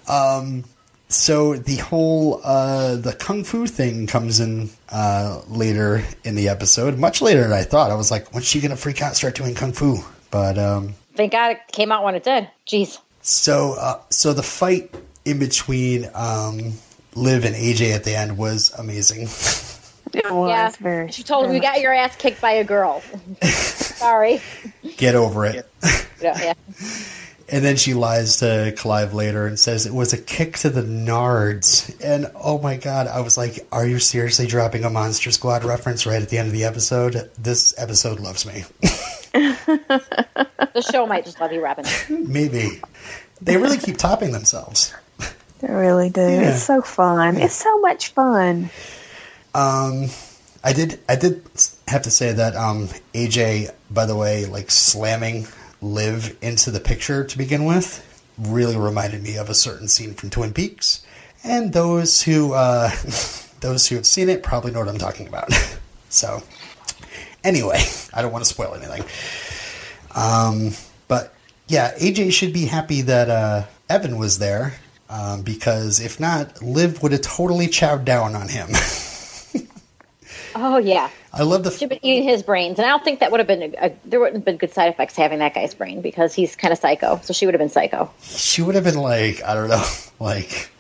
Um, 0.09 0.65
so 1.09 1.55
the 1.55 1.77
whole 1.77 2.41
uh, 2.43 2.97
the 2.97 3.13
kung 3.13 3.45
fu 3.45 3.67
thing 3.67 4.07
comes 4.07 4.41
in 4.41 4.71
uh, 4.89 5.43
later 5.49 6.03
in 6.25 6.35
the 6.35 6.49
episode, 6.49 6.99
much 6.99 7.23
later 7.23 7.43
than 7.43 7.53
I 7.53 7.63
thought. 7.63 7.91
I 7.91 7.95
was 7.95 8.11
like, 8.11 8.33
when's 8.33 8.47
she 8.47 8.61
gonna 8.61 8.77
freak 8.77 9.03
out, 9.03 9.09
and 9.09 9.17
start 9.17 9.35
doing 9.35 9.55
kung 9.55 9.73
fu? 9.73 9.99
But 10.31 10.59
um, 10.59 10.95
thank 11.15 11.33
God 11.33 11.53
it 11.53 11.59
came 11.71 11.93
out 11.93 12.05
when 12.05 12.15
it 12.15 12.25
did. 12.25 12.49
Jeez. 12.67 12.99
So, 13.23 13.75
uh, 13.79 14.01
so 14.11 14.33
the 14.33 14.43
fight 14.43 14.95
in 15.25 15.39
between 15.39 16.11
um, 16.15 16.75
Liv 17.15 17.45
and 17.45 17.55
AJ 17.55 17.95
at 17.95 18.05
the 18.05 18.15
end 18.17 18.37
was 18.37 18.73
amazing. 18.79 19.29
It 20.15 20.31
was 20.31 20.51
yeah. 20.51 20.71
very. 20.81 21.11
She 21.11 21.23
told 21.23 21.47
him, 21.47 21.55
"You 21.55 21.61
got 21.61 21.81
your 21.81 21.93
ass 21.93 22.17
kicked 22.17 22.41
by 22.41 22.53
a 22.53 22.65
girl." 22.65 23.03
Sorry. 23.43 24.41
Get 24.97 25.15
over 25.15 25.47
it. 25.47 25.69
yeah. 26.21 26.39
yeah. 26.41 26.55
And 27.49 27.63
then 27.63 27.77
she 27.77 27.93
lies 27.93 28.39
to 28.39 28.73
Clive 28.77 29.13
later 29.13 29.47
and 29.47 29.59
says 29.59 29.85
it 29.85 29.93
was 29.93 30.13
a 30.15 30.19
kick 30.19 30.57
to 30.59 30.71
the 30.71 30.81
nards. 30.81 31.95
And 32.03 32.31
oh 32.35 32.59
my 32.59 32.77
god, 32.77 33.07
I 33.07 33.21
was 33.21 33.37
like, 33.37 33.67
"Are 33.71 33.87
you 33.87 33.99
seriously 33.99 34.47
dropping 34.47 34.85
a 34.85 34.91
Monster 34.91 35.31
Squad 35.31 35.65
reference 35.65 36.07
right 36.07 36.23
at 36.23 36.31
the 36.31 36.39
end 36.39 36.49
of 36.49 36.53
the 36.53 36.65
episode?" 36.65 37.31
This 37.39 37.75
episode 37.77 38.21
loves 38.21 38.47
me. 38.47 38.65
the 39.33 40.89
show 40.93 41.07
might 41.07 41.25
just 41.25 41.41
love 41.41 41.53
you, 41.53 41.63
Robin. 41.63 41.85
Maybe. 42.09 42.81
They 43.43 43.57
really 43.57 43.79
keep 43.79 43.99
topping 43.99 44.33
themselves. 44.33 44.95
They 45.59 45.73
really 45.73 46.11
do. 46.11 46.21
Yeah. 46.21 46.53
It's 46.55 46.63
so 46.63 46.83
fun. 46.83 47.37
It's 47.37 47.55
so 47.55 47.79
much 47.81 48.09
fun. 48.09 48.71
Um, 49.55 50.09
I 50.63 50.73
did. 50.73 51.01
I 51.09 51.17
did 51.17 51.45
have 51.87 52.03
to 52.03 52.11
say 52.11 52.33
that 52.33 52.57
um, 52.57 52.89
AJ, 53.13 53.73
by 53.91 54.07
the 54.07 54.17
way, 54.17 54.47
like 54.47 54.71
slamming 54.71 55.47
Liv 55.81 56.37
into 56.43 56.71
the 56.71 56.81
picture 56.81 57.25
to 57.25 57.39
begin 57.39 57.65
with, 57.65 58.03
really 58.39 58.77
reminded 58.77 59.23
me 59.23 59.37
of 59.37 59.51
a 59.51 59.55
certain 59.55 59.89
scene 59.89 60.15
from 60.15 60.31
Twin 60.31 60.53
Peaks. 60.53 61.05
And 61.45 61.73
those 61.73 62.23
who 62.23 62.55
uh, 62.55 62.91
those 63.61 63.87
who 63.89 63.97
have 63.97 64.07
seen 64.07 64.29
it 64.29 64.43
probably 64.43 64.73
know 64.73 64.81
what 64.81 64.89
I'm 64.89 64.99
talking 64.99 65.29
about. 65.29 65.53
so, 66.09 66.43
anyway, 67.45 67.83
I 68.13 68.23
don't 68.23 68.33
want 68.33 68.45
to 68.45 68.51
spoil 68.51 68.75
anything. 68.75 69.05
Um, 70.15 70.73
but 71.09 71.35
yeah, 71.69 71.95
AJ 71.99 72.33
should 72.33 72.53
be 72.53 72.65
happy 72.67 73.03
that 73.03 73.29
uh, 73.29 73.65
Evan 73.89 74.19
was 74.19 74.39
there 74.39 74.75
um, 75.11 75.43
because 75.43 76.01
if 76.01 76.19
not, 76.19 76.63
Liv 76.63 77.03
would 77.03 77.13
have 77.13 77.21
totally 77.21 77.67
chowed 77.67 78.05
down 78.05 78.35
on 78.35 78.49
him. 78.49 78.69
Oh 80.55 80.79
yeah, 80.79 81.11
I 81.33 81.43
love 81.43 81.65
the. 81.65 81.71
She'd 81.71 81.89
been 81.89 81.99
eating 82.03 82.29
his 82.29 82.43
brains, 82.43 82.79
and 82.79 82.87
I 82.87 82.91
don't 82.91 83.03
think 83.03 83.21
that 83.21 83.31
would 83.31 83.41
have 83.41 83.47
been 83.47 83.63
a, 83.63 83.87
a, 83.87 83.97
there 84.05 84.21
wouldn't 84.21 84.37
have 84.37 84.45
been 84.45 84.57
good 84.57 84.73
side 84.73 84.89
effects 84.89 85.17
having 85.17 85.41
that 85.41 85.55
guy's 85.55 85.75
brain 85.75 86.01
because 86.01 86.35
he's 86.35 86.55
kind 86.55 86.73
of 86.73 86.79
psycho. 86.79 87.21
So 87.23 87.33
she 87.33 87.47
would 87.47 87.55
have 87.55 87.61
been 87.61 87.71
psycho. 87.71 88.13
She 88.23 88.63
would 88.63 88.75
have 88.75 88.85
been 88.85 88.99
like 88.99 89.43
I 89.43 89.55
don't 89.55 89.69
know, 89.69 89.85
like 90.21 90.71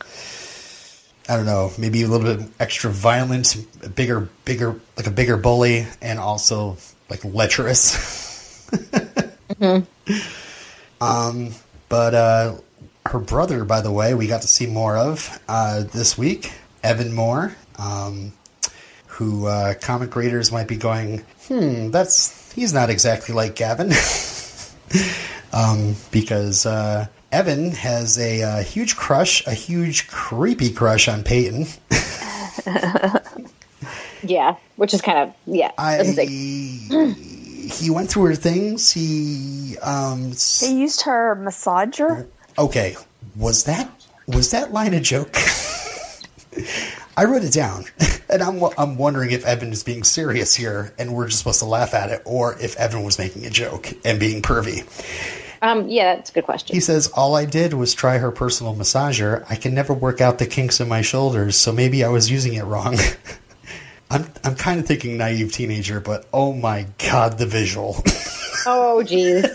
I 1.29 1.37
don't 1.37 1.47
know, 1.47 1.73
maybe 1.79 2.03
a 2.03 2.09
little 2.09 2.37
bit 2.37 2.47
extra 2.61 2.91
violent, 2.91 3.57
bigger, 3.95 4.29
bigger, 4.45 4.79
like 4.97 5.07
a 5.07 5.11
bigger 5.11 5.37
bully, 5.37 5.87
and 6.03 6.19
also 6.19 6.77
like 7.09 7.25
lecherous. 7.25 8.69
mm-hmm. 8.71 9.85
Um, 11.01 11.51
but 11.89 12.15
uh, 12.15 12.57
her 13.07 13.19
brother, 13.19 13.65
by 13.65 13.81
the 13.81 13.91
way, 13.91 14.15
we 14.15 14.27
got 14.27 14.43
to 14.43 14.49
see 14.49 14.67
more 14.67 14.97
of 14.97 15.41
uh, 15.49 15.85
this 15.85 16.17
week. 16.19 16.53
Evan 16.83 17.15
Moore. 17.15 17.57
Um, 17.79 18.33
who 19.15 19.47
uh, 19.47 19.75
comic 19.75 20.17
readers 20.17 20.51
might 20.51 20.67
be 20.67 20.77
going, 20.77 21.25
hmm, 21.47 21.91
that's 21.91 22.53
he's 22.53 22.73
not 22.73 22.91
exactly 22.91 23.33
like 23.33 23.55
Gavin, 23.55 23.93
um, 25.53 25.95
because 26.11 26.67
uh, 26.67 27.07
Evan 27.31 27.71
has 27.71 28.19
a, 28.19 28.41
a, 28.41 28.49
uh, 28.49 28.63
huge 28.63 28.97
crush, 28.97 29.47
a 29.47 29.55
huge 29.55 30.09
creepy 30.09 30.73
crush 30.73 31.07
on 31.07 31.23
Peyton. 31.23 31.67
yeah, 34.25 34.57
which 34.77 34.93
is 34.93 35.01
kind 35.01 35.19
of 35.19 35.35
yeah. 35.47 35.71
I, 35.79 36.03
he 37.73 37.91
went 37.91 38.11
through 38.11 38.25
her 38.25 38.35
things. 38.35 38.91
He 38.91 39.77
um, 39.79 40.33
he 40.61 40.81
used 40.81 41.03
her 41.03 41.37
massager. 41.37 42.27
Okay, 42.59 42.97
was 43.37 43.63
that 43.65 43.89
was 44.27 44.51
that 44.51 44.73
line 44.73 44.93
a 44.93 45.01
joke? 45.01 45.37
I 47.17 47.25
wrote 47.25 47.45
it 47.45 47.53
down, 47.53 47.85
and 48.29 48.43
I'm 48.43 48.63
I'm 48.77 48.97
wondering 48.97 49.31
if 49.31 49.45
Evan 49.45 49.73
is 49.73 49.85
being 49.85 50.05
serious 50.05 50.55
here, 50.55 50.93
and 50.99 51.15
we're 51.15 51.27
just 51.27 51.39
supposed 51.39 51.61
to 51.61 51.67
laugh 51.67 51.95
at 51.95 52.11
it, 52.11 52.23
or 52.25 52.59
if 52.61 52.77
Evan 52.77 53.05
was 53.05 53.19
making 53.19 53.47
a 53.47 53.51
joke 53.51 53.93
and 54.05 54.19
being 54.19 54.43
pervy. 54.43 54.85
Um, 55.63 55.89
yeah, 55.89 56.17
that's 56.17 56.31
a 56.31 56.35
good 56.35 56.45
question. 56.45 56.75
He 56.75 56.81
says, 56.81 57.07
All 57.09 57.37
I 57.37 57.47
did 57.47 57.73
was 57.73 57.95
try 57.95 58.19
her 58.19 58.31
personal 58.31 58.75
massager. 58.75 59.47
I 59.49 59.57
can 59.57 59.75
never 59.75 59.95
work 59.95 60.21
out 60.21 60.39
the 60.39 60.47
kinks 60.47 60.79
in 60.79 60.89
my 60.89 61.01
shoulders, 61.01 61.57
so 61.57 61.73
maybe 61.73 62.05
I 62.05 62.09
was 62.09 62.31
using 62.31 62.55
it 62.55 62.65
wrong. 62.65 62.99
I'm, 64.11 64.27
I'm 64.45 64.57
kind 64.57 64.79
of 64.79 64.87
thinking 64.87 65.17
naive 65.17 65.53
teenager, 65.53 66.01
but 66.01 66.27
oh 66.35 66.53
my 66.53 66.87
god, 66.99 67.39
the 67.39 67.47
visual. 67.47 67.97
oh, 68.67 69.03
jeez. 69.07 69.47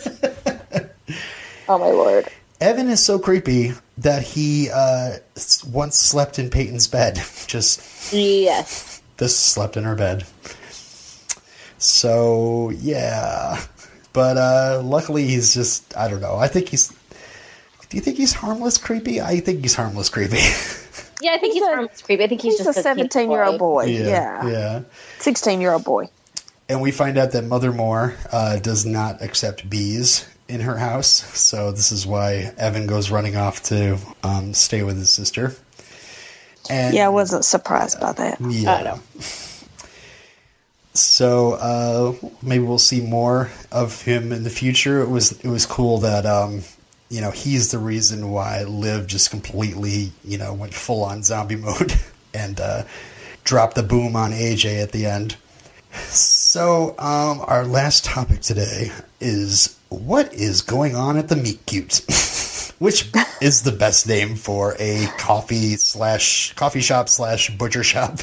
oh, 1.67 1.77
my 1.77 1.91
lord. 1.91 2.27
Evan 2.59 2.89
is 2.89 3.05
so 3.05 3.19
creepy 3.19 3.73
that 3.99 4.23
he 4.23 4.69
uh, 4.73 5.17
once 5.67 5.97
slept 5.97 6.39
in 6.39 6.49
Peyton's 6.49 6.87
bed. 6.87 7.15
Just 7.47 8.13
yes, 8.13 9.01
this 9.17 9.37
slept 9.37 9.77
in 9.77 9.83
her 9.83 9.95
bed. 9.95 10.25
So 11.77 12.71
yeah, 12.71 13.61
but 14.13 14.37
uh, 14.37 14.81
luckily 14.83 15.25
he's 15.27 15.53
just 15.53 15.95
I 15.95 16.09
don't 16.09 16.19
know. 16.19 16.35
I 16.35 16.47
think 16.47 16.69
he's. 16.69 16.89
Do 17.89 17.97
you 17.97 18.01
think 18.01 18.17
he's 18.17 18.33
harmless 18.33 18.77
creepy? 18.77 19.21
I 19.21 19.39
think 19.39 19.61
he's 19.61 19.75
harmless 19.75 20.09
creepy. 20.09 20.41
Yeah, 21.21 21.33
I 21.33 21.37
think 21.37 21.53
he's, 21.53 21.63
he's 21.63 21.69
a, 21.69 21.75
harmless 21.75 22.01
creepy. 22.01 22.23
I 22.23 22.27
think 22.27 22.41
he's, 22.41 22.57
he's 22.57 22.65
just 22.65 22.79
a 22.79 22.81
seventeen-year-old 22.81 23.59
boy. 23.59 23.87
Yeah, 23.87 24.07
yeah, 24.07 24.47
yeah. 24.47 24.81
Sixteen-year-old 25.17 25.83
boy. 25.83 26.09
And 26.69 26.81
we 26.81 26.91
find 26.91 27.17
out 27.17 27.31
that 27.31 27.43
Mother 27.43 27.73
Moore 27.73 28.15
uh, 28.31 28.59
does 28.59 28.85
not 28.85 29.21
accept 29.21 29.69
bees 29.69 30.25
in 30.49 30.61
her 30.61 30.77
house. 30.77 31.07
So 31.39 31.71
this 31.71 31.91
is 31.91 32.05
why 32.05 32.51
Evan 32.57 32.87
goes 32.87 33.11
running 33.11 33.37
off 33.37 33.63
to 33.63 33.97
um, 34.23 34.53
stay 34.53 34.83
with 34.83 34.97
his 34.97 35.11
sister. 35.11 35.55
And, 36.69 36.93
yeah, 36.93 37.05
I 37.05 37.09
wasn't 37.09 37.45
surprised 37.45 37.99
by 37.99 38.11
that. 38.13 38.41
Yeah. 38.41 38.75
I 38.75 38.83
know. 38.83 38.99
So 40.93 41.53
uh, 41.53 42.13
maybe 42.41 42.63
we'll 42.63 42.77
see 42.77 43.01
more 43.01 43.49
of 43.71 44.01
him 44.01 44.31
in 44.33 44.43
the 44.43 44.49
future. 44.49 45.01
It 45.01 45.09
was 45.09 45.31
it 45.39 45.47
was 45.47 45.65
cool 45.65 45.99
that 45.99 46.25
um, 46.25 46.63
you 47.09 47.21
know 47.21 47.31
he's 47.31 47.71
the 47.71 47.77
reason 47.77 48.31
why 48.31 48.63
Liv 48.63 49.07
just 49.07 49.29
completely 49.29 50.11
you 50.25 50.37
know 50.37 50.53
went 50.53 50.73
full 50.73 51.03
on 51.03 51.23
zombie 51.23 51.55
mode 51.67 51.93
and 52.33 52.59
uh, 52.59 52.83
dropped 53.43 53.75
the 53.75 53.83
boom 53.83 54.15
on 54.15 54.31
AJ 54.31 54.81
at 54.81 54.91
the 54.91 55.05
end. 55.05 55.37
So 55.93 56.95
um, 56.99 57.41
our 57.47 57.65
last 57.65 58.03
topic 58.03 58.41
today 58.41 58.91
is 59.21 59.78
what 59.89 60.33
is 60.33 60.61
going 60.61 60.95
on 60.95 61.17
at 61.17 61.27
the 61.27 61.35
Meat 61.35 61.59
Cute? 61.65 62.01
Which 62.79 63.11
is 63.41 63.63
the 63.63 63.73
best 63.73 64.07
name 64.07 64.35
for 64.35 64.75
a 64.79 65.07
coffee 65.17 65.75
slash 65.75 66.53
coffee 66.53 66.79
shop 66.79 67.09
slash 67.09 67.49
butcher 67.49 67.83
shop? 67.83 68.19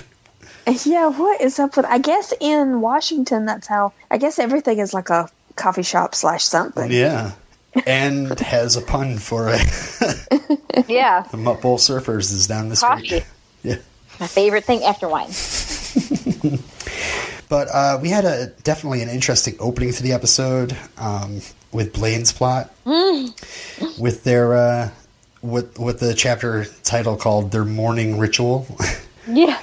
Yeah, 0.85 1.09
what 1.09 1.41
is 1.43 1.59
up 1.59 1.77
with? 1.77 1.85
I 1.85 1.99
guess 1.99 2.33
in 2.41 2.81
Washington, 2.81 3.45
that's 3.45 3.67
how. 3.67 3.93
I 4.11 4.17
guess 4.17 4.39
everything 4.39 4.79
is 4.79 4.95
like 4.95 5.11
a 5.11 5.29
coffee 5.57 5.83
shop 5.83 6.15
slash 6.15 6.43
something. 6.43 6.91
Yeah, 6.91 7.33
and 7.87 8.39
has 8.41 8.77
a 8.77 8.81
pun 8.81 9.19
for 9.19 9.51
it. 9.51 9.61
yeah, 10.89 11.23
the 11.31 11.37
Mutbowl 11.37 11.79
Surfers 11.79 12.33
is 12.33 12.47
down 12.47 12.71
the 12.71 12.77
street. 12.77 13.11
Coffee. 13.11 13.25
Yeah, 13.63 13.77
my 14.19 14.27
favorite 14.27 14.65
thing 14.65 14.83
after 14.85 15.07
wine. 15.07 15.31
But 17.49 17.69
uh, 17.73 17.99
we 18.03 18.09
had 18.09 18.25
a 18.25 18.49
definitely 18.63 19.03
an 19.03 19.09
interesting 19.09 19.55
opening 19.61 19.93
to 19.93 20.03
the 20.03 20.13
episode 20.13 20.77
um, 20.99 21.41
with 21.77 21.93
Blaine's 21.93 22.33
plot, 22.33 22.73
mm. 22.85 24.01
with 24.01 24.25
their 24.25 24.55
uh, 24.55 24.91
with 25.43 25.79
with 25.79 26.01
the 26.01 26.15
chapter 26.15 26.65
title 26.83 27.17
called 27.17 27.53
"Their 27.53 27.65
Morning 27.65 28.19
Ritual." 28.19 28.67
Yeah. 29.29 29.61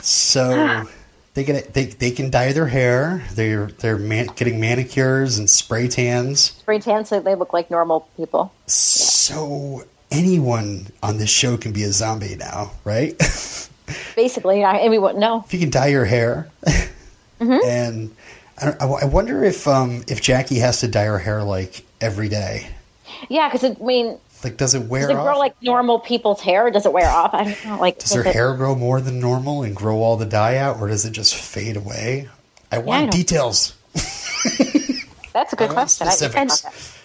so 0.00 0.86
they 1.34 1.44
get 1.44 1.74
they 1.74 1.84
they 1.84 2.10
can 2.10 2.30
dye 2.30 2.52
their 2.52 2.68
hair. 2.68 3.22
They're 3.32 3.66
they're 3.66 3.98
man, 3.98 4.28
getting 4.34 4.58
manicures 4.58 5.38
and 5.38 5.48
spray 5.48 5.88
tans. 5.88 6.40
Spray 6.40 6.78
tans 6.78 7.10
so 7.10 7.20
they 7.20 7.34
look 7.34 7.52
like 7.52 7.70
normal 7.70 8.08
people. 8.16 8.50
So 8.66 9.84
anyone 10.10 10.86
on 11.02 11.18
this 11.18 11.28
show 11.28 11.58
can 11.58 11.72
be 11.72 11.82
a 11.82 11.92
zombie 11.92 12.36
now, 12.36 12.72
right? 12.84 13.16
Basically, 14.16 14.64
I, 14.64 14.78
and 14.78 14.90
we 14.90 14.98
wouldn't 14.98 15.20
know. 15.20 15.44
If 15.44 15.52
you 15.52 15.60
can 15.60 15.70
dye 15.70 15.88
your 15.88 16.04
hair, 16.04 16.48
mm-hmm. 16.64 17.58
and 17.66 18.16
I, 18.60 18.86
I, 18.86 19.04
wonder 19.04 19.44
if 19.44 19.66
um, 19.66 20.04
if 20.08 20.20
Jackie 20.20 20.58
has 20.58 20.80
to 20.80 20.88
dye 20.88 21.04
her 21.04 21.18
hair 21.18 21.42
like 21.42 21.84
every 22.00 22.28
day. 22.28 22.68
Yeah, 23.28 23.48
because 23.48 23.64
I 23.64 23.82
mean, 23.82 24.18
like, 24.44 24.56
does 24.56 24.74
it 24.74 24.82
wear? 24.82 25.08
Does 25.08 25.10
it 25.10 25.22
grow 25.22 25.38
like 25.38 25.60
normal 25.62 26.00
people's 26.00 26.40
hair? 26.40 26.66
Or 26.66 26.70
does 26.70 26.86
it 26.86 26.92
wear 26.92 27.08
off? 27.08 27.34
I 27.34 27.44
don't 27.44 27.64
know. 27.64 27.80
Like, 27.80 27.98
does, 27.98 28.10
does 28.10 28.22
her 28.22 28.28
it... 28.28 28.32
hair 28.32 28.54
grow 28.54 28.74
more 28.74 29.00
than 29.00 29.20
normal 29.20 29.62
and 29.62 29.74
grow 29.74 29.98
all 29.98 30.16
the 30.16 30.26
dye 30.26 30.56
out, 30.56 30.80
or 30.80 30.88
does 30.88 31.04
it 31.04 31.10
just 31.10 31.34
fade 31.34 31.76
away? 31.76 32.28
I 32.70 32.78
want 32.78 33.02
yeah, 33.02 33.06
I 33.08 33.10
details. 33.10 33.74
That's 35.32 35.52
a 35.52 35.56
good 35.56 35.70
question. 35.70 36.08
And, 36.34 36.50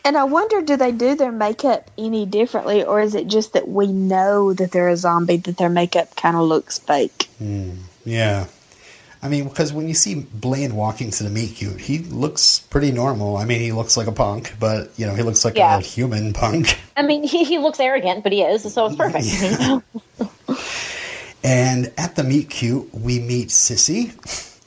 and 0.05 0.17
I 0.17 0.23
wonder, 0.23 0.61
do 0.61 0.75
they 0.75 0.91
do 0.91 1.15
their 1.15 1.31
makeup 1.31 1.89
any 1.97 2.25
differently, 2.25 2.83
or 2.83 2.99
is 2.99 3.15
it 3.15 3.27
just 3.27 3.53
that 3.53 3.67
we 3.67 3.87
know 3.87 4.53
that 4.53 4.71
they're 4.71 4.89
a 4.89 4.97
zombie 4.97 5.37
that 5.37 5.57
their 5.57 5.69
makeup 5.69 6.15
kind 6.15 6.35
of 6.35 6.43
looks 6.43 6.79
fake? 6.79 7.29
Mm, 7.41 7.77
yeah, 8.05 8.47
I 9.23 9.29
mean, 9.29 9.47
because 9.47 9.71
when 9.71 9.87
you 9.87 9.93
see 9.93 10.15
Blaine 10.15 10.75
walking 10.75 11.09
to 11.11 11.23
the 11.23 11.29
Meat 11.29 11.55
Cute, 11.55 11.79
he 11.79 11.99
looks 11.99 12.59
pretty 12.59 12.91
normal. 12.91 13.37
I 13.37 13.45
mean, 13.45 13.61
he 13.61 13.71
looks 13.71 13.95
like 13.95 14.07
a 14.07 14.11
punk, 14.11 14.53
but 14.59 14.91
you 14.97 15.05
know, 15.05 15.15
he 15.15 15.21
looks 15.21 15.45
like 15.45 15.55
yeah. 15.55 15.77
a 15.77 15.81
human 15.81 16.33
punk. 16.33 16.77
I 16.97 17.03
mean, 17.03 17.23
he 17.23 17.45
he 17.45 17.57
looks 17.57 17.79
arrogant, 17.79 18.23
but 18.23 18.33
he 18.33 18.41
is, 18.41 18.71
so 18.73 18.87
it's 18.87 18.97
perfect. 18.97 19.25
Yeah. 20.19 20.57
and 21.41 21.93
at 21.97 22.17
the 22.17 22.23
Meat 22.23 22.49
Cute, 22.49 22.93
we 22.93 23.19
meet 23.19 23.47
Sissy, 23.47 24.11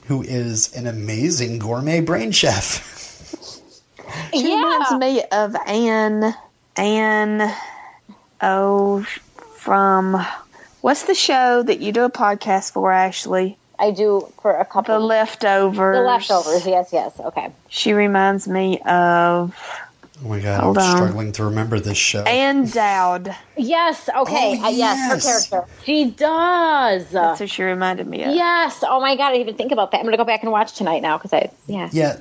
who 0.07 0.23
is 0.23 0.75
an 0.75 0.87
amazing 0.87 1.59
gourmet 1.59 2.01
brain 2.01 2.33
chef. 2.33 2.95
She 4.33 4.49
yeah. 4.49 4.55
reminds 4.57 4.93
me 4.95 5.23
of 5.33 5.55
Anne. 5.67 6.35
Anne. 6.77 7.55
Oh, 8.41 9.03
from 9.57 10.25
what's 10.81 11.05
the 11.05 11.15
show 11.15 11.63
that 11.63 11.81
you 11.81 11.93
do 11.93 12.05
a 12.05 12.11
podcast 12.11 12.73
for, 12.73 12.91
Ashley? 12.91 13.59
I 13.79 13.91
do 13.91 14.33
for 14.41 14.57
a 14.57 14.65
couple. 14.65 14.99
The 14.99 15.05
leftovers. 15.05 15.97
The 15.97 16.03
leftovers. 16.03 16.67
Yes, 16.67 16.91
yes. 16.93 17.19
Okay. 17.21 17.51
She 17.69 17.93
reminds 17.93 18.49
me 18.49 18.81
of. 18.81 19.55
Oh 20.25 20.29
my 20.29 20.41
god! 20.41 20.63
Hold 20.63 20.79
I'm 20.79 20.85
on. 20.85 20.97
struggling 20.97 21.33
to 21.33 21.45
remember 21.45 21.79
this 21.79 21.99
show. 21.99 22.23
Ann 22.23 22.67
Dowd. 22.71 23.37
Yes. 23.57 24.09
Okay. 24.09 24.59
Oh, 24.59 24.67
uh, 24.67 24.71
yes. 24.71 25.25
Her 25.25 25.31
character. 25.31 25.73
She 25.85 26.11
does. 26.11 27.11
That's 27.11 27.41
what 27.41 27.51
she 27.51 27.63
reminded 27.63 28.07
me 28.07 28.25
of. 28.25 28.35
Yes. 28.35 28.83
Oh 28.87 29.01
my 29.01 29.15
god! 29.17 29.29
I 29.29 29.33
didn't 29.33 29.43
even 29.43 29.57
think 29.57 29.73
about 29.73 29.91
that. 29.91 29.99
I'm 29.99 30.05
gonna 30.05 30.17
go 30.17 30.25
back 30.25 30.43
and 30.43 30.51
watch 30.51 30.73
tonight 30.73 31.01
now 31.01 31.19
because 31.19 31.35
I. 31.35 31.51
Yeah. 31.67 31.91
Yeah. 31.93 32.17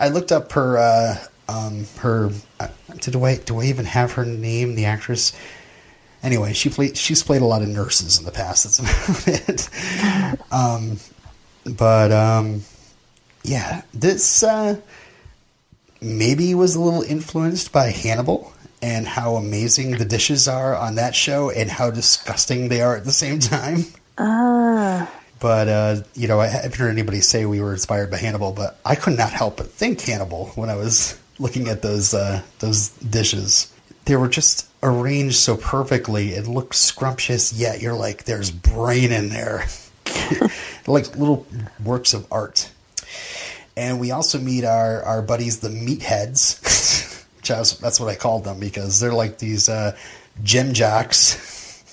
I 0.00 0.08
looked 0.08 0.32
up 0.32 0.50
her. 0.52 0.78
Uh, 0.78 1.24
um, 1.48 1.86
her. 1.98 2.30
Uh, 2.58 2.68
did 3.00 3.14
I 3.16 3.36
do 3.36 3.60
I 3.60 3.64
even 3.64 3.84
have 3.84 4.12
her 4.12 4.24
name? 4.24 4.74
The 4.74 4.86
actress 4.86 5.32
anyway, 6.24 6.52
she 6.52 6.70
played. 6.70 6.96
She's 6.96 7.22
played 7.22 7.42
a 7.42 7.46
lot 7.46 7.62
of 7.62 7.68
nurses 7.68 8.18
in 8.18 8.24
the 8.24 8.32
past. 8.32 8.64
That's 8.64 8.78
about 8.80 9.28
it. 9.50 10.52
Um, 10.52 10.98
but 11.76 12.10
um, 12.10 12.62
yeah, 13.44 13.82
this 13.92 14.42
uh, 14.42 14.80
maybe 16.00 16.54
was 16.54 16.74
a 16.74 16.80
little 16.80 17.02
influenced 17.02 17.70
by 17.72 17.90
Hannibal 17.90 18.52
and 18.82 19.06
how 19.06 19.36
amazing 19.36 19.92
the 19.92 20.04
dishes 20.04 20.48
are 20.48 20.76
on 20.76 20.96
that 20.96 21.14
show 21.14 21.50
and 21.50 21.70
how 21.70 21.90
disgusting 21.90 22.68
they 22.68 22.82
are 22.82 22.96
at 22.96 23.04
the 23.04 23.12
same 23.12 23.38
time. 23.38 23.84
Ah. 24.18 25.10
But 25.40 25.68
uh, 25.68 25.96
you 26.14 26.28
know, 26.28 26.40
I 26.40 26.46
haven't 26.46 26.74
heard 26.74 26.90
anybody 26.90 27.20
say 27.20 27.44
we 27.44 27.60
were 27.60 27.72
inspired 27.72 28.10
by 28.10 28.18
Hannibal, 28.18 28.52
but 28.52 28.78
I 28.84 28.94
could 28.94 29.16
not 29.16 29.32
help 29.32 29.58
but 29.58 29.70
think 29.70 30.00
Hannibal 30.00 30.46
when 30.54 30.70
I 30.70 30.76
was 30.76 31.18
looking 31.38 31.68
at 31.68 31.82
those 31.82 32.14
uh, 32.14 32.42
those 32.60 32.90
dishes. 32.90 33.73
They 34.04 34.16
were 34.16 34.28
just 34.28 34.68
arranged 34.82 35.36
so 35.36 35.56
perfectly. 35.56 36.30
It 36.30 36.46
looks 36.46 36.78
scrumptious, 36.78 37.52
yet 37.52 37.80
you're 37.80 37.94
like, 37.94 38.24
there's 38.24 38.50
brain 38.50 39.12
in 39.12 39.30
there. 39.30 39.66
like 40.86 41.16
little 41.16 41.46
works 41.82 42.12
of 42.12 42.26
art. 42.30 42.70
And 43.76 43.98
we 43.98 44.10
also 44.10 44.38
meet 44.38 44.64
our, 44.64 45.02
our 45.02 45.22
buddies, 45.22 45.60
the 45.60 45.68
meatheads. 45.68 46.60
which 47.44 47.50
was, 47.50 47.78
that's 47.78 48.00
what 48.00 48.08
I 48.08 48.14
called 48.14 48.44
them 48.44 48.58
because 48.58 49.00
they're 49.00 49.12
like 49.12 49.38
these 49.38 49.68
uh, 49.68 49.96
gym 50.42 50.72
jocks. 50.72 51.84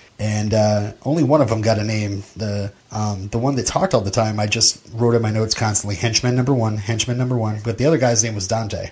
and 0.18 0.54
uh, 0.54 0.92
only 1.04 1.24
one 1.24 1.42
of 1.42 1.50
them 1.50 1.60
got 1.60 1.78
a 1.78 1.84
name. 1.84 2.22
The 2.36 2.72
um, 2.90 3.28
the 3.28 3.38
one 3.38 3.56
that 3.56 3.66
talked 3.66 3.92
all 3.92 4.00
the 4.00 4.10
time, 4.10 4.40
I 4.40 4.46
just 4.46 4.80
wrote 4.94 5.14
in 5.14 5.20
my 5.20 5.30
notes 5.30 5.54
constantly 5.54 5.94
henchman 5.96 6.34
number 6.34 6.54
one, 6.54 6.78
henchman 6.78 7.18
number 7.18 7.36
one. 7.36 7.60
But 7.62 7.76
the 7.76 7.84
other 7.84 7.98
guy's 7.98 8.24
name 8.24 8.34
was 8.34 8.48
Dante. 8.48 8.90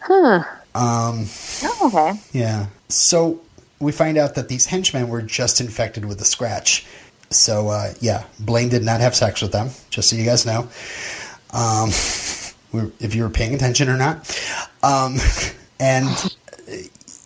Huh. 0.00 0.42
Um, 0.74 1.26
oh, 1.64 1.90
okay. 1.92 2.20
Yeah. 2.32 2.66
So 2.88 3.40
we 3.80 3.92
find 3.92 4.18
out 4.18 4.34
that 4.34 4.48
these 4.48 4.66
henchmen 4.66 5.08
were 5.08 5.22
just 5.22 5.60
infected 5.60 6.04
with 6.04 6.18
the 6.18 6.24
scratch. 6.24 6.86
So 7.30 7.68
uh, 7.68 7.94
yeah, 8.00 8.24
Blaine 8.38 8.68
did 8.68 8.82
not 8.82 9.00
have 9.00 9.14
sex 9.14 9.40
with 9.42 9.52
them. 9.52 9.70
Just 9.90 10.10
so 10.10 10.16
you 10.16 10.24
guys 10.24 10.46
know, 10.46 10.68
um, 11.52 11.88
if 13.00 13.14
you 13.14 13.22
were 13.22 13.30
paying 13.30 13.54
attention 13.54 13.88
or 13.88 13.96
not. 13.96 14.36
Um, 14.82 15.16
and 15.80 16.08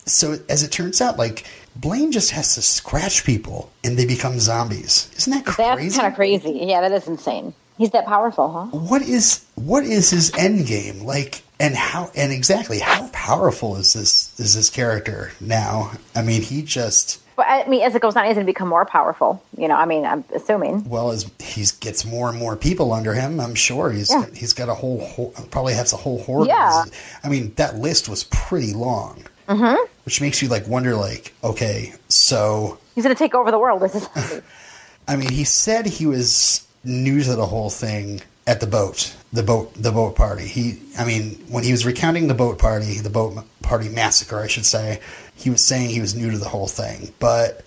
so 0.06 0.38
as 0.48 0.62
it 0.62 0.70
turns 0.70 1.00
out, 1.00 1.18
like 1.18 1.46
Blaine 1.76 2.12
just 2.12 2.30
has 2.30 2.54
to 2.54 2.62
scratch 2.62 3.24
people 3.24 3.70
and 3.82 3.98
they 3.98 4.06
become 4.06 4.38
zombies. 4.38 5.10
Isn't 5.16 5.32
that 5.32 5.44
crazy? 5.44 5.84
That's 5.84 5.96
kind 5.96 6.08
of 6.08 6.14
crazy. 6.14 6.50
Yeah, 6.62 6.80
that 6.80 6.92
is 6.92 7.08
insane. 7.08 7.54
He's 7.78 7.90
that 7.90 8.06
powerful, 8.06 8.50
huh? 8.52 8.78
What 8.78 9.02
is 9.02 9.44
what 9.56 9.84
is 9.84 10.10
his 10.10 10.32
end 10.36 10.66
game? 10.66 11.00
Like 11.00 11.42
and 11.58 11.74
how 11.74 12.10
and 12.14 12.32
exactly 12.32 12.78
how 12.78 13.08
powerful 13.08 13.76
is 13.76 13.92
this 13.92 14.38
is 14.38 14.54
this 14.54 14.70
character 14.70 15.32
now? 15.40 15.92
I 16.14 16.22
mean, 16.22 16.42
he 16.42 16.62
just. 16.62 17.20
But 17.36 17.46
I 17.48 17.66
mean, 17.66 17.82
as 17.82 17.96
it 17.96 18.02
goes 18.02 18.14
on, 18.14 18.26
he's 18.26 18.34
going 18.34 18.46
to 18.46 18.52
become 18.52 18.68
more 18.68 18.84
powerful. 18.84 19.42
You 19.58 19.66
know, 19.66 19.74
I 19.74 19.86
mean, 19.86 20.04
I'm 20.04 20.24
assuming. 20.32 20.88
Well, 20.88 21.10
as 21.10 21.28
he 21.40 21.64
gets 21.80 22.04
more 22.04 22.28
and 22.28 22.38
more 22.38 22.56
people 22.56 22.92
under 22.92 23.12
him, 23.12 23.40
I'm 23.40 23.56
sure 23.56 23.90
he's 23.90 24.10
yeah. 24.10 24.26
he's 24.32 24.52
got 24.52 24.68
a 24.68 24.74
whole, 24.74 25.04
whole, 25.04 25.30
probably 25.50 25.74
has 25.74 25.92
a 25.92 25.96
whole 25.96 26.22
horde. 26.22 26.46
Yeah. 26.46 26.84
I 27.24 27.28
mean, 27.28 27.52
that 27.56 27.76
list 27.76 28.08
was 28.08 28.24
pretty 28.24 28.72
long. 28.72 29.24
Mm-hmm. 29.48 29.82
Which 30.04 30.20
makes 30.20 30.42
you 30.42 30.48
like 30.48 30.68
wonder, 30.68 30.94
like, 30.94 31.34
okay, 31.42 31.94
so 32.08 32.78
he's 32.94 33.04
going 33.04 33.14
to 33.14 33.18
take 33.18 33.34
over 33.34 33.50
the 33.50 33.58
world. 33.58 33.82
This 33.82 33.96
is. 33.96 34.42
I 35.08 35.16
mean, 35.16 35.30
he 35.30 35.44
said 35.44 35.86
he 35.86 36.06
was 36.06 36.63
new 36.84 37.22
to 37.22 37.34
the 37.34 37.46
whole 37.46 37.70
thing 37.70 38.20
at 38.46 38.60
the 38.60 38.66
boat, 38.66 39.14
the 39.32 39.42
boat, 39.42 39.72
the 39.74 39.92
boat 39.92 40.16
party. 40.16 40.46
He, 40.46 40.78
I 40.98 41.04
mean, 41.04 41.42
when 41.48 41.64
he 41.64 41.72
was 41.72 41.86
recounting 41.86 42.28
the 42.28 42.34
boat 42.34 42.58
party, 42.58 42.98
the 42.98 43.10
boat 43.10 43.44
party 43.62 43.88
massacre, 43.88 44.38
I 44.38 44.46
should 44.46 44.66
say, 44.66 45.00
he 45.34 45.50
was 45.50 45.64
saying 45.64 45.90
he 45.90 46.00
was 46.00 46.14
new 46.14 46.30
to 46.30 46.38
the 46.38 46.48
whole 46.48 46.68
thing. 46.68 47.12
But 47.18 47.64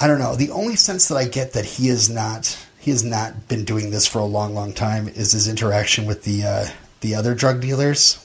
I 0.00 0.06
don't 0.06 0.18
know. 0.18 0.36
The 0.36 0.50
only 0.50 0.76
sense 0.76 1.08
that 1.08 1.16
I 1.16 1.26
get 1.26 1.52
that 1.54 1.64
he 1.64 1.88
is 1.88 2.08
not, 2.08 2.56
he 2.78 2.90
has 2.90 3.02
not 3.02 3.48
been 3.48 3.64
doing 3.64 3.90
this 3.90 4.06
for 4.06 4.18
a 4.18 4.24
long, 4.24 4.54
long 4.54 4.72
time 4.72 5.08
is 5.08 5.32
his 5.32 5.48
interaction 5.48 6.06
with 6.06 6.22
the 6.22 6.44
uh, 6.44 6.66
the 7.00 7.14
other 7.14 7.34
drug 7.34 7.60
dealers. 7.60 8.22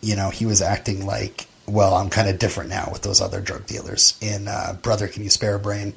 You 0.00 0.16
know, 0.16 0.30
he 0.30 0.46
was 0.46 0.62
acting 0.62 1.06
like, 1.06 1.46
well, 1.66 1.94
I'm 1.94 2.10
kind 2.10 2.28
of 2.28 2.38
different 2.38 2.70
now 2.70 2.88
with 2.92 3.02
those 3.02 3.20
other 3.20 3.40
drug 3.40 3.66
dealers 3.66 4.18
in 4.20 4.48
uh, 4.48 4.76
Brother, 4.82 5.08
Can 5.08 5.22
You 5.22 5.30
Spare 5.30 5.56
a 5.56 5.58
Brain? 5.58 5.94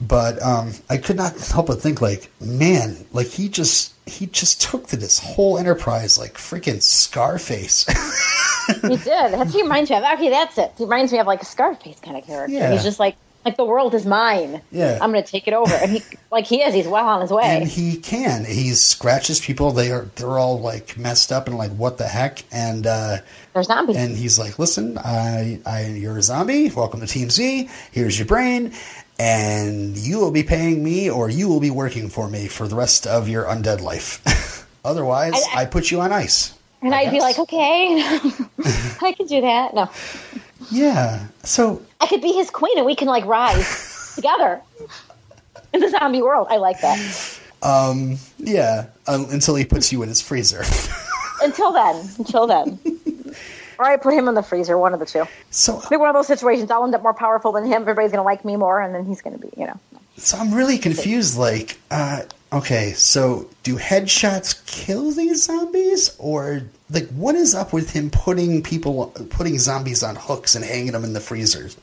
But 0.00 0.42
um, 0.42 0.72
I 0.88 0.96
could 0.96 1.16
not 1.16 1.36
help 1.38 1.66
but 1.66 1.82
think, 1.82 2.00
like, 2.00 2.30
man, 2.40 3.04
like 3.12 3.26
he 3.26 3.48
just 3.48 3.94
he 4.06 4.26
just 4.26 4.60
took 4.60 4.86
to 4.88 4.96
this 4.96 5.18
whole 5.18 5.58
enterprise 5.58 6.18
like 6.18 6.34
freaking 6.34 6.82
Scarface. 6.82 7.86
he 8.82 8.96
did. 8.96 9.04
That's 9.04 9.52
he 9.52 9.62
reminds 9.62 9.90
me 9.90 9.96
of. 9.96 10.04
Okay, 10.14 10.30
that's 10.30 10.56
it. 10.56 10.72
He 10.78 10.84
reminds 10.84 11.12
me 11.12 11.18
of 11.18 11.26
like 11.26 11.42
a 11.42 11.46
Scarface 11.46 12.00
kind 12.00 12.16
of 12.16 12.24
character. 12.24 12.54
Yeah. 12.54 12.72
He's 12.72 12.82
just 12.82 12.98
like 12.98 13.16
like 13.44 13.56
the 13.56 13.64
world 13.64 13.94
is 13.94 14.04
mine. 14.04 14.60
Yeah, 14.70 14.98
I'm 15.00 15.12
going 15.12 15.24
to 15.24 15.30
take 15.30 15.48
it 15.48 15.54
over, 15.54 15.72
and 15.72 15.90
he 15.90 16.02
like 16.30 16.46
he 16.46 16.62
is. 16.62 16.74
He's 16.74 16.86
well 16.86 17.06
on 17.06 17.22
his 17.22 17.30
way, 17.30 17.44
and 17.44 17.68
he 17.68 17.96
can. 17.96 18.44
He 18.44 18.70
scratches 18.74 19.40
people. 19.40 19.70
They 19.72 19.90
are 19.92 20.10
they're 20.16 20.38
all 20.38 20.60
like 20.60 20.98
messed 20.98 21.32
up 21.32 21.46
and 21.46 21.56
like 21.56 21.70
what 21.70 21.96
the 21.96 22.06
heck, 22.06 22.44
and 22.52 22.86
uh, 22.86 23.18
they're 23.54 23.62
zombies. 23.62 23.96
And 23.96 24.16
he's 24.16 24.38
like, 24.38 24.58
listen, 24.58 24.98
I, 24.98 25.60
I 25.64 25.86
you're 25.86 26.18
a 26.18 26.22
zombie. 26.22 26.70
Welcome 26.70 27.00
to 27.00 27.06
Team 27.06 27.30
Z. 27.30 27.70
Here's 27.92 28.18
your 28.18 28.26
brain, 28.26 28.72
and 29.20 29.98
you 29.98 30.18
will 30.18 30.30
be 30.30 30.42
paying 30.42 30.82
me 30.82 31.10
or 31.10 31.28
you 31.28 31.46
will 31.46 31.60
be 31.60 31.70
working 31.70 32.08
for 32.08 32.26
me 32.26 32.48
for 32.48 32.66
the 32.66 32.74
rest 32.74 33.06
of 33.06 33.28
your 33.28 33.44
undead 33.44 33.82
life. 33.82 34.66
Otherwise, 34.84 35.34
I, 35.34 35.58
I, 35.58 35.62
I, 35.62 35.64
put 35.66 35.90
you 35.90 36.00
on 36.00 36.10
ice. 36.10 36.54
And 36.80 36.94
I 36.94 37.04
would 37.04 37.10
be 37.10 37.20
like, 37.20 37.38
okay, 37.38 38.00
I 39.02 39.12
can 39.14 39.26
do 39.26 39.42
that. 39.42 39.74
No. 39.74 39.90
Yeah. 40.70 41.26
So 41.44 41.82
I 42.00 42.06
could 42.06 42.22
be 42.22 42.32
his 42.32 42.48
queen 42.48 42.78
and 42.78 42.86
we 42.86 42.94
can 42.94 43.08
like 43.08 43.26
rise 43.26 44.12
together 44.16 44.62
in 45.74 45.80
the 45.80 45.90
zombie 45.90 46.22
world. 46.22 46.46
I 46.48 46.56
like 46.56 46.80
that. 46.80 47.38
Um, 47.62 48.16
yeah, 48.38 48.86
um, 49.06 49.26
until 49.28 49.54
he 49.54 49.66
puts 49.66 49.92
you 49.92 50.02
in 50.02 50.08
his 50.08 50.22
freezer. 50.22 50.64
until 51.42 51.72
then. 51.72 52.08
Until 52.16 52.46
then. 52.46 52.78
Or 53.80 53.84
I 53.86 53.96
put 53.96 54.12
him 54.12 54.28
in 54.28 54.34
the 54.34 54.42
freezer, 54.42 54.76
one 54.76 54.92
of 54.92 55.00
the 55.00 55.06
two. 55.06 55.24
So 55.48 55.80
maybe 55.90 56.00
one 56.00 56.10
of 56.10 56.14
those 56.14 56.26
situations. 56.26 56.70
I'll 56.70 56.84
end 56.84 56.94
up 56.94 57.02
more 57.02 57.14
powerful 57.14 57.50
than 57.52 57.64
him. 57.64 57.80
Everybody's 57.80 58.12
going 58.12 58.20
to 58.20 58.24
like 58.24 58.44
me 58.44 58.56
more, 58.56 58.78
and 58.78 58.94
then 58.94 59.06
he's 59.06 59.22
going 59.22 59.38
to 59.38 59.40
be, 59.40 59.50
you 59.56 59.66
know. 59.66 59.80
So 60.18 60.36
I'm 60.36 60.52
really 60.52 60.76
confused. 60.76 61.38
Like, 61.38 61.78
uh, 61.90 62.24
okay, 62.52 62.92
so 62.92 63.48
do 63.62 63.76
headshots 63.76 64.66
kill 64.66 65.12
these 65.12 65.44
zombies, 65.44 66.14
or 66.18 66.64
like 66.90 67.08
what 67.08 67.36
is 67.36 67.54
up 67.54 67.72
with 67.72 67.92
him 67.92 68.10
putting 68.10 68.62
people, 68.62 69.06
putting 69.30 69.58
zombies 69.58 70.02
on 70.02 70.14
hooks 70.14 70.54
and 70.54 70.62
hanging 70.62 70.92
them 70.92 71.02
in 71.02 71.14
the 71.14 71.20
freezers? 71.20 71.74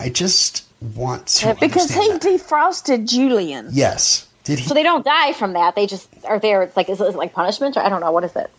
I 0.00 0.08
just 0.08 0.64
want 0.96 1.28
to 1.28 1.56
because 1.60 1.90
he 1.90 2.08
that. 2.08 2.22
defrosted 2.22 3.08
Julian. 3.08 3.68
Yes. 3.70 4.26
Did 4.42 4.58
he? 4.58 4.66
So 4.66 4.74
they 4.74 4.82
don't 4.82 5.04
die 5.04 5.32
from 5.34 5.52
that. 5.52 5.76
They 5.76 5.86
just 5.86 6.08
are 6.24 6.40
there. 6.40 6.64
It's 6.64 6.76
like 6.76 6.88
is 6.88 7.00
it 7.00 7.14
like 7.14 7.34
punishment 7.34 7.76
or 7.76 7.80
I 7.84 7.88
don't 7.88 8.00
know 8.00 8.10
what 8.10 8.24
is 8.24 8.34
it. 8.34 8.50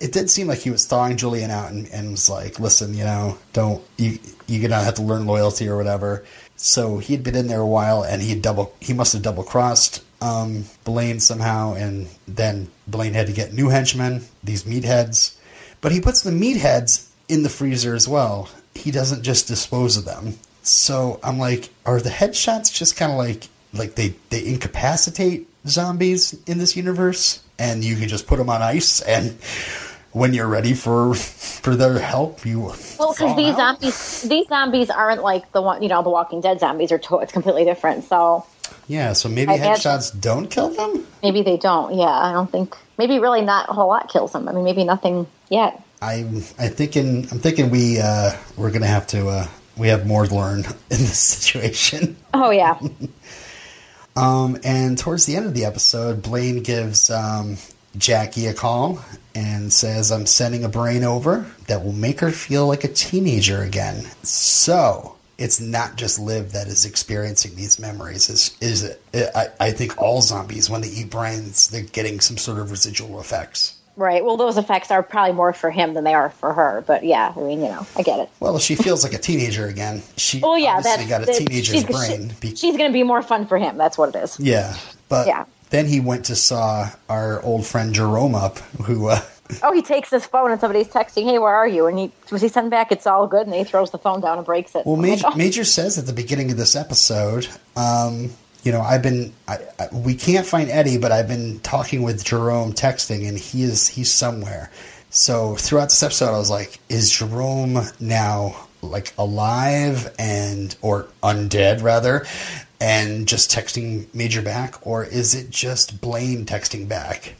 It 0.00 0.12
did 0.12 0.30
seem 0.30 0.46
like 0.46 0.58
he 0.58 0.70
was 0.70 0.86
thawing 0.86 1.16
Julian 1.16 1.50
out 1.50 1.70
and, 1.70 1.88
and 1.88 2.12
was 2.12 2.28
like, 2.28 2.58
"Listen, 2.58 2.94
you 2.94 3.04
know, 3.04 3.38
don't 3.52 3.82
you 3.96 4.18
you're 4.46 4.66
gonna 4.68 4.82
have 4.82 4.94
to 4.94 5.02
learn 5.02 5.26
loyalty 5.26 5.68
or 5.68 5.76
whatever." 5.76 6.24
So 6.56 6.98
he 6.98 7.14
had 7.14 7.22
been 7.22 7.36
in 7.36 7.46
there 7.46 7.60
a 7.60 7.66
while, 7.66 8.02
and 8.02 8.22
he 8.22 8.34
double 8.34 8.74
he 8.80 8.92
must 8.92 9.12
have 9.12 9.22
double 9.22 9.44
crossed 9.44 10.02
um, 10.20 10.64
Blaine 10.84 11.20
somehow, 11.20 11.74
and 11.74 12.08
then 12.26 12.68
Blaine 12.86 13.14
had 13.14 13.26
to 13.26 13.32
get 13.32 13.52
new 13.52 13.68
henchmen, 13.68 14.24
these 14.42 14.64
meatheads. 14.64 15.36
But 15.80 15.92
he 15.92 16.00
puts 16.00 16.22
the 16.22 16.30
meatheads 16.30 17.08
in 17.28 17.42
the 17.42 17.48
freezer 17.48 17.94
as 17.94 18.08
well. 18.08 18.48
He 18.74 18.90
doesn't 18.90 19.22
just 19.22 19.46
dispose 19.46 19.96
of 19.96 20.04
them. 20.04 20.34
So 20.62 21.20
I'm 21.22 21.38
like, 21.38 21.70
are 21.86 22.00
the 22.00 22.10
headshots 22.10 22.72
just 22.72 22.96
kind 22.96 23.12
of 23.12 23.18
like 23.18 23.48
like 23.72 23.94
they 23.94 24.14
they 24.30 24.46
incapacitate 24.46 25.48
zombies 25.66 26.34
in 26.46 26.58
this 26.58 26.76
universe, 26.76 27.42
and 27.58 27.84
you 27.84 27.96
can 27.96 28.08
just 28.08 28.26
put 28.26 28.38
them 28.38 28.48
on 28.50 28.62
ice, 28.62 29.00
and 29.00 29.36
when 30.12 30.32
you're 30.34 30.48
ready 30.48 30.74
for 30.74 31.14
for 31.14 31.76
their 31.76 31.98
help, 31.98 32.44
you 32.46 32.60
Well, 32.60 33.12
because 33.12 33.36
these 33.36 33.54
out? 33.54 33.80
zombies, 33.80 34.22
these 34.22 34.46
zombies 34.48 34.90
aren't 34.90 35.22
like 35.22 35.50
the 35.52 35.60
one, 35.62 35.82
you 35.82 35.88
know, 35.88 36.02
the 36.02 36.10
Walking 36.10 36.40
Dead 36.40 36.60
zombies 36.60 36.92
are. 36.92 36.98
To- 36.98 37.18
it's 37.18 37.32
completely 37.32 37.64
different. 37.64 38.04
So 38.04 38.44
Yeah, 38.86 39.12
so 39.12 39.28
maybe 39.28 39.52
I 39.52 39.56
imagine- 39.56 39.74
headshots 39.74 40.18
don't 40.20 40.48
kill 40.50 40.70
them. 40.70 41.06
maybe 41.22 41.42
they 41.42 41.56
don't. 41.56 41.94
Yeah, 41.94 42.06
I 42.08 42.32
don't 42.32 42.50
think. 42.50 42.76
Maybe 42.96 43.18
really 43.18 43.42
not 43.42 43.68
a 43.68 43.72
whole 43.72 43.88
lot 43.88 44.08
kills 44.08 44.32
them. 44.32 44.48
I 44.48 44.52
mean, 44.52 44.64
maybe 44.64 44.82
nothing 44.84 45.26
yet. 45.50 45.80
I 46.00 46.24
I 46.58 46.68
thinking 46.68 47.28
I'm 47.30 47.38
thinking 47.40 47.70
we 47.70 47.98
uh, 48.00 48.32
we're 48.56 48.70
gonna 48.70 48.86
have 48.86 49.06
to 49.08 49.28
uh, 49.28 49.46
we 49.76 49.88
have 49.88 50.06
more 50.06 50.26
to 50.26 50.34
learn 50.34 50.60
in 50.90 50.98
this 51.04 51.18
situation. 51.18 52.16
Oh 52.32 52.50
yeah, 52.50 52.78
Um, 54.18 54.58
and 54.64 54.98
towards 54.98 55.26
the 55.26 55.36
end 55.36 55.46
of 55.46 55.54
the 55.54 55.64
episode, 55.64 56.22
Blaine 56.22 56.62
gives 56.62 57.08
um, 57.08 57.56
Jackie 57.96 58.46
a 58.46 58.54
call 58.54 59.00
and 59.34 59.72
says, 59.72 60.10
"I'm 60.10 60.26
sending 60.26 60.64
a 60.64 60.68
brain 60.68 61.04
over 61.04 61.46
that 61.68 61.84
will 61.84 61.92
make 61.92 62.20
her 62.20 62.32
feel 62.32 62.66
like 62.66 62.82
a 62.84 62.88
teenager 62.88 63.62
again." 63.62 64.06
So 64.24 65.16
it's 65.38 65.60
not 65.60 65.96
just 65.96 66.18
Liv 66.18 66.52
that 66.52 66.66
is 66.66 66.84
experiencing 66.84 67.54
these 67.54 67.78
memories. 67.78 68.28
Is 68.28 68.56
is 68.60 68.82
it? 68.82 69.00
I, 69.34 69.48
I 69.60 69.70
think 69.70 69.96
all 70.02 70.20
zombies, 70.20 70.68
when 70.68 70.80
they 70.80 70.88
eat 70.88 71.10
brains, 71.10 71.68
they're 71.68 71.82
getting 71.82 72.18
some 72.18 72.38
sort 72.38 72.58
of 72.58 72.72
residual 72.72 73.20
effects. 73.20 73.77
Right. 73.98 74.24
Well, 74.24 74.36
those 74.38 74.56
effects 74.56 74.90
are 74.90 75.02
probably 75.02 75.34
more 75.34 75.52
for 75.52 75.70
him 75.70 75.92
than 75.94 76.04
they 76.04 76.14
are 76.14 76.30
for 76.30 76.52
her. 76.54 76.82
But 76.86 77.04
yeah, 77.04 77.32
I 77.36 77.40
mean, 77.40 77.60
you 77.60 77.68
know, 77.68 77.86
I 77.96 78.02
get 78.02 78.20
it. 78.20 78.30
Well, 78.40 78.58
she 78.58 78.74
feels 78.74 79.04
like 79.04 79.12
a 79.12 79.18
teenager 79.18 79.66
again. 79.66 80.02
She 80.16 80.40
Well, 80.40 80.58
yeah, 80.58 80.76
obviously 80.76 81.04
that's 81.06 81.08
got 81.10 81.22
a 81.22 81.26
that- 81.26 81.34
teenager's 81.36 81.74
she's, 81.74 81.84
brain. 81.84 82.32
she- 82.40 82.56
she's 82.56 82.76
going 82.76 82.88
to 82.90 82.92
be 82.92 83.02
more 83.02 83.22
fun 83.22 83.46
for 83.46 83.58
him. 83.58 83.76
That's 83.76 83.98
what 83.98 84.14
it 84.14 84.18
is. 84.18 84.38
yeah, 84.40 84.74
but 85.10 85.26
Yeah. 85.26 85.44
then 85.70 85.86
he 85.86 86.00
went 86.00 86.24
to 86.26 86.36
saw 86.36 86.88
our 87.10 87.42
old 87.44 87.66
friend 87.66 87.92
Jerome 87.92 88.34
up, 88.34 88.58
who 88.86 89.08
uh, 89.08 89.20
Oh, 89.62 89.72
he 89.72 89.80
takes 89.80 90.10
his 90.10 90.26
phone 90.26 90.50
and 90.50 90.60
somebody's 90.60 90.88
texting, 90.88 91.24
"Hey, 91.24 91.38
where 91.38 91.54
are 91.54 91.66
you?" 91.66 91.86
And 91.86 91.98
he 91.98 92.12
was 92.30 92.42
he 92.42 92.48
sent 92.48 92.68
back, 92.68 92.92
"It's 92.92 93.06
all 93.06 93.26
good," 93.26 93.46
and 93.46 93.54
he 93.56 93.64
throws 93.64 93.90
the 93.90 93.96
phone 93.96 94.20
down 94.20 94.36
and 94.36 94.44
breaks 94.46 94.74
it. 94.74 94.84
Well, 94.84 94.96
like, 94.96 95.10
Major, 95.10 95.24
oh. 95.26 95.36
Major 95.36 95.64
says 95.64 95.96
at 95.96 96.04
the 96.04 96.12
beginning 96.12 96.50
of 96.50 96.58
this 96.58 96.76
episode, 96.76 97.48
um, 97.74 98.30
you 98.62 98.72
know, 98.72 98.80
I've 98.80 99.02
been, 99.02 99.32
I, 99.46 99.58
I, 99.78 99.88
we 99.92 100.14
can't 100.14 100.46
find 100.46 100.68
Eddie, 100.70 100.98
but 100.98 101.12
I've 101.12 101.28
been 101.28 101.60
talking 101.60 102.02
with 102.02 102.24
Jerome, 102.24 102.72
texting, 102.72 103.28
and 103.28 103.38
he 103.38 103.62
is, 103.62 103.88
he's 103.88 104.12
somewhere. 104.12 104.70
So 105.10 105.54
throughout 105.56 105.86
this 105.86 106.02
episode, 106.02 106.34
I 106.34 106.38
was 106.38 106.50
like, 106.50 106.78
is 106.88 107.10
Jerome 107.10 107.78
now 108.00 108.66
like 108.82 109.12
alive 109.18 110.14
and, 110.18 110.76
or 110.82 111.08
undead 111.22 111.82
rather, 111.82 112.26
and 112.80 113.26
just 113.26 113.50
texting 113.50 114.12
Major 114.14 114.42
back, 114.42 114.86
or 114.86 115.04
is 115.04 115.34
it 115.34 115.50
just 115.50 116.00
Blaine 116.00 116.44
texting 116.44 116.88
back? 116.88 117.34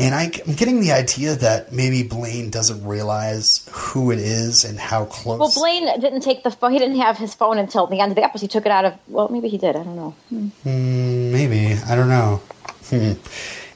And 0.00 0.14
I, 0.14 0.32
am 0.46 0.54
getting 0.54 0.80
the 0.80 0.92
idea 0.92 1.34
that 1.34 1.72
maybe 1.72 2.02
Blaine 2.02 2.48
doesn't 2.48 2.86
realize 2.86 3.68
who 3.70 4.10
it 4.10 4.18
is 4.18 4.64
and 4.64 4.78
how 4.78 5.04
close. 5.04 5.38
Well, 5.38 5.52
Blaine 5.54 6.00
didn't 6.00 6.22
take 6.22 6.42
the 6.42 6.50
phone. 6.50 6.72
He 6.72 6.78
didn't 6.78 7.00
have 7.00 7.18
his 7.18 7.34
phone 7.34 7.58
until 7.58 7.86
the 7.86 8.00
end 8.00 8.10
of 8.10 8.16
the 8.16 8.24
episode. 8.24 8.40
He 8.40 8.48
took 8.48 8.64
it 8.64 8.72
out 8.72 8.86
of. 8.86 8.94
Well, 9.08 9.28
maybe 9.28 9.48
he 9.48 9.58
did. 9.58 9.76
I 9.76 9.84
don't 9.84 9.96
know. 9.96 10.14
Maybe 10.64 11.74
I 11.86 11.94
don't 11.94 12.08
know. 12.08 12.40
Hmm. 12.88 13.12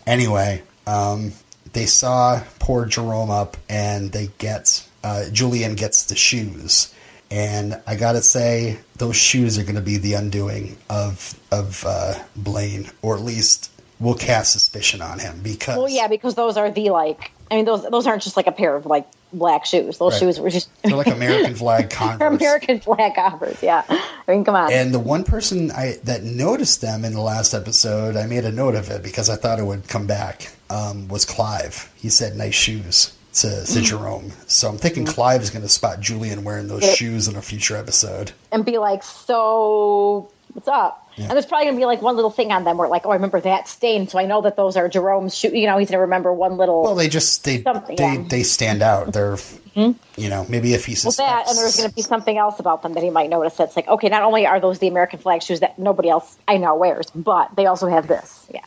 Anyway, 0.07 0.63
um, 0.87 1.33
they 1.75 1.85
saw 1.85 2.43
poor 2.59 2.87
Jerome 2.87 3.31
up, 3.31 3.59
and 3.69 4.11
they 4.11 4.31
get 4.39 4.89
uh, 5.03 5.29
Julian 5.31 5.75
gets 5.75 6.05
the 6.05 6.17
shoes, 6.17 6.95
and 7.31 7.79
I 7.87 7.97
gotta 7.97 8.23
say 8.23 8.79
those 8.97 9.17
shoes 9.17 9.59
are 9.59 9.63
going 9.63 9.75
to 9.75 9.83
be 9.83 9.99
the 9.99 10.15
undoing 10.15 10.79
of 10.89 11.39
of 11.53 11.85
uh, 11.87 12.15
Blaine, 12.35 12.91
or 13.03 13.15
at 13.15 13.23
least 13.23 13.71
will 14.01 14.15
cast 14.15 14.53
suspicion 14.53 15.01
on 15.03 15.19
him 15.19 15.41
because 15.43 15.77
Well, 15.77 15.89
yeah, 15.89 16.09
because 16.09 16.35
those 16.35 16.57
are 16.57 16.71
the 16.71 16.91
like. 16.91 17.31
I 17.51 17.57
mean, 17.57 17.65
those 17.67 17.83
those 17.91 18.07
aren't 18.07 18.23
just 18.23 18.37
like 18.37 18.47
a 18.47 18.53
pair 18.53 18.75
of 18.75 18.87
like 18.87 19.07
black 19.33 19.67
shoes. 19.67 19.99
Those 19.99 20.15
Right. 20.15 20.21
shoes 20.21 20.41
were 20.41 20.51
just 20.51 20.69
they're 20.83 20.97
like 20.97 21.07
American 21.09 21.55
flag 21.55 21.91
they're 21.91 21.99
Converse. 22.19 22.41
American 22.41 22.81
flag 22.81 23.15
Converse. 23.15 23.63
Yeah, 23.63 23.83
I 23.89 24.03
mean, 24.29 24.45
come 24.45 24.55
on. 24.55 24.73
And 24.73 24.95
the 24.95 24.99
one 24.99 25.25
person 25.25 25.71
I 25.71 25.97
that 26.05 26.23
noticed 26.25 26.81
them 26.81 27.05
in 27.05 27.13
the 27.13 27.21
last 27.21 27.53
episode, 27.55 28.17
I 28.17 28.27
made 28.27 28.45
a 28.45 28.51
note 28.53 28.75
of 28.75 28.91
it 28.91 29.03
because 29.03 29.29
I 29.31 29.37
thought 29.37 29.59
it 29.59 29.65
would 29.65 29.87
come 29.89 30.07
back. 30.07 30.51
Um, 30.71 31.07
was 31.09 31.25
Clive? 31.25 31.93
He 31.97 32.09
said 32.09 32.35
nice 32.35 32.55
shoes 32.55 33.15
to, 33.35 33.65
to 33.67 33.81
Jerome. 33.83 34.33
So 34.47 34.69
I'm 34.69 34.79
thinking 34.79 35.05
Clive 35.05 35.43
is 35.43 35.51
going 35.51 35.63
to 35.63 35.69
spot 35.69 36.01
Julian 36.01 36.45
wearing 36.45 36.69
those 36.69 36.85
shoes 36.95 37.29
in 37.29 37.37
a 37.37 37.43
future 37.43 37.77
episode. 37.77 38.33
and 38.53 38.65
be 38.65 38.79
like, 38.79 39.03
so 39.03 40.31
what's 40.55 40.69
up? 40.69 41.09
Yeah. 41.17 41.25
And 41.25 41.33
there's 41.33 41.47
probably 41.47 41.67
gonna 41.67 41.77
be 41.77 41.85
like 41.85 42.03
one 42.03 42.17
little 42.17 42.31
thing 42.31 42.51
on 42.51 42.65
them 42.65 42.79
where 42.79 42.89
like, 42.89 43.05
oh, 43.05 43.11
I 43.11 43.15
remember 43.15 43.41
that 43.41 43.69
stain, 43.69 44.09
so 44.09 44.19
I 44.19 44.27
know 44.27 44.41
that 44.43 44.57
those 44.57 44.77
are 44.77 44.89
Jerome's 44.89 45.37
shoes. 45.37 45.53
You 45.53 45.67
know, 45.67 45.79
he's 45.79 45.91
gonna 45.91 46.01
remember 46.01 46.33
one 46.33 46.57
little. 46.57 46.83
Well, 46.83 46.95
they 46.95 47.09
just 47.09 47.45
they 47.45 47.63
Something, 47.63 47.97
they, 47.97 48.03
yeah. 48.03 48.15
Mm-hmm. 48.17 48.29
they 48.29 48.43
stand 48.43 48.83
out. 48.83 49.13
They're 49.13 49.37
you 49.75 50.29
know 50.29 50.47
maybe 50.49 50.73
if 50.75 50.87
he 50.87 50.97
Well, 51.03 51.13
that 51.13 51.49
and 51.49 51.59
there's 51.59 51.77
going 51.77 51.89
to 51.89 51.95
be 51.95 52.03
something 52.03 52.39
else 52.39 52.61
about 52.61 52.83
them 52.83 52.95
that 52.95 53.03
he 53.03 53.11
might 53.11 53.29
notice. 53.29 53.57
That's 53.57 53.75
like, 53.75 53.89
okay, 53.89 54.09
not 54.09 54.23
only 54.23 54.47
are 54.47 54.61
those 54.61 54.79
the 54.79 54.87
American 54.87 55.19
flag 55.19 55.43
shoes 55.43 55.61
that 55.61 55.79
nobody 55.79 56.09
else 56.09 56.37
I 56.47 56.59
know 56.59 56.77
wears, 56.77 57.11
but 57.11 57.55
they 57.57 57.67
also 57.67 57.89
have 57.89 58.07
this. 58.07 58.47
Yeah. 58.53 58.65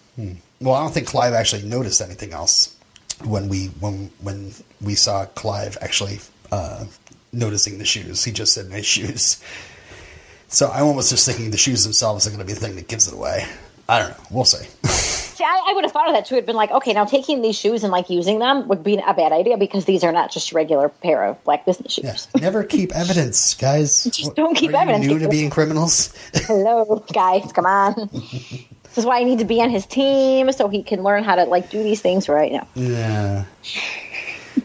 Well, 0.59 0.73
I 0.73 0.81
don't 0.81 0.93
think 0.93 1.07
Clive 1.07 1.33
actually 1.33 1.63
noticed 1.63 2.01
anything 2.01 2.33
else 2.33 2.75
when 3.23 3.47
we 3.47 3.67
when 3.79 4.11
when 4.21 4.53
we 4.81 4.95
saw 4.95 5.25
Clive 5.27 5.77
actually 5.81 6.19
uh, 6.51 6.85
noticing 7.31 7.77
the 7.77 7.85
shoes. 7.85 8.23
He 8.23 8.31
just 8.31 8.53
said 8.53 8.69
nice 8.69 8.85
shoes. 8.85 9.41
So 10.47 10.67
I 10.67 10.81
was 10.83 11.09
just 11.09 11.25
thinking 11.25 11.51
the 11.51 11.57
shoes 11.57 11.83
themselves 11.83 12.25
are 12.25 12.29
going 12.29 12.39
to 12.39 12.45
be 12.45 12.53
the 12.53 12.59
thing 12.59 12.75
that 12.75 12.87
gives 12.87 13.07
it 13.07 13.13
away. 13.13 13.45
I 13.89 13.99
don't 13.99 14.09
know. 14.09 14.23
We'll 14.31 14.45
see. 14.45 14.65
See, 15.37 15.43
I, 15.43 15.65
I 15.67 15.73
would 15.73 15.83
have 15.83 15.91
thought 15.91 16.07
of 16.07 16.15
that 16.15 16.25
too. 16.25 16.33
It'd 16.33 16.47
been 16.47 16.55
like, 16.55 16.71
okay, 16.71 16.93
now 16.93 17.05
taking 17.05 17.43
these 17.43 17.55
shoes 17.55 17.83
and 17.83 17.91
like 17.91 18.09
using 18.09 18.39
them 18.39 18.67
would 18.69 18.83
be 18.83 18.95
a 18.95 19.13
bad 19.13 19.31
idea 19.31 19.55
because 19.55 19.85
these 19.85 20.03
are 20.03 20.11
not 20.11 20.31
just 20.31 20.51
a 20.51 20.55
regular 20.55 20.89
pair 20.89 21.23
of 21.25 21.43
black 21.43 21.63
business 21.63 21.93
shoes. 21.93 22.27
Yeah. 22.33 22.41
Never 22.41 22.63
keep 22.63 22.91
evidence, 22.95 23.53
guys. 23.53 24.03
Just 24.11 24.35
don't 24.35 24.55
keep 24.55 24.69
Are 24.69 24.73
you 24.73 24.79
evidence. 24.79 25.05
New 25.05 25.19
to 25.19 25.29
being 25.29 25.51
criminals. 25.51 26.11
Hello, 26.33 27.05
guys, 27.13 27.51
come 27.51 27.67
on. 27.67 28.09
this 28.11 28.97
is 28.97 29.05
why 29.05 29.19
I 29.19 29.25
need 29.25 29.37
to 29.37 29.45
be 29.45 29.61
on 29.61 29.69
his 29.69 29.85
team 29.85 30.51
so 30.53 30.69
he 30.69 30.81
can 30.81 31.03
learn 31.03 31.23
how 31.23 31.35
to 31.35 31.43
like 31.43 31.69
do 31.69 31.83
these 31.83 32.01
things 32.01 32.27
right 32.27 32.51
now. 32.51 32.67
Yeah. 32.73 33.45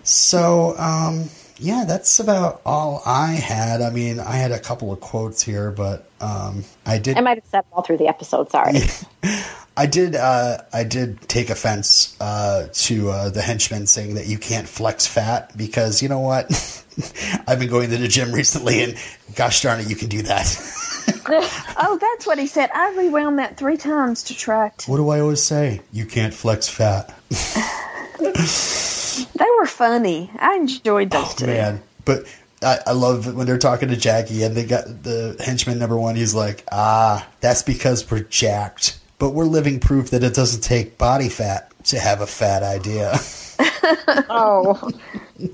So, 0.05 0.74
um, 0.78 1.28
yeah, 1.62 1.84
that's 1.86 2.18
about 2.18 2.60
all 2.66 3.02
I 3.06 3.32
had. 3.32 3.80
I 3.80 3.90
mean, 3.90 4.18
I 4.18 4.32
had 4.32 4.50
a 4.50 4.58
couple 4.58 4.92
of 4.92 5.00
quotes 5.00 5.42
here, 5.42 5.70
but 5.70 6.04
um, 6.20 6.64
I 6.84 6.98
did. 6.98 7.16
I 7.16 7.20
might 7.20 7.38
have 7.38 7.46
said 7.46 7.64
all 7.72 7.82
through 7.82 7.98
the 7.98 8.08
episode. 8.08 8.50
Sorry. 8.50 8.80
I 9.76 9.86
did. 9.86 10.16
Uh, 10.16 10.58
I 10.72 10.82
did 10.84 11.20
take 11.28 11.50
offense 11.50 12.16
uh, 12.20 12.66
to 12.72 13.10
uh, 13.10 13.30
the 13.30 13.40
henchman 13.40 13.86
saying 13.86 14.16
that 14.16 14.26
you 14.26 14.38
can't 14.38 14.68
flex 14.68 15.06
fat 15.06 15.56
because 15.56 16.02
you 16.02 16.08
know 16.08 16.20
what? 16.20 16.46
I've 17.46 17.58
been 17.60 17.70
going 17.70 17.90
to 17.90 17.96
the 17.96 18.08
gym 18.08 18.32
recently, 18.32 18.82
and 18.82 18.96
gosh 19.36 19.62
darn 19.62 19.80
it, 19.80 19.88
you 19.88 19.96
can 19.96 20.08
do 20.08 20.22
that. 20.22 20.78
Oh, 21.24 21.98
that's 22.00 22.26
what 22.26 22.38
he 22.38 22.46
said. 22.46 22.70
I 22.74 22.94
rewound 22.96 23.38
that 23.38 23.56
three 23.56 23.76
times 23.76 24.24
to 24.24 24.34
try 24.34 24.70
to. 24.70 24.90
what 24.90 24.98
do 24.98 25.08
I 25.08 25.20
always 25.20 25.42
say? 25.42 25.80
You 25.92 26.04
can't 26.04 26.34
flex 26.34 26.68
fat. 26.68 27.12
They 29.16 29.46
were 29.58 29.66
funny. 29.66 30.30
I 30.38 30.56
enjoyed 30.56 31.10
those 31.10 31.34
two. 31.34 31.44
Oh, 31.44 31.48
Man, 31.48 31.82
but 32.04 32.24
I, 32.62 32.78
I 32.88 32.92
love 32.92 33.34
when 33.34 33.46
they're 33.46 33.58
talking 33.58 33.88
to 33.88 33.96
Jackie 33.96 34.42
and 34.42 34.56
they 34.56 34.64
got 34.64 35.02
the 35.02 35.36
henchman 35.44 35.78
number 35.78 35.98
one. 35.98 36.16
He's 36.16 36.34
like, 36.34 36.64
ah, 36.70 37.26
that's 37.40 37.62
because 37.62 38.10
we're 38.10 38.20
jacked, 38.20 38.98
but 39.18 39.30
we're 39.30 39.44
living 39.44 39.80
proof 39.80 40.10
that 40.10 40.22
it 40.22 40.34
doesn't 40.34 40.62
take 40.62 40.98
body 40.98 41.28
fat 41.28 41.70
to 41.84 41.98
have 41.98 42.20
a 42.20 42.26
fat 42.26 42.62
idea. 42.62 43.18
oh, 44.30 44.90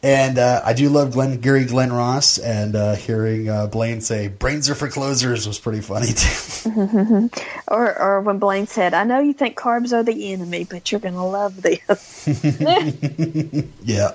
And 0.00 0.38
uh, 0.38 0.62
I 0.64 0.74
do 0.74 0.90
love 0.90 1.12
Glengarry 1.12 1.64
Glen 1.64 1.92
Ross, 1.92 2.38
and 2.38 2.76
uh, 2.76 2.94
hearing 2.94 3.48
uh, 3.48 3.66
Blaine 3.66 4.00
say 4.00 4.28
"brains 4.28 4.70
are 4.70 4.76
for 4.76 4.88
closers" 4.88 5.44
was 5.44 5.58
pretty 5.58 5.80
funny 5.80 6.12
too. 6.12 7.30
or, 7.68 7.98
or 7.98 8.20
when 8.20 8.38
Blaine 8.38 8.68
said, 8.68 8.94
"I 8.94 9.02
know 9.02 9.18
you 9.18 9.32
think 9.32 9.58
carbs 9.58 9.92
are 9.92 10.04
the 10.04 10.32
enemy, 10.32 10.62
but 10.70 10.92
you're 10.92 11.00
going 11.00 11.14
to 11.14 11.22
love 11.24 11.62
this." 11.62 12.28
yeah, 13.82 14.12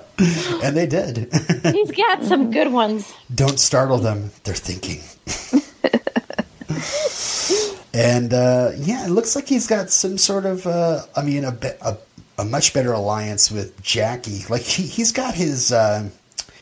and 0.62 0.74
they 0.74 0.86
did. 0.86 1.30
He's 1.64 1.90
got 1.90 2.24
some 2.24 2.50
good 2.50 2.72
ones. 2.72 3.12
Don't 3.34 3.60
startle 3.60 3.98
them; 3.98 4.30
they're 4.44 4.54
thinking. 4.54 5.02
and 7.92 8.32
uh, 8.32 8.70
yeah, 8.78 9.04
it 9.04 9.10
looks 9.10 9.36
like 9.36 9.48
he's 9.48 9.66
got 9.66 9.90
some 9.90 10.16
sort 10.16 10.46
of, 10.46 10.66
uh, 10.66 11.02
I 11.14 11.22
mean, 11.22 11.44
a, 11.44 11.52
bit 11.52 11.78
a 11.82 11.98
a 12.38 12.44
much 12.44 12.74
better 12.74 12.92
alliance 12.92 13.50
with 13.50 13.80
Jackie. 13.82 14.44
Like 14.48 14.62
he 14.62 14.84
he's 14.84 15.12
got 15.12 15.34
his 15.34 15.72
uh, 15.72 16.08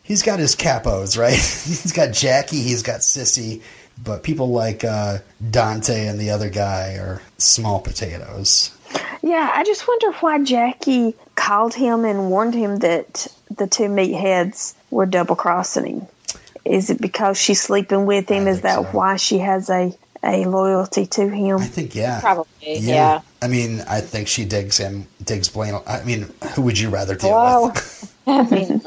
he's 0.02 0.22
got 0.22 0.38
his 0.38 0.56
capos 0.56 1.18
right. 1.18 1.32
he's 1.34 1.92
got 1.92 2.12
Jackie. 2.12 2.62
He's 2.62 2.82
got 2.82 3.00
Sissy. 3.00 3.62
But 4.02 4.22
people 4.22 4.50
like 4.50 4.84
uh, 4.84 5.18
Dante 5.50 6.06
and 6.06 6.18
the 6.18 6.30
other 6.30 6.48
guy 6.48 6.94
are 6.94 7.22
small 7.38 7.78
potatoes. 7.78 8.76
Yeah, 9.22 9.50
I 9.52 9.64
just 9.64 9.86
wonder 9.86 10.12
why 10.18 10.42
Jackie 10.42 11.14
called 11.36 11.74
him 11.74 12.04
and 12.04 12.28
warned 12.30 12.54
him 12.54 12.78
that 12.78 13.28
the 13.56 13.66
two 13.66 13.84
meatheads 13.84 14.74
were 14.90 15.06
double 15.06 15.36
crossing 15.36 15.86
him. 15.86 16.06
Is 16.64 16.90
it 16.90 17.00
because 17.00 17.38
she's 17.38 17.60
sleeping 17.60 18.06
with 18.06 18.28
him? 18.28 18.48
Is 18.48 18.62
that 18.62 18.76
so. 18.76 18.82
why 18.84 19.16
she 19.16 19.38
has 19.38 19.68
a 19.70 19.96
a 20.24 20.44
loyalty 20.44 21.06
to 21.06 21.28
him. 21.28 21.58
I 21.58 21.66
think 21.66 21.94
yeah, 21.94 22.20
probably 22.20 22.48
yeah. 22.60 22.94
yeah. 22.94 23.20
I 23.40 23.48
mean, 23.48 23.80
I 23.88 24.00
think 24.00 24.28
she 24.28 24.44
digs 24.44 24.78
him, 24.78 25.06
digs 25.24 25.48
Blaine. 25.48 25.80
I 25.86 26.02
mean, 26.04 26.32
who 26.54 26.62
would 26.62 26.78
you 26.78 26.90
rather 26.90 27.14
deal 27.14 27.30
Whoa. 27.30 27.68
with? 27.68 28.16
I 28.26 28.42
mean, 28.50 28.80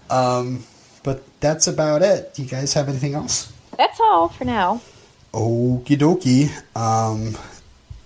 um, 0.10 0.64
but 1.02 1.22
that's 1.40 1.66
about 1.66 2.02
it. 2.02 2.34
Do 2.34 2.42
you 2.42 2.48
guys 2.48 2.72
have 2.74 2.88
anything 2.88 3.14
else? 3.14 3.52
That's 3.76 4.00
all 4.00 4.28
for 4.28 4.44
now. 4.44 4.80
Okie 5.32 5.98
dokie. 5.98 6.50
Um, 6.74 7.36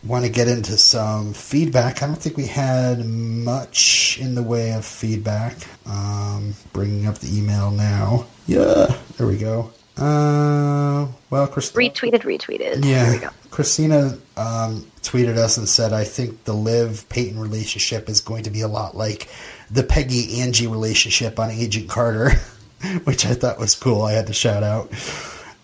want 0.03 0.25
to 0.25 0.31
get 0.31 0.49
into 0.49 0.77
some 0.77 1.33
feedback. 1.35 2.03
I 2.03 2.07
don't 2.07 2.17
think 2.17 2.37
we 2.37 2.47
had 2.47 3.05
much 3.05 4.19
in 4.21 4.35
the 4.35 4.43
way 4.43 4.73
of 4.73 4.85
feedback. 4.85 5.57
Um, 5.87 6.55
bringing 6.73 7.07
up 7.07 7.19
the 7.19 7.37
email 7.37 7.71
now. 7.71 8.27
Yeah, 8.47 8.97
there 9.17 9.27
we 9.27 9.37
go. 9.37 9.73
Uh, 10.01 11.09
well, 11.29 11.47
Christina 11.47 11.91
retweeted, 11.91 12.23
retweeted. 12.23 12.85
Yeah, 12.85 13.31
Christina 13.51 14.19
um, 14.37 14.87
tweeted 15.03 15.37
us 15.37 15.59
and 15.59 15.69
said, 15.69 15.93
"I 15.93 16.05
think 16.05 16.45
the 16.45 16.55
Liv 16.55 17.07
Peyton 17.11 17.39
relationship 17.39 18.09
is 18.09 18.21
going 18.21 18.45
to 18.45 18.51
be 18.51 18.63
a 18.63 18.69
lot 18.69 18.97
like 18.97 19.29
the 19.71 19.83
Peggy 19.83 20.41
Angie 20.41 20.67
relationship 20.67 21.39
on 21.39 21.51
Agent 21.51 21.91
Carter," 21.91 22.31
which 23.05 23.27
I 23.27 23.35
thought 23.35 23.59
was 23.59 23.75
cool. 23.75 24.03
I 24.03 24.13
had 24.13 24.29
to 24.29 24.33
shout 24.33 24.63
out. 24.63 24.91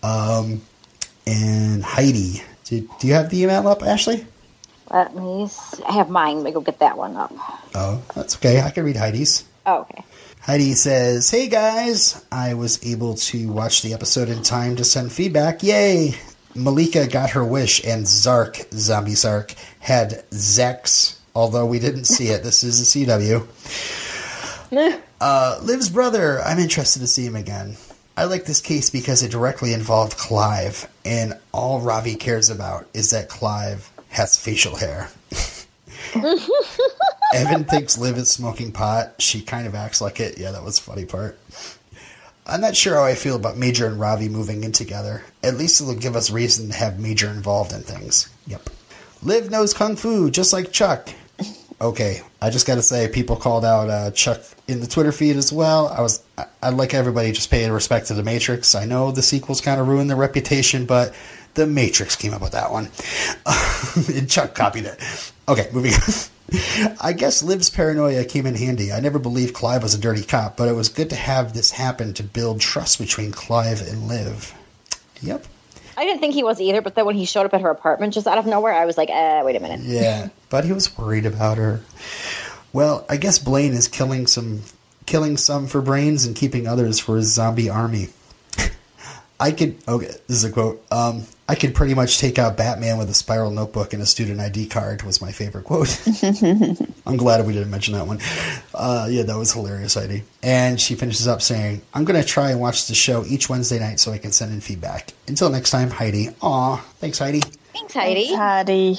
Um, 0.03 0.61
and 1.27 1.83
Heidi, 1.83 2.43
do, 2.65 2.89
do 3.01 3.07
you 3.07 3.15
have 3.15 3.31
the 3.31 3.43
email 3.43 3.67
up, 3.67 3.83
Ashley? 3.83 4.27
Let 4.91 5.17
me. 5.17 5.49
See. 5.49 5.83
I 5.83 5.93
have 5.93 6.11
mine. 6.11 6.37
Let 6.37 6.45
me 6.45 6.53
go 6.53 6.61
get 6.61 6.79
that 6.81 6.99
one 6.99 7.17
up. 7.17 7.33
Oh, 7.75 8.03
that's 8.15 8.37
okay. 8.37 8.61
I 8.61 8.71
can 8.71 8.85
read 8.85 8.97
Heidi's. 8.97 9.45
Oh, 9.65 9.81
okay. 9.81 10.05
Heidi 10.47 10.75
says, 10.75 11.29
Hey 11.29 11.49
guys, 11.49 12.25
I 12.31 12.55
was 12.55 12.87
able 12.87 13.17
to 13.17 13.51
watch 13.51 13.83
the 13.83 13.93
episode 13.93 14.29
in 14.29 14.45
time 14.45 14.77
to 14.77 14.85
send 14.85 15.11
feedback. 15.11 15.65
Yay! 15.65 16.15
Malika 16.55 17.09
got 17.09 17.31
her 17.31 17.45
wish, 17.45 17.85
and 17.85 18.07
Zark, 18.07 18.59
Zombie 18.73 19.17
Zark, 19.17 19.55
had 19.81 20.23
Zex, 20.31 21.19
although 21.35 21.67
we 21.67 21.81
didn't 21.81 22.05
see 22.05 22.29
it. 22.29 22.45
This 22.45 22.63
is 22.63 22.81
a 22.81 22.85
CW. 22.85 23.45
uh, 25.21 25.59
Liv's 25.65 25.89
brother, 25.89 26.41
I'm 26.43 26.61
interested 26.61 27.01
to 27.01 27.09
see 27.09 27.27
him 27.27 27.35
again. 27.35 27.77
I 28.17 28.27
like 28.27 28.45
this 28.45 28.61
case 28.61 28.89
because 28.89 29.25
it 29.25 29.33
directly 29.33 29.73
involved 29.73 30.17
Clive, 30.17 30.89
and 31.05 31.35
all 31.51 31.81
Ravi 31.81 32.15
cares 32.15 32.51
about 32.51 32.87
is 32.95 33.11
that 33.11 33.29
Clive 33.29 33.91
has 34.11 34.37
facial 34.37 34.77
hair. 34.77 35.11
Evan 37.35 37.65
thinks 37.65 37.99
Liv 37.99 38.17
is 38.17 38.31
smoking 38.31 38.73
pot. 38.73 39.15
She 39.19 39.43
kind 39.43 39.67
of 39.67 39.75
acts 39.75 40.01
like 40.01 40.21
it. 40.21 40.39
Yeah, 40.39 40.53
that 40.53 40.63
was 40.63 40.79
funny 40.79 41.05
part. 41.05 41.39
I'm 42.47 42.61
not 42.61 42.77
sure 42.77 42.95
how 42.95 43.05
I 43.05 43.17
feel 43.17 43.35
about 43.35 43.57
Major 43.57 43.87
and 43.87 43.99
Ravi 43.99 44.29
moving 44.29 44.63
in 44.63 44.73
together. 44.73 45.25
At 45.43 45.57
least 45.57 45.81
it'll 45.81 45.95
give 45.95 46.15
us 46.15 46.31
reason 46.31 46.69
to 46.69 46.77
have 46.77 47.01
Major 47.01 47.29
involved 47.29 47.73
in 47.73 47.81
things. 47.83 48.29
Yep. 48.47 48.71
Liv 49.23 49.51
knows 49.51 49.75
Kung 49.75 49.97
Fu, 49.97 50.31
just 50.31 50.53
like 50.53 50.71
Chuck. 50.71 51.09
Okay, 51.81 52.23
I 52.41 52.49
just 52.51 52.67
got 52.67 52.77
to 52.77 52.83
say, 52.83 53.09
people 53.09 53.37
called 53.37 53.65
out 53.65 53.91
uh, 53.91 54.11
Chuck 54.13 54.41
in 54.69 54.81
the 54.81 54.87
Twitter 54.87 55.13
feed 55.13 55.37
as 55.37 55.53
well. 55.53 55.89
I 55.89 56.01
was, 56.01 56.23
I, 56.39 56.47
I'd 56.63 56.75
like 56.75 56.95
everybody 56.95 57.33
just 57.33 57.51
paying 57.51 57.71
respect 57.71 58.07
to 58.07 58.15
the 58.15 58.23
Matrix. 58.23 58.75
I 58.75 58.87
know 58.87 59.11
the 59.11 59.23
sequels 59.23 59.61
kind 59.61 59.81
of 59.81 59.89
ruined 59.89 60.09
their 60.09 60.17
reputation, 60.17 60.87
but 60.87 61.15
the 61.57 61.67
Matrix 61.67 62.15
came 62.15 62.33
up 62.33 62.41
with 62.41 62.53
that 62.53 62.71
one. 62.71 62.91
and 64.17 64.31
Chuck 64.31 64.55
copied 64.55 64.85
it. 64.85 65.01
Okay, 65.49 65.69
moving 65.73 65.93
on. 65.95 66.01
I 67.01 67.13
guess 67.13 67.43
Liv's 67.43 67.71
paranoia 67.71 68.25
came 68.25 68.47
in 68.47 68.55
handy. 68.55 68.93
I 68.93 69.01
never 69.01 69.19
believed 69.19 69.55
Clive 69.55 69.83
was 69.83 69.95
a 69.95 69.99
dirty 69.99 70.23
cop, 70.23 70.57
but 70.57 70.69
it 70.69 70.75
was 70.75 70.89
good 70.89 71.11
to 71.11 71.17
have 71.17 71.55
this 71.55 71.73
happen 71.73 72.15
to 72.15 72.23
build 72.23 72.61
trust 72.61 72.99
between 72.99 73.33
Clive 73.33 73.81
and 73.81 74.07
Liv. 74.07 74.55
Yep. 75.23 75.45
I 75.97 76.05
didn't 76.05 76.21
think 76.21 76.35
he 76.35 76.45
was 76.45 76.61
either, 76.61 76.83
but 76.83 76.95
then 76.95 77.07
when 77.07 77.17
he 77.17 77.25
showed 77.25 77.47
up 77.47 77.55
at 77.55 77.63
her 77.63 77.71
apartment 77.71 78.13
just 78.13 78.27
out 78.27 78.39
of 78.39 78.47
nowhere, 78.47 78.75
I 78.75 78.85
was 78.85 78.99
like, 78.99 79.09
eh, 79.11 79.43
wait 79.43 79.57
a 79.57 79.61
minute. 79.61 79.81
Yeah, 79.81 80.29
but 80.51 80.65
he 80.65 80.73
was 80.73 80.97
worried 80.97 81.27
about 81.27 81.59
her. 81.59 81.81
Well, 82.73 83.07
I 83.09 83.17
guess 83.17 83.39
Blaine 83.39 83.73
is 83.73 83.89
killing 83.89 84.27
some 84.27 84.63
killing 85.07 85.37
some 85.37 85.69
for 85.69 85.81
brains 85.81 86.27
and 86.27 86.35
keeping 86.35 86.67
others 86.67 86.99
for 86.99 87.17
his 87.17 87.33
zombie 87.33 87.71
army. 87.71 88.09
I 89.41 89.53
could 89.53 89.77
okay, 89.89 90.09
this 90.27 90.37
is 90.37 90.45
a 90.45 90.53
quote. 90.53 90.85
Um, 90.91 91.25
I 91.49 91.55
could 91.55 91.75
pretty 91.77 91.95
much 91.95 92.19
take 92.19 92.41
out 92.41 92.57
Batman 92.57 92.99
with 92.99 93.09
a 93.09 93.15
spiral 93.15 93.53
notebook 93.53 93.93
and 93.93 94.03
a 94.03 94.07
student 94.07 94.41
ID 94.41 94.67
card 94.67 95.03
was 95.03 95.23
my 95.23 95.31
favorite 95.31 95.65
quote. 95.65 95.97
I'm 97.07 97.17
glad 97.17 97.47
we 97.47 97.53
didn't 97.53 97.71
mention 97.71 97.95
that 97.95 98.07
one. 98.07 98.19
Uh, 98.75 99.07
yeah, 99.09 99.23
that 99.23 99.37
was 99.37 99.53
hilarious, 99.53 99.95
Heidi. 99.95 100.25
And 100.43 100.81
she 100.81 100.97
finishes 100.97 101.29
up 101.29 101.41
saying, 101.41 101.83
I'm 101.95 102.05
going 102.05 102.21
to 102.21 102.27
try 102.27 102.51
and 102.51 102.61
watch 102.61 102.89
the 102.89 102.95
show 102.95 103.25
each 103.27 103.49
Wednesday 103.49 103.79
night 103.79 104.01
so 104.01 104.11
I 104.11 104.19
can 104.19 104.33
send 104.33 104.53
in 104.53 104.61
feedback. 104.61 105.13
Until 105.29 105.49
next 105.49 105.71
time, 105.71 105.91
Heidi. 105.91 106.31
Aw, 106.43 106.77
thanks, 106.99 107.21
Heidi. 107.21 107.41
Thanks, 107.41 107.95
Heidi. 107.95 108.27
Thanks, 108.27 108.37
Heidi. 108.37 108.99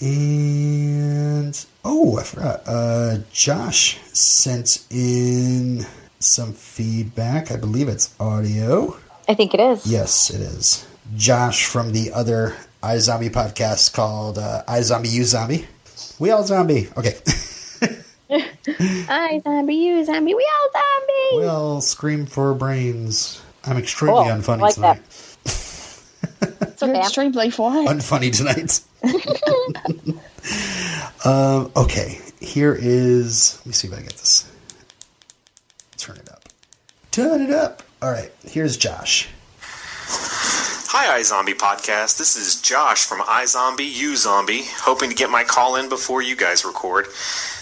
And, 0.00 1.66
oh, 1.84 2.18
I 2.18 2.22
forgot. 2.22 2.62
Uh, 2.66 3.18
Josh 3.32 3.98
sent 4.14 4.86
in 4.88 5.84
some 6.20 6.54
feedback. 6.54 7.50
I 7.50 7.56
believe 7.56 7.88
it's 7.88 8.14
audio. 8.18 8.96
I 9.28 9.34
think 9.34 9.52
it 9.52 9.60
is. 9.60 9.86
Yes, 9.86 10.30
it 10.30 10.40
is. 10.40 10.86
Josh 11.16 11.66
from 11.66 11.92
the 11.92 12.12
other 12.12 12.56
iZombie 12.82 13.30
podcast 13.30 13.92
called 13.92 14.38
uh, 14.38 14.62
iZombie 14.68 15.10
You 15.10 15.24
Zombie. 15.24 15.66
We 16.18 16.30
all 16.30 16.44
zombie. 16.44 16.88
Okay. 16.96 17.16
I 18.32 19.40
zombie, 19.42 19.74
you 19.74 20.04
zombie, 20.04 20.34
we 20.34 20.48
all 20.60 20.70
zombie. 20.72 21.42
We 21.42 21.46
all 21.46 21.80
scream 21.80 22.26
for 22.26 22.54
brains. 22.54 23.42
I'm 23.64 23.76
extremely 23.76 24.24
cool. 24.24 24.32
unfunny 24.32 24.60
like 24.60 24.74
tonight. 24.74 25.00
it's 25.44 26.82
okay. 26.82 27.00
extremely 27.00 27.50
what? 27.50 27.88
Unfunny 27.88 28.32
tonight. 28.32 28.80
um, 31.24 31.72
okay, 31.76 32.20
here 32.40 32.76
is. 32.78 33.58
Let 33.60 33.66
me 33.66 33.72
see 33.72 33.88
if 33.88 33.94
I 33.94 34.02
get 34.02 34.10
this. 34.10 34.50
Turn 35.96 36.16
it 36.16 36.30
up. 36.30 36.44
Turn 37.10 37.42
it 37.42 37.50
up. 37.50 37.82
All 38.00 38.10
right, 38.10 38.32
here's 38.44 38.76
Josh. 38.76 39.28
Hi, 40.92 41.20
iZombie 41.20 41.54
Podcast. 41.54 42.18
This 42.18 42.34
is 42.34 42.60
Josh 42.60 43.04
from 43.04 43.20
iZombie, 43.20 43.94
You 43.94 44.16
Zombie, 44.16 44.64
hoping 44.78 45.08
to 45.08 45.14
get 45.14 45.30
my 45.30 45.44
call 45.44 45.76
in 45.76 45.88
before 45.88 46.20
you 46.20 46.34
guys 46.34 46.64
record. 46.64 47.06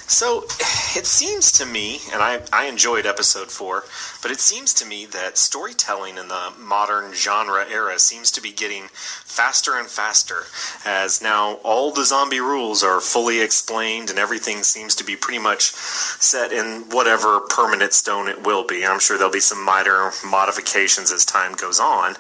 So, 0.09 0.45
it 0.97 1.07
seems 1.07 1.53
to 1.53 1.67
me, 1.67 2.01
and 2.13 2.23
I, 2.23 2.41
I 2.53 2.67
enjoyed 2.67 3.07
episode 3.07 3.51
four, 3.51 3.85
but 4.23 4.31
it 4.31 4.41
seems 4.41 4.73
to 4.75 4.87
me 4.87 5.05
that 5.07 5.39
storytelling 5.39 6.17
in 6.17 6.29
the 6.29 6.53
modern 6.59 7.13
genre 7.13 7.67
era 7.71 7.99
seems 7.99 8.31
to 8.33 8.41
be 8.41 8.51
getting 8.51 8.89
faster 8.93 9.79
and 9.79 9.87
faster, 9.87 10.45
as 10.85 11.23
now 11.23 11.59
all 11.63 11.93
the 11.93 12.07
zombie 12.07 12.41
rules 12.41 12.83
are 12.83 13.01
fully 13.01 13.41
explained 13.41 14.09
and 14.11 14.19
everything 14.19 14.63
seems 14.63 14.95
to 14.97 15.05
be 15.05 15.15
pretty 15.15 15.39
much 15.39 15.73
set 15.73 16.53
in 16.53 16.89
whatever 16.89 17.41
permanent 17.41 17.93
stone 17.93 18.29
it 18.29 18.45
will 18.45 18.67
be. 18.67 18.85
I'm 18.87 18.99
sure 18.99 19.19
there'll 19.19 19.33
be 19.33 19.41
some 19.41 19.63
minor 19.63 20.11
modifications 20.27 21.13
as 21.13 21.25
time 21.25 21.53
goes 21.53 21.79
on. 21.79 22.17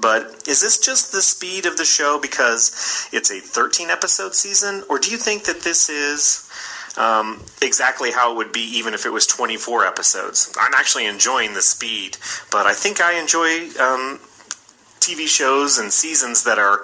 But 0.00 0.44
is 0.46 0.62
this 0.62 0.78
just 0.78 1.12
the 1.12 1.20
speed 1.20 1.66
of 1.66 1.76
the 1.76 1.84
show 1.84 2.18
because 2.20 3.08
it's 3.12 3.30
a 3.30 3.40
13 3.40 3.90
episode 3.90 4.34
season, 4.34 4.84
or 4.88 4.98
do 4.98 5.10
you 5.10 5.18
think 5.18 5.44
that 5.44 5.62
this 5.62 5.90
is 5.90 6.43
um, 6.96 7.42
exactly 7.62 8.12
how 8.12 8.32
it 8.32 8.36
would 8.36 8.52
be 8.52 8.60
even 8.60 8.94
if 8.94 9.06
it 9.06 9.10
was 9.10 9.26
24 9.26 9.86
episodes. 9.86 10.52
I'm 10.60 10.74
actually 10.74 11.06
enjoying 11.06 11.54
the 11.54 11.62
speed, 11.62 12.18
but 12.50 12.66
I 12.66 12.74
think 12.74 13.00
I 13.00 13.18
enjoy 13.18 13.68
um, 13.80 14.20
TV 15.04 15.28
shows 15.28 15.78
and 15.78 15.92
seasons 15.92 16.44
that 16.44 16.58
are 16.58 16.80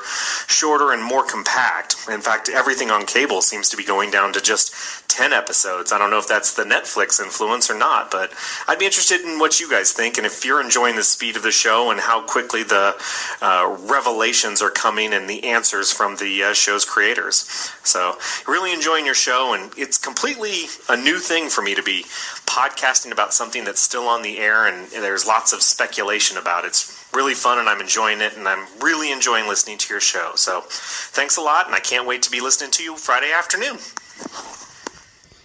shorter 0.46 0.92
and 0.92 1.02
more 1.02 1.24
compact. 1.24 1.96
In 2.10 2.20
fact, 2.20 2.50
everything 2.50 2.90
on 2.90 3.06
cable 3.06 3.40
seems 3.40 3.68
to 3.70 3.76
be 3.76 3.84
going 3.84 4.10
down 4.10 4.32
to 4.34 4.40
just 4.40 5.08
10 5.08 5.32
episodes. 5.32 5.92
I 5.92 5.98
don't 5.98 6.10
know 6.10 6.18
if 6.18 6.28
that's 6.28 6.54
the 6.54 6.64
Netflix 6.64 7.20
influence 7.20 7.70
or 7.70 7.78
not, 7.78 8.10
but 8.10 8.32
I'd 8.68 8.78
be 8.78 8.84
interested 8.84 9.22
in 9.22 9.38
what 9.38 9.58
you 9.58 9.70
guys 9.70 9.92
think 9.92 10.18
and 10.18 10.26
if 10.26 10.44
you're 10.44 10.60
enjoying 10.60 10.96
the 10.96 11.02
speed 11.02 11.36
of 11.36 11.42
the 11.42 11.50
show 11.50 11.90
and 11.90 11.98
how 11.98 12.22
quickly 12.22 12.62
the 12.62 12.94
uh, 13.40 13.76
revelations 13.88 14.60
are 14.60 14.70
coming 14.70 15.12
and 15.12 15.28
the 15.28 15.44
answers 15.44 15.90
from 15.90 16.16
the 16.16 16.42
uh, 16.42 16.52
show's 16.52 16.84
creators. 16.84 17.48
So, 17.82 18.18
really 18.46 18.72
enjoying 18.72 19.06
your 19.06 19.14
show, 19.14 19.54
and 19.54 19.72
it's 19.76 19.96
completely 19.98 20.64
a 20.88 20.96
new 20.96 21.18
thing 21.18 21.48
for 21.48 21.62
me 21.62 21.74
to 21.74 21.82
be 21.82 22.04
podcasting 22.46 23.12
about 23.12 23.32
something 23.32 23.64
that's 23.64 23.80
still 23.80 24.06
on 24.06 24.22
the 24.22 24.38
air 24.38 24.66
and 24.66 24.90
there's 24.90 25.26
lots 25.26 25.52
of 25.52 25.62
speculation 25.62 26.36
about. 26.36 26.64
It's 26.64 26.99
really 27.14 27.34
fun 27.34 27.58
and 27.58 27.68
I'm 27.68 27.80
enjoying 27.80 28.20
it 28.20 28.36
and 28.36 28.46
I'm 28.46 28.66
really 28.80 29.10
enjoying 29.12 29.48
listening 29.48 29.78
to 29.78 29.92
your 29.92 30.00
show. 30.00 30.32
So 30.36 30.62
thanks 30.66 31.36
a 31.36 31.40
lot 31.40 31.66
and 31.66 31.74
I 31.74 31.80
can't 31.80 32.06
wait 32.06 32.22
to 32.22 32.30
be 32.30 32.40
listening 32.40 32.70
to 32.72 32.82
you 32.82 32.96
Friday 32.96 33.32
afternoon. 33.32 33.78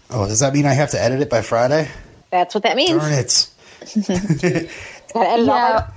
Oh, 0.09 0.27
does 0.27 0.39
that 0.41 0.53
mean 0.53 0.65
I 0.65 0.73
have 0.73 0.91
to 0.91 1.01
edit 1.01 1.21
it 1.21 1.29
by 1.29 1.41
Friday? 1.41 1.89
That's 2.29 2.53
what 2.53 2.63
that 2.63 2.75
means. 2.75 2.91
Darn 2.91 3.13
it. 3.13 3.49
yeah, 5.15 5.89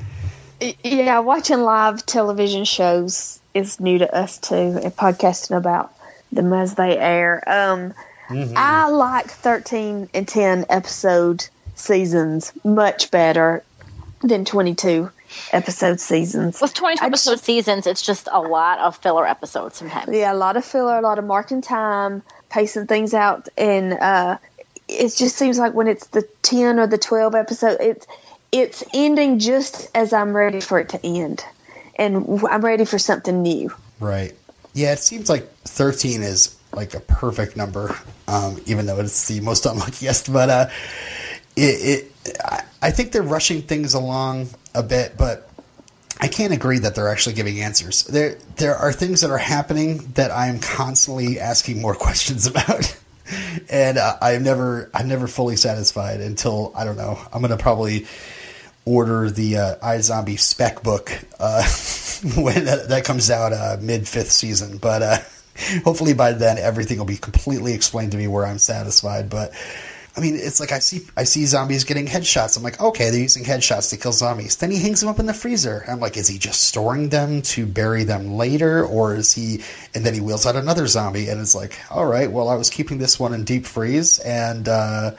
yeah, 0.83 1.19
watching 1.21 1.61
live 1.61 2.05
television 2.07 2.64
shows 2.64 3.41
is 3.55 3.81
new 3.81 3.99
to 3.99 4.14
us 4.14 4.39
too, 4.39 4.55
and 4.55 4.97
podcasting 4.97 5.57
about 5.57 5.93
them 6.33 6.53
as 6.53 6.75
they 6.75 6.99
air. 6.99 7.43
Um, 7.47 7.95
mm-hmm. 8.29 8.55
I 8.57 8.89
like 8.89 9.31
13 9.31 10.11
and 10.14 10.29
10 10.29 10.66
episode 10.69 11.47
seasons 11.75 12.53
much 12.64 13.11
better 13.11 13.62
than 14.23 14.45
22 14.45 15.11
episode 15.53 16.01
seasons. 16.01 16.61
With 16.61 16.74
22 16.74 17.05
episode 17.05 17.33
just, 17.33 17.45
seasons, 17.45 17.87
it's 17.87 18.03
just 18.03 18.29
a 18.33 18.41
lot 18.41 18.79
of 18.79 18.97
filler 18.97 19.26
episodes 19.26 19.76
sometimes. 19.76 20.14
Yeah, 20.14 20.33
a 20.33 20.35
lot 20.35 20.57
of 20.57 20.64
filler, 20.64 20.99
a 20.99 21.03
lot 21.03 21.18
of 21.18 21.24
marking 21.24 21.61
time, 21.61 22.22
pacing 22.51 22.87
things 22.87 23.14
out, 23.14 23.49
and 23.57 23.95
uh, 23.95 24.39
it 24.89 25.14
just 25.16 25.37
seems 25.37 25.59
like 25.59 25.74
when 25.74 25.87
it's 25.87 26.07
the 26.09 26.22
10 26.43 26.79
or 26.79 26.87
the 26.87 26.99
12 26.99 27.35
episode, 27.35 27.79
it's 27.81 28.07
it's 28.51 28.83
ending 28.95 29.39
just 29.39 29.91
as 29.95 30.12
I'm 30.12 30.35
ready 30.35 30.61
for 30.61 30.79
it 30.79 30.89
to 30.91 31.07
end, 31.07 31.45
and 31.97 32.41
I'm 32.51 32.64
ready 32.64 32.85
for 32.85 32.99
something 32.99 33.43
new. 33.43 33.72
Right. 34.01 34.35
Yeah, 34.74 34.93
it 34.93 35.01
seems 35.01 35.29
like 35.29 35.51
13 35.64 36.22
is 36.22 36.57
like 36.72 36.95
a 36.95 37.01
perfect 37.01 37.57
number, 37.57 37.97
um, 38.26 38.61
even 38.66 38.87
though 38.87 39.01
it's 39.01 39.29
the 39.29 39.41
most 39.41 39.66
unluckiest. 39.66 40.33
But 40.33 40.49
uh, 40.49 40.68
it, 41.57 42.12
it, 42.26 42.39
I 42.81 42.91
think 42.91 43.12
they're 43.12 43.22
rushing 43.22 43.62
things 43.62 43.95
along 43.95 44.49
a 44.79 44.83
bit, 44.83 45.16
but 45.18 45.51
I 46.20 46.29
can't 46.29 46.53
agree 46.53 46.79
that 46.79 46.95
they're 46.95 47.09
actually 47.09 47.35
giving 47.35 47.61
answers. 47.61 48.05
There, 48.05 48.37
there 48.57 48.76
are 48.76 48.93
things 48.93 49.20
that 49.20 49.31
are 49.31 49.39
happening 49.39 49.99
that 50.14 50.31
I 50.31 50.47
am 50.47 50.61
constantly 50.61 51.39
asking 51.41 51.83
more 51.83 51.95
questions 52.07 52.47
about, 52.47 52.97
and 53.68 53.99
uh, 53.99 54.16
I'm 54.22 54.43
never, 54.43 54.91
I'm 54.95 55.09
never 55.09 55.26
fully 55.26 55.57
satisfied 55.57 56.20
until 56.20 56.72
I 56.74 56.85
don't 56.85 56.97
know. 56.97 57.18
I'm 57.33 57.43
gonna 57.43 57.57
probably 57.57 58.07
order 58.85 59.31
the 59.31 59.59
uh, 59.59 59.76
iZombie 59.76 60.39
spec 60.39 60.83
book 60.83 61.12
uh, 61.39 61.62
when 62.37 62.64
that, 62.64 62.89
that, 62.89 63.05
comes 63.05 63.31
out 63.31 63.53
uh, 63.53 63.76
mid 63.81 64.09
fifth 64.09 64.31
season. 64.31 64.79
But 64.79 65.03
uh, 65.03 65.18
hopefully 65.85 66.14
by 66.14 66.33
then 66.33 66.57
everything 66.59 66.99
will 66.99 67.05
be 67.05 67.18
completely 67.18 67.74
explained 67.74 68.12
to 68.12 68.18
me 68.18 68.29
where 68.29 68.47
I'm 68.47 68.59
satisfied. 68.59 69.29
But 69.29 69.53
I 70.19 70.21
mean, 70.21 70.35
it's 70.35 70.59
like 70.59 70.73
I 70.73 70.81
see 70.81 71.07
I 71.16 71.23
see 71.23 71.47
zombies 71.47 71.85
getting 71.85 72.07
headshots. 72.07 72.57
I'm 72.57 72.64
like, 72.64 72.81
okay, 72.81 73.11
they're 73.11 73.21
using 73.21 73.45
headshots 73.45 73.91
to 73.91 73.97
kill 73.97 74.11
zombies. 74.11 74.57
Then 74.57 74.73
he 74.73 74.79
hangs 74.79 75.01
them 75.01 75.09
up 75.09 75.21
in 75.21 75.27
the 75.27 75.33
freezer. 75.33 75.85
I'm 75.87 76.01
like, 76.01 76.16
is 76.16 76.27
he 76.27 76.39
just 76.39 76.64
storing 76.64 77.11
them 77.11 77.41
to 77.43 77.64
bury 77.64 78.03
them 78.03 78.35
later, 78.35 78.85
or 78.85 79.14
is 79.14 79.33
he? 79.33 79.62
And 79.95 80.05
then 80.05 80.14
he 80.14 80.21
wheels 80.21 80.45
out 80.45 80.57
another 80.57 80.89
zombie, 80.89 81.29
and 81.29 81.41
it's 81.41 81.55
like, 81.55 81.79
all 81.89 82.05
right, 82.05 82.33
well, 82.33 82.49
I 82.49 82.57
was 82.57 82.69
keeping 82.69 82.99
this 82.99 83.21
one 83.21 83.33
in 83.33 83.45
deep 83.45 83.64
freeze, 83.64 84.19
and 84.19 84.69
uh, 84.69 85.12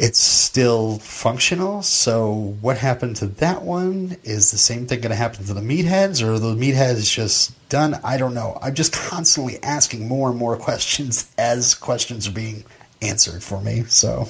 it's 0.00 0.18
still 0.18 0.98
functional. 0.98 1.82
So 1.82 2.56
what 2.60 2.76
happened 2.76 3.14
to 3.16 3.26
that 3.26 3.62
one? 3.62 4.16
Is 4.24 4.50
the 4.50 4.58
same 4.58 4.88
thing 4.88 5.00
going 5.00 5.10
to 5.10 5.16
happen 5.16 5.44
to 5.44 5.54
the 5.54 5.60
meatheads, 5.60 6.26
or 6.26 6.40
the 6.40 6.56
meatheads 6.56 7.08
just 7.08 7.68
done? 7.68 8.00
I 8.02 8.16
don't 8.16 8.34
know. 8.34 8.58
I'm 8.60 8.74
just 8.74 8.94
constantly 8.94 9.62
asking 9.62 10.08
more 10.08 10.28
and 10.28 10.38
more 10.38 10.56
questions 10.66 11.30
as 11.38 11.74
questions 11.74 12.26
are 12.26 12.32
being 12.32 12.64
answered 13.02 13.42
for 13.42 13.60
me. 13.60 13.84
So 13.84 14.28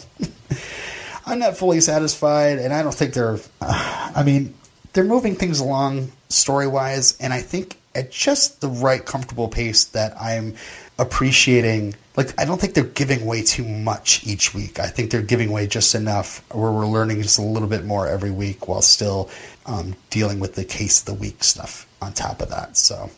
I'm 1.27 1.39
not 1.39 1.57
fully 1.57 1.81
satisfied, 1.81 2.59
and 2.59 2.73
I 2.73 2.83
don't 2.83 2.95
think 2.95 3.15
they're. 3.15 3.39
Uh, 3.61 4.13
I 4.15 4.23
mean, 4.23 4.55
they're 4.93 5.05
moving 5.05 5.37
things 5.37 5.61
along 5.61 6.13
story 6.29 6.67
wise, 6.67 7.17
and 7.21 7.33
I 7.33 7.41
think 7.41 7.77
at 7.95 8.11
just 8.11 8.61
the 8.61 8.69
right 8.69 9.05
comfortable 9.05 9.49
pace 9.49 9.85
that 9.87 10.21
I'm 10.21 10.55
appreciating 10.99 11.95
like 12.17 12.39
I 12.39 12.45
don't 12.45 12.61
think 12.61 12.75
they're 12.75 12.85
giving 12.85 13.23
away 13.23 13.43
too 13.43 13.65
much 13.65 14.27
each 14.27 14.55
week. 14.55 14.79
I 14.79 14.89
think 14.89 15.11
they're 15.11 15.23
giving 15.23 15.49
away 15.49 15.67
just 15.67 15.95
enough 15.95 16.45
where 16.53 16.71
we're 16.71 16.87
learning 16.87 17.23
just 17.23 17.39
a 17.39 17.43
little 17.43 17.69
bit 17.69 17.85
more 17.85 18.07
every 18.07 18.31
week 18.31 18.69
while 18.69 18.83
still 18.83 19.31
um, 19.67 19.97
dealing 20.11 20.41
with 20.41 20.55
the 20.55 20.65
case 20.65 21.01
of 21.01 21.07
the 21.07 21.15
week 21.15 21.43
stuff 21.43 21.87
on 22.03 22.13
top 22.13 22.43
of 22.43 22.51
that. 22.51 22.77
So 22.77 23.11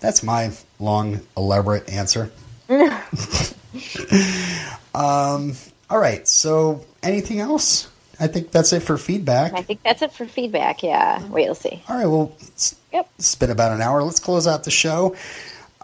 that's 0.00 0.22
my 0.22 0.52
long, 0.78 1.20
elaborate 1.36 1.88
answer. 1.88 2.30
um, 4.94 5.54
all 5.90 5.98
right. 5.98 6.26
So 6.26 6.84
anything 7.02 7.40
else? 7.40 7.90
I 8.20 8.28
think 8.28 8.52
that's 8.52 8.72
it 8.72 8.80
for 8.80 8.96
feedback. 8.96 9.54
I 9.54 9.62
think 9.62 9.82
that's 9.82 10.02
it 10.02 10.12
for 10.12 10.26
feedback. 10.26 10.82
Yeah. 10.82 11.26
Wait, 11.28 11.48
let's 11.48 11.60
see. 11.60 11.82
All 11.88 11.96
right. 11.96 12.06
Well, 12.06 12.32
it's, 12.40 12.76
yep. 12.92 13.08
it's 13.18 13.34
been 13.34 13.50
about 13.50 13.72
an 13.72 13.80
hour. 13.80 14.02
Let's 14.02 14.20
close 14.20 14.46
out 14.46 14.64
the 14.64 14.70
show. 14.70 15.16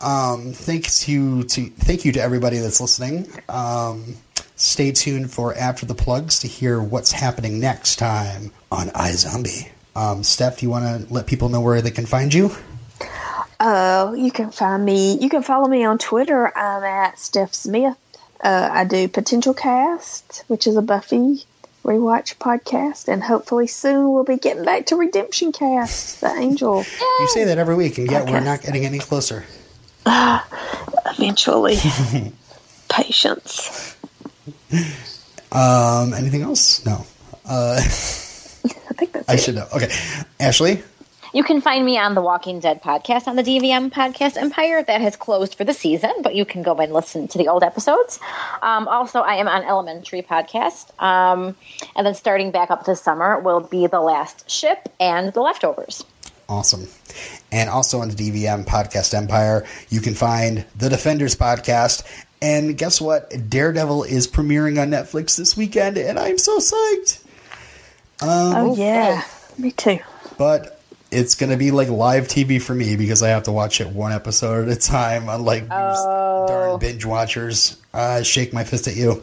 Um, 0.01 0.53
thanks 0.53 1.09
you 1.09 1.43
to 1.45 1.67
thank 1.67 2.05
you 2.05 2.13
to 2.13 2.21
everybody 2.21 2.59
that's 2.59 2.81
listening. 2.81 3.29
Um, 3.49 4.17
stay 4.57 4.93
tuned 4.93 5.31
for 5.31 5.55
after 5.55 5.85
the 5.85 5.95
plugs 5.95 6.39
to 6.41 6.47
hear 6.47 6.81
what's 6.81 7.13
happening 7.13 7.61
next 7.61 7.97
time 7.97 8.53
on 8.73 8.89
iZombie. 8.89 9.69
Um, 9.95 10.23
Steph, 10.23 10.59
do 10.59 10.67
you 10.67 10.71
want 10.71 11.09
to 11.09 11.13
let 11.13 11.27
people 11.27 11.49
know 11.49 11.61
where 11.61 11.83
they 11.83 11.91
can 11.91 12.07
find 12.07 12.33
you? 12.33 12.51
Uh, 13.59 14.15
you 14.17 14.31
can 14.31 14.51
find 14.51 14.83
me. 14.83 15.19
You 15.19 15.29
can 15.29 15.43
follow 15.43 15.69
me 15.69 15.85
on 15.85 15.99
Twitter. 15.99 16.57
I'm 16.57 16.83
at 16.83 17.19
Steph 17.19 17.53
Smith. 17.53 17.97
Uh, 18.43 18.68
I 18.72 18.84
do 18.84 19.07
Potential 19.09 19.53
Cast, 19.55 20.45
which 20.49 20.66
is 20.66 20.76
a 20.76 20.82
Buffy 20.82 21.45
rewatch 21.84 22.36
podcast, 22.36 23.09
and 23.09 23.22
hopefully 23.22 23.66
soon 23.66 24.12
we'll 24.12 24.24
be 24.24 24.36
getting 24.36 24.64
back 24.64 24.86
to 24.86 24.97
Redemption 24.97 25.53
Cast, 25.53 26.20
the 26.20 26.28
Angel. 26.28 26.78
You 26.78 27.28
say 27.28 27.45
that 27.45 27.59
every 27.59 27.74
week, 27.74 27.99
and 27.99 28.11
yet 28.11 28.26
podcast. 28.26 28.30
we're 28.32 28.41
not 28.41 28.62
getting 28.62 28.84
any 28.86 28.99
closer. 28.99 29.45
eventually. 30.07 31.76
Patience. 32.88 33.97
Um, 35.53 36.14
anything 36.14 36.43
else? 36.43 36.84
No. 36.84 37.05
Uh, 37.45 37.76
I 37.80 37.82
think 37.82 39.12
that's 39.12 39.28
I 39.28 39.34
it. 39.34 39.41
should 39.41 39.55
know. 39.57 39.66
Okay. 39.74 39.91
Ashley? 40.38 40.82
You 41.33 41.45
can 41.45 41.61
find 41.61 41.87
me 41.87 41.97
on 41.97 42.14
the 42.14 42.20
Walking 42.20 42.59
Dead 42.59 42.83
podcast 42.83 43.28
on 43.28 43.37
the 43.37 43.45
DVM 43.45 43.93
Podcast 43.93 44.37
Empire. 44.37 44.83
That 44.83 45.01
has 45.01 45.14
closed 45.14 45.55
for 45.55 45.62
the 45.62 45.72
season, 45.72 46.11
but 46.22 46.35
you 46.35 46.45
can 46.45 46.64
go 46.64 46.74
and 46.74 46.93
listen 46.93 47.28
to 47.28 47.39
the 47.39 47.47
old 47.47 47.62
episodes. 47.62 48.18
Um, 48.62 48.89
also, 48.89 49.20
I 49.20 49.37
am 49.37 49.47
on 49.47 49.62
Elementary 49.62 50.22
Podcast. 50.22 50.91
Um, 51.01 51.57
and 51.95 52.05
then 52.05 52.16
starting 52.16 52.51
back 52.51 52.72
up 52.72 52.85
this 52.85 53.01
summer 53.01 53.39
will 53.39 53.61
be 53.61 53.87
The 53.87 54.01
Last 54.01 54.51
Ship 54.51 54.89
and 54.99 55.33
The 55.33 55.41
Leftovers. 55.41 56.05
Awesome. 56.49 56.89
And 57.53 57.70
also 57.70 58.01
on 58.01 58.09
the 58.09 58.16
DVM 58.16 58.64
Podcast 58.64 59.14
Empire, 59.14 59.64
you 59.89 60.01
can 60.01 60.14
find 60.14 60.64
the 60.76 60.89
Defenders 60.89 61.37
podcast. 61.37 62.03
And 62.43 62.76
guess 62.76 63.01
what? 63.01 63.49
Daredevil 63.49 64.03
is 64.03 64.26
premiering 64.26 64.83
on 64.83 64.91
Netflix 64.91 65.37
this 65.37 65.57
weekend, 65.57 65.97
and 65.97 66.18
I'm 66.18 66.39
so 66.39 66.59
psyched. 66.59 67.22
Um, 68.20 68.57
oh, 68.57 68.76
yeah. 68.76 69.22
Me 69.59 69.70
too. 69.70 70.01
But 70.37 70.80
it's 71.11 71.35
going 71.35 71.51
to 71.51 71.57
be 71.57 71.71
like 71.71 71.89
live 71.89 72.29
TV 72.29 72.61
for 72.63 72.75
me 72.75 72.97
because 72.97 73.23
I 73.23 73.31
have 73.31 73.45
to 73.45 73.53
watch 73.53 73.81
it 73.81 73.89
one 73.89 74.13
episode 74.13 74.69
at 74.69 74.77
a 74.77 74.81
time, 74.81 75.29
unlike 75.29 75.67
oh. 75.71 76.47
darn 76.47 76.79
binge 76.79 77.05
watchers. 77.05 77.77
Uh, 77.93 78.23
shake 78.23 78.53
my 78.53 78.63
fist 78.63 78.87
at 78.87 78.95
you. 78.95 79.21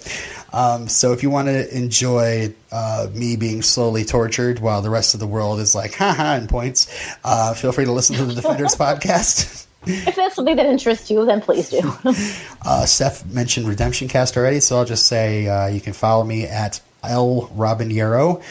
Um, 0.51 0.89
so 0.89 1.13
if 1.13 1.23
you 1.23 1.29
want 1.29 1.47
to 1.47 1.75
enjoy 1.75 2.53
uh, 2.71 3.07
me 3.13 3.37
being 3.37 3.61
slowly 3.61 4.03
tortured 4.03 4.59
while 4.59 4.81
the 4.81 4.89
rest 4.89 5.13
of 5.13 5.19
the 5.19 5.27
world 5.27 5.59
is 5.59 5.73
like, 5.73 5.93
haha, 5.93 6.35
and 6.35 6.49
points, 6.49 6.87
uh, 7.23 7.53
feel 7.53 7.71
free 7.71 7.85
to 7.85 7.91
listen 7.91 8.17
to 8.17 8.25
the 8.25 8.33
Defenders 8.33 8.75
podcast. 8.75 9.65
If 9.85 10.15
that's 10.15 10.35
something 10.35 10.57
that 10.57 10.65
interests 10.65 11.09
you, 11.09 11.25
then 11.25 11.39
please 11.39 11.69
do. 11.69 11.79
uh, 12.65 12.85
Steph 12.85 13.25
mentioned 13.25 13.67
Redemption 13.67 14.09
Cast 14.09 14.35
already, 14.35 14.59
so 14.59 14.77
I'll 14.77 14.85
just 14.85 15.07
say 15.07 15.47
uh, 15.47 15.67
you 15.67 15.79
can 15.79 15.93
follow 15.93 16.25
me 16.25 16.45
at 16.45 16.81
L 17.03 17.49
Robin 17.53 17.89
Yarrow. 17.89 18.41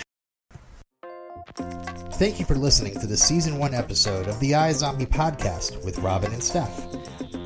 Thank 2.18 2.40
you 2.40 2.46
for 2.46 2.54
listening 2.54 2.98
to 3.00 3.06
the 3.06 3.16
season 3.16 3.58
one 3.58 3.74
episode 3.74 4.26
of 4.26 4.40
the 4.40 4.52
iZombie 4.52 5.06
podcast 5.06 5.84
with 5.84 5.98
Robin 5.98 6.32
and 6.32 6.42
Steph. 6.42 6.86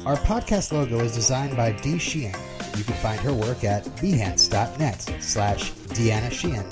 Our 0.06 0.14
podcast 0.14 0.70
logo 0.70 1.00
is 1.00 1.12
designed 1.12 1.56
by 1.56 1.72
Dee 1.72 1.98
Sheehan. 1.98 2.40
You 2.78 2.84
can 2.84 2.94
find 2.94 3.20
her 3.20 3.32
work 3.32 3.64
at 3.64 3.84
behance.net 3.96 5.00
slash 5.18 5.72
Deanna 5.72 6.30
Sheehan. 6.30 6.64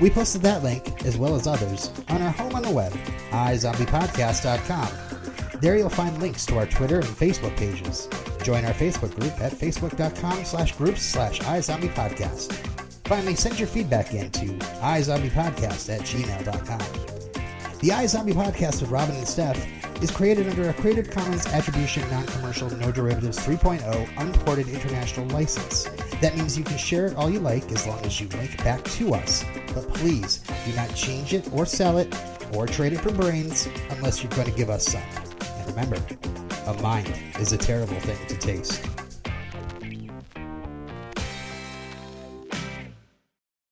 We 0.00 0.10
posted 0.10 0.42
that 0.42 0.62
link, 0.62 1.04
as 1.04 1.18
well 1.18 1.34
as 1.34 1.48
others, 1.48 1.90
on 2.08 2.22
our 2.22 2.30
home 2.30 2.54
on 2.54 2.62
the 2.62 2.70
web, 2.70 2.92
iZombiePodcast.com. 3.30 5.58
There 5.60 5.76
you'll 5.76 5.90
find 5.90 6.22
links 6.22 6.46
to 6.46 6.56
our 6.56 6.66
Twitter 6.66 7.00
and 7.00 7.08
Facebook 7.08 7.56
pages. 7.56 8.08
Join 8.44 8.64
our 8.64 8.74
Facebook 8.74 9.12
group 9.18 9.32
at 9.40 9.50
facebook.com 9.50 10.44
slash 10.44 10.76
groups 10.76 11.02
slash 11.02 11.40
iZombiePodcast. 11.40 12.52
Finally, 13.08 13.34
send 13.34 13.58
your 13.58 13.66
feedback 13.66 14.14
in 14.14 14.30
to 14.30 14.46
iZombiePodcast 14.46 15.92
at 15.92 16.02
gmail.com. 16.02 17.23
The 17.84 17.90
iZombie 17.90 18.32
podcast 18.32 18.80
with 18.80 18.90
Robin 18.90 19.14
and 19.14 19.28
Steph 19.28 19.62
is 20.02 20.10
created 20.10 20.48
under 20.48 20.70
a 20.70 20.72
Creative 20.72 21.10
Commons 21.10 21.46
Attribution 21.48 22.08
Non-Commercial 22.10 22.70
No 22.78 22.90
Derivatives 22.90 23.38
3.0 23.40 24.08
Unported 24.16 24.68
International 24.68 25.26
License. 25.26 25.84
That 26.22 26.34
means 26.34 26.56
you 26.56 26.64
can 26.64 26.78
share 26.78 27.04
it 27.04 27.14
all 27.14 27.28
you 27.28 27.40
like 27.40 27.70
as 27.72 27.86
long 27.86 28.00
as 28.06 28.18
you 28.18 28.26
link 28.28 28.56
back 28.64 28.82
to 28.84 29.12
us. 29.12 29.44
But 29.74 29.92
please 29.92 30.38
do 30.64 30.74
not 30.74 30.94
change 30.94 31.34
it 31.34 31.46
or 31.52 31.66
sell 31.66 31.98
it 31.98 32.16
or 32.54 32.66
trade 32.66 32.94
it 32.94 33.00
for 33.00 33.12
brains 33.12 33.68
unless 33.90 34.22
you're 34.22 34.32
going 34.32 34.50
to 34.50 34.56
give 34.56 34.70
us 34.70 34.86
some. 34.86 35.02
And 35.42 35.68
remember, 35.68 36.02
a 36.64 36.72
mind 36.80 37.12
is 37.38 37.52
a 37.52 37.58
terrible 37.58 38.00
thing 38.00 38.26
to 38.28 38.38
taste. 38.38 38.82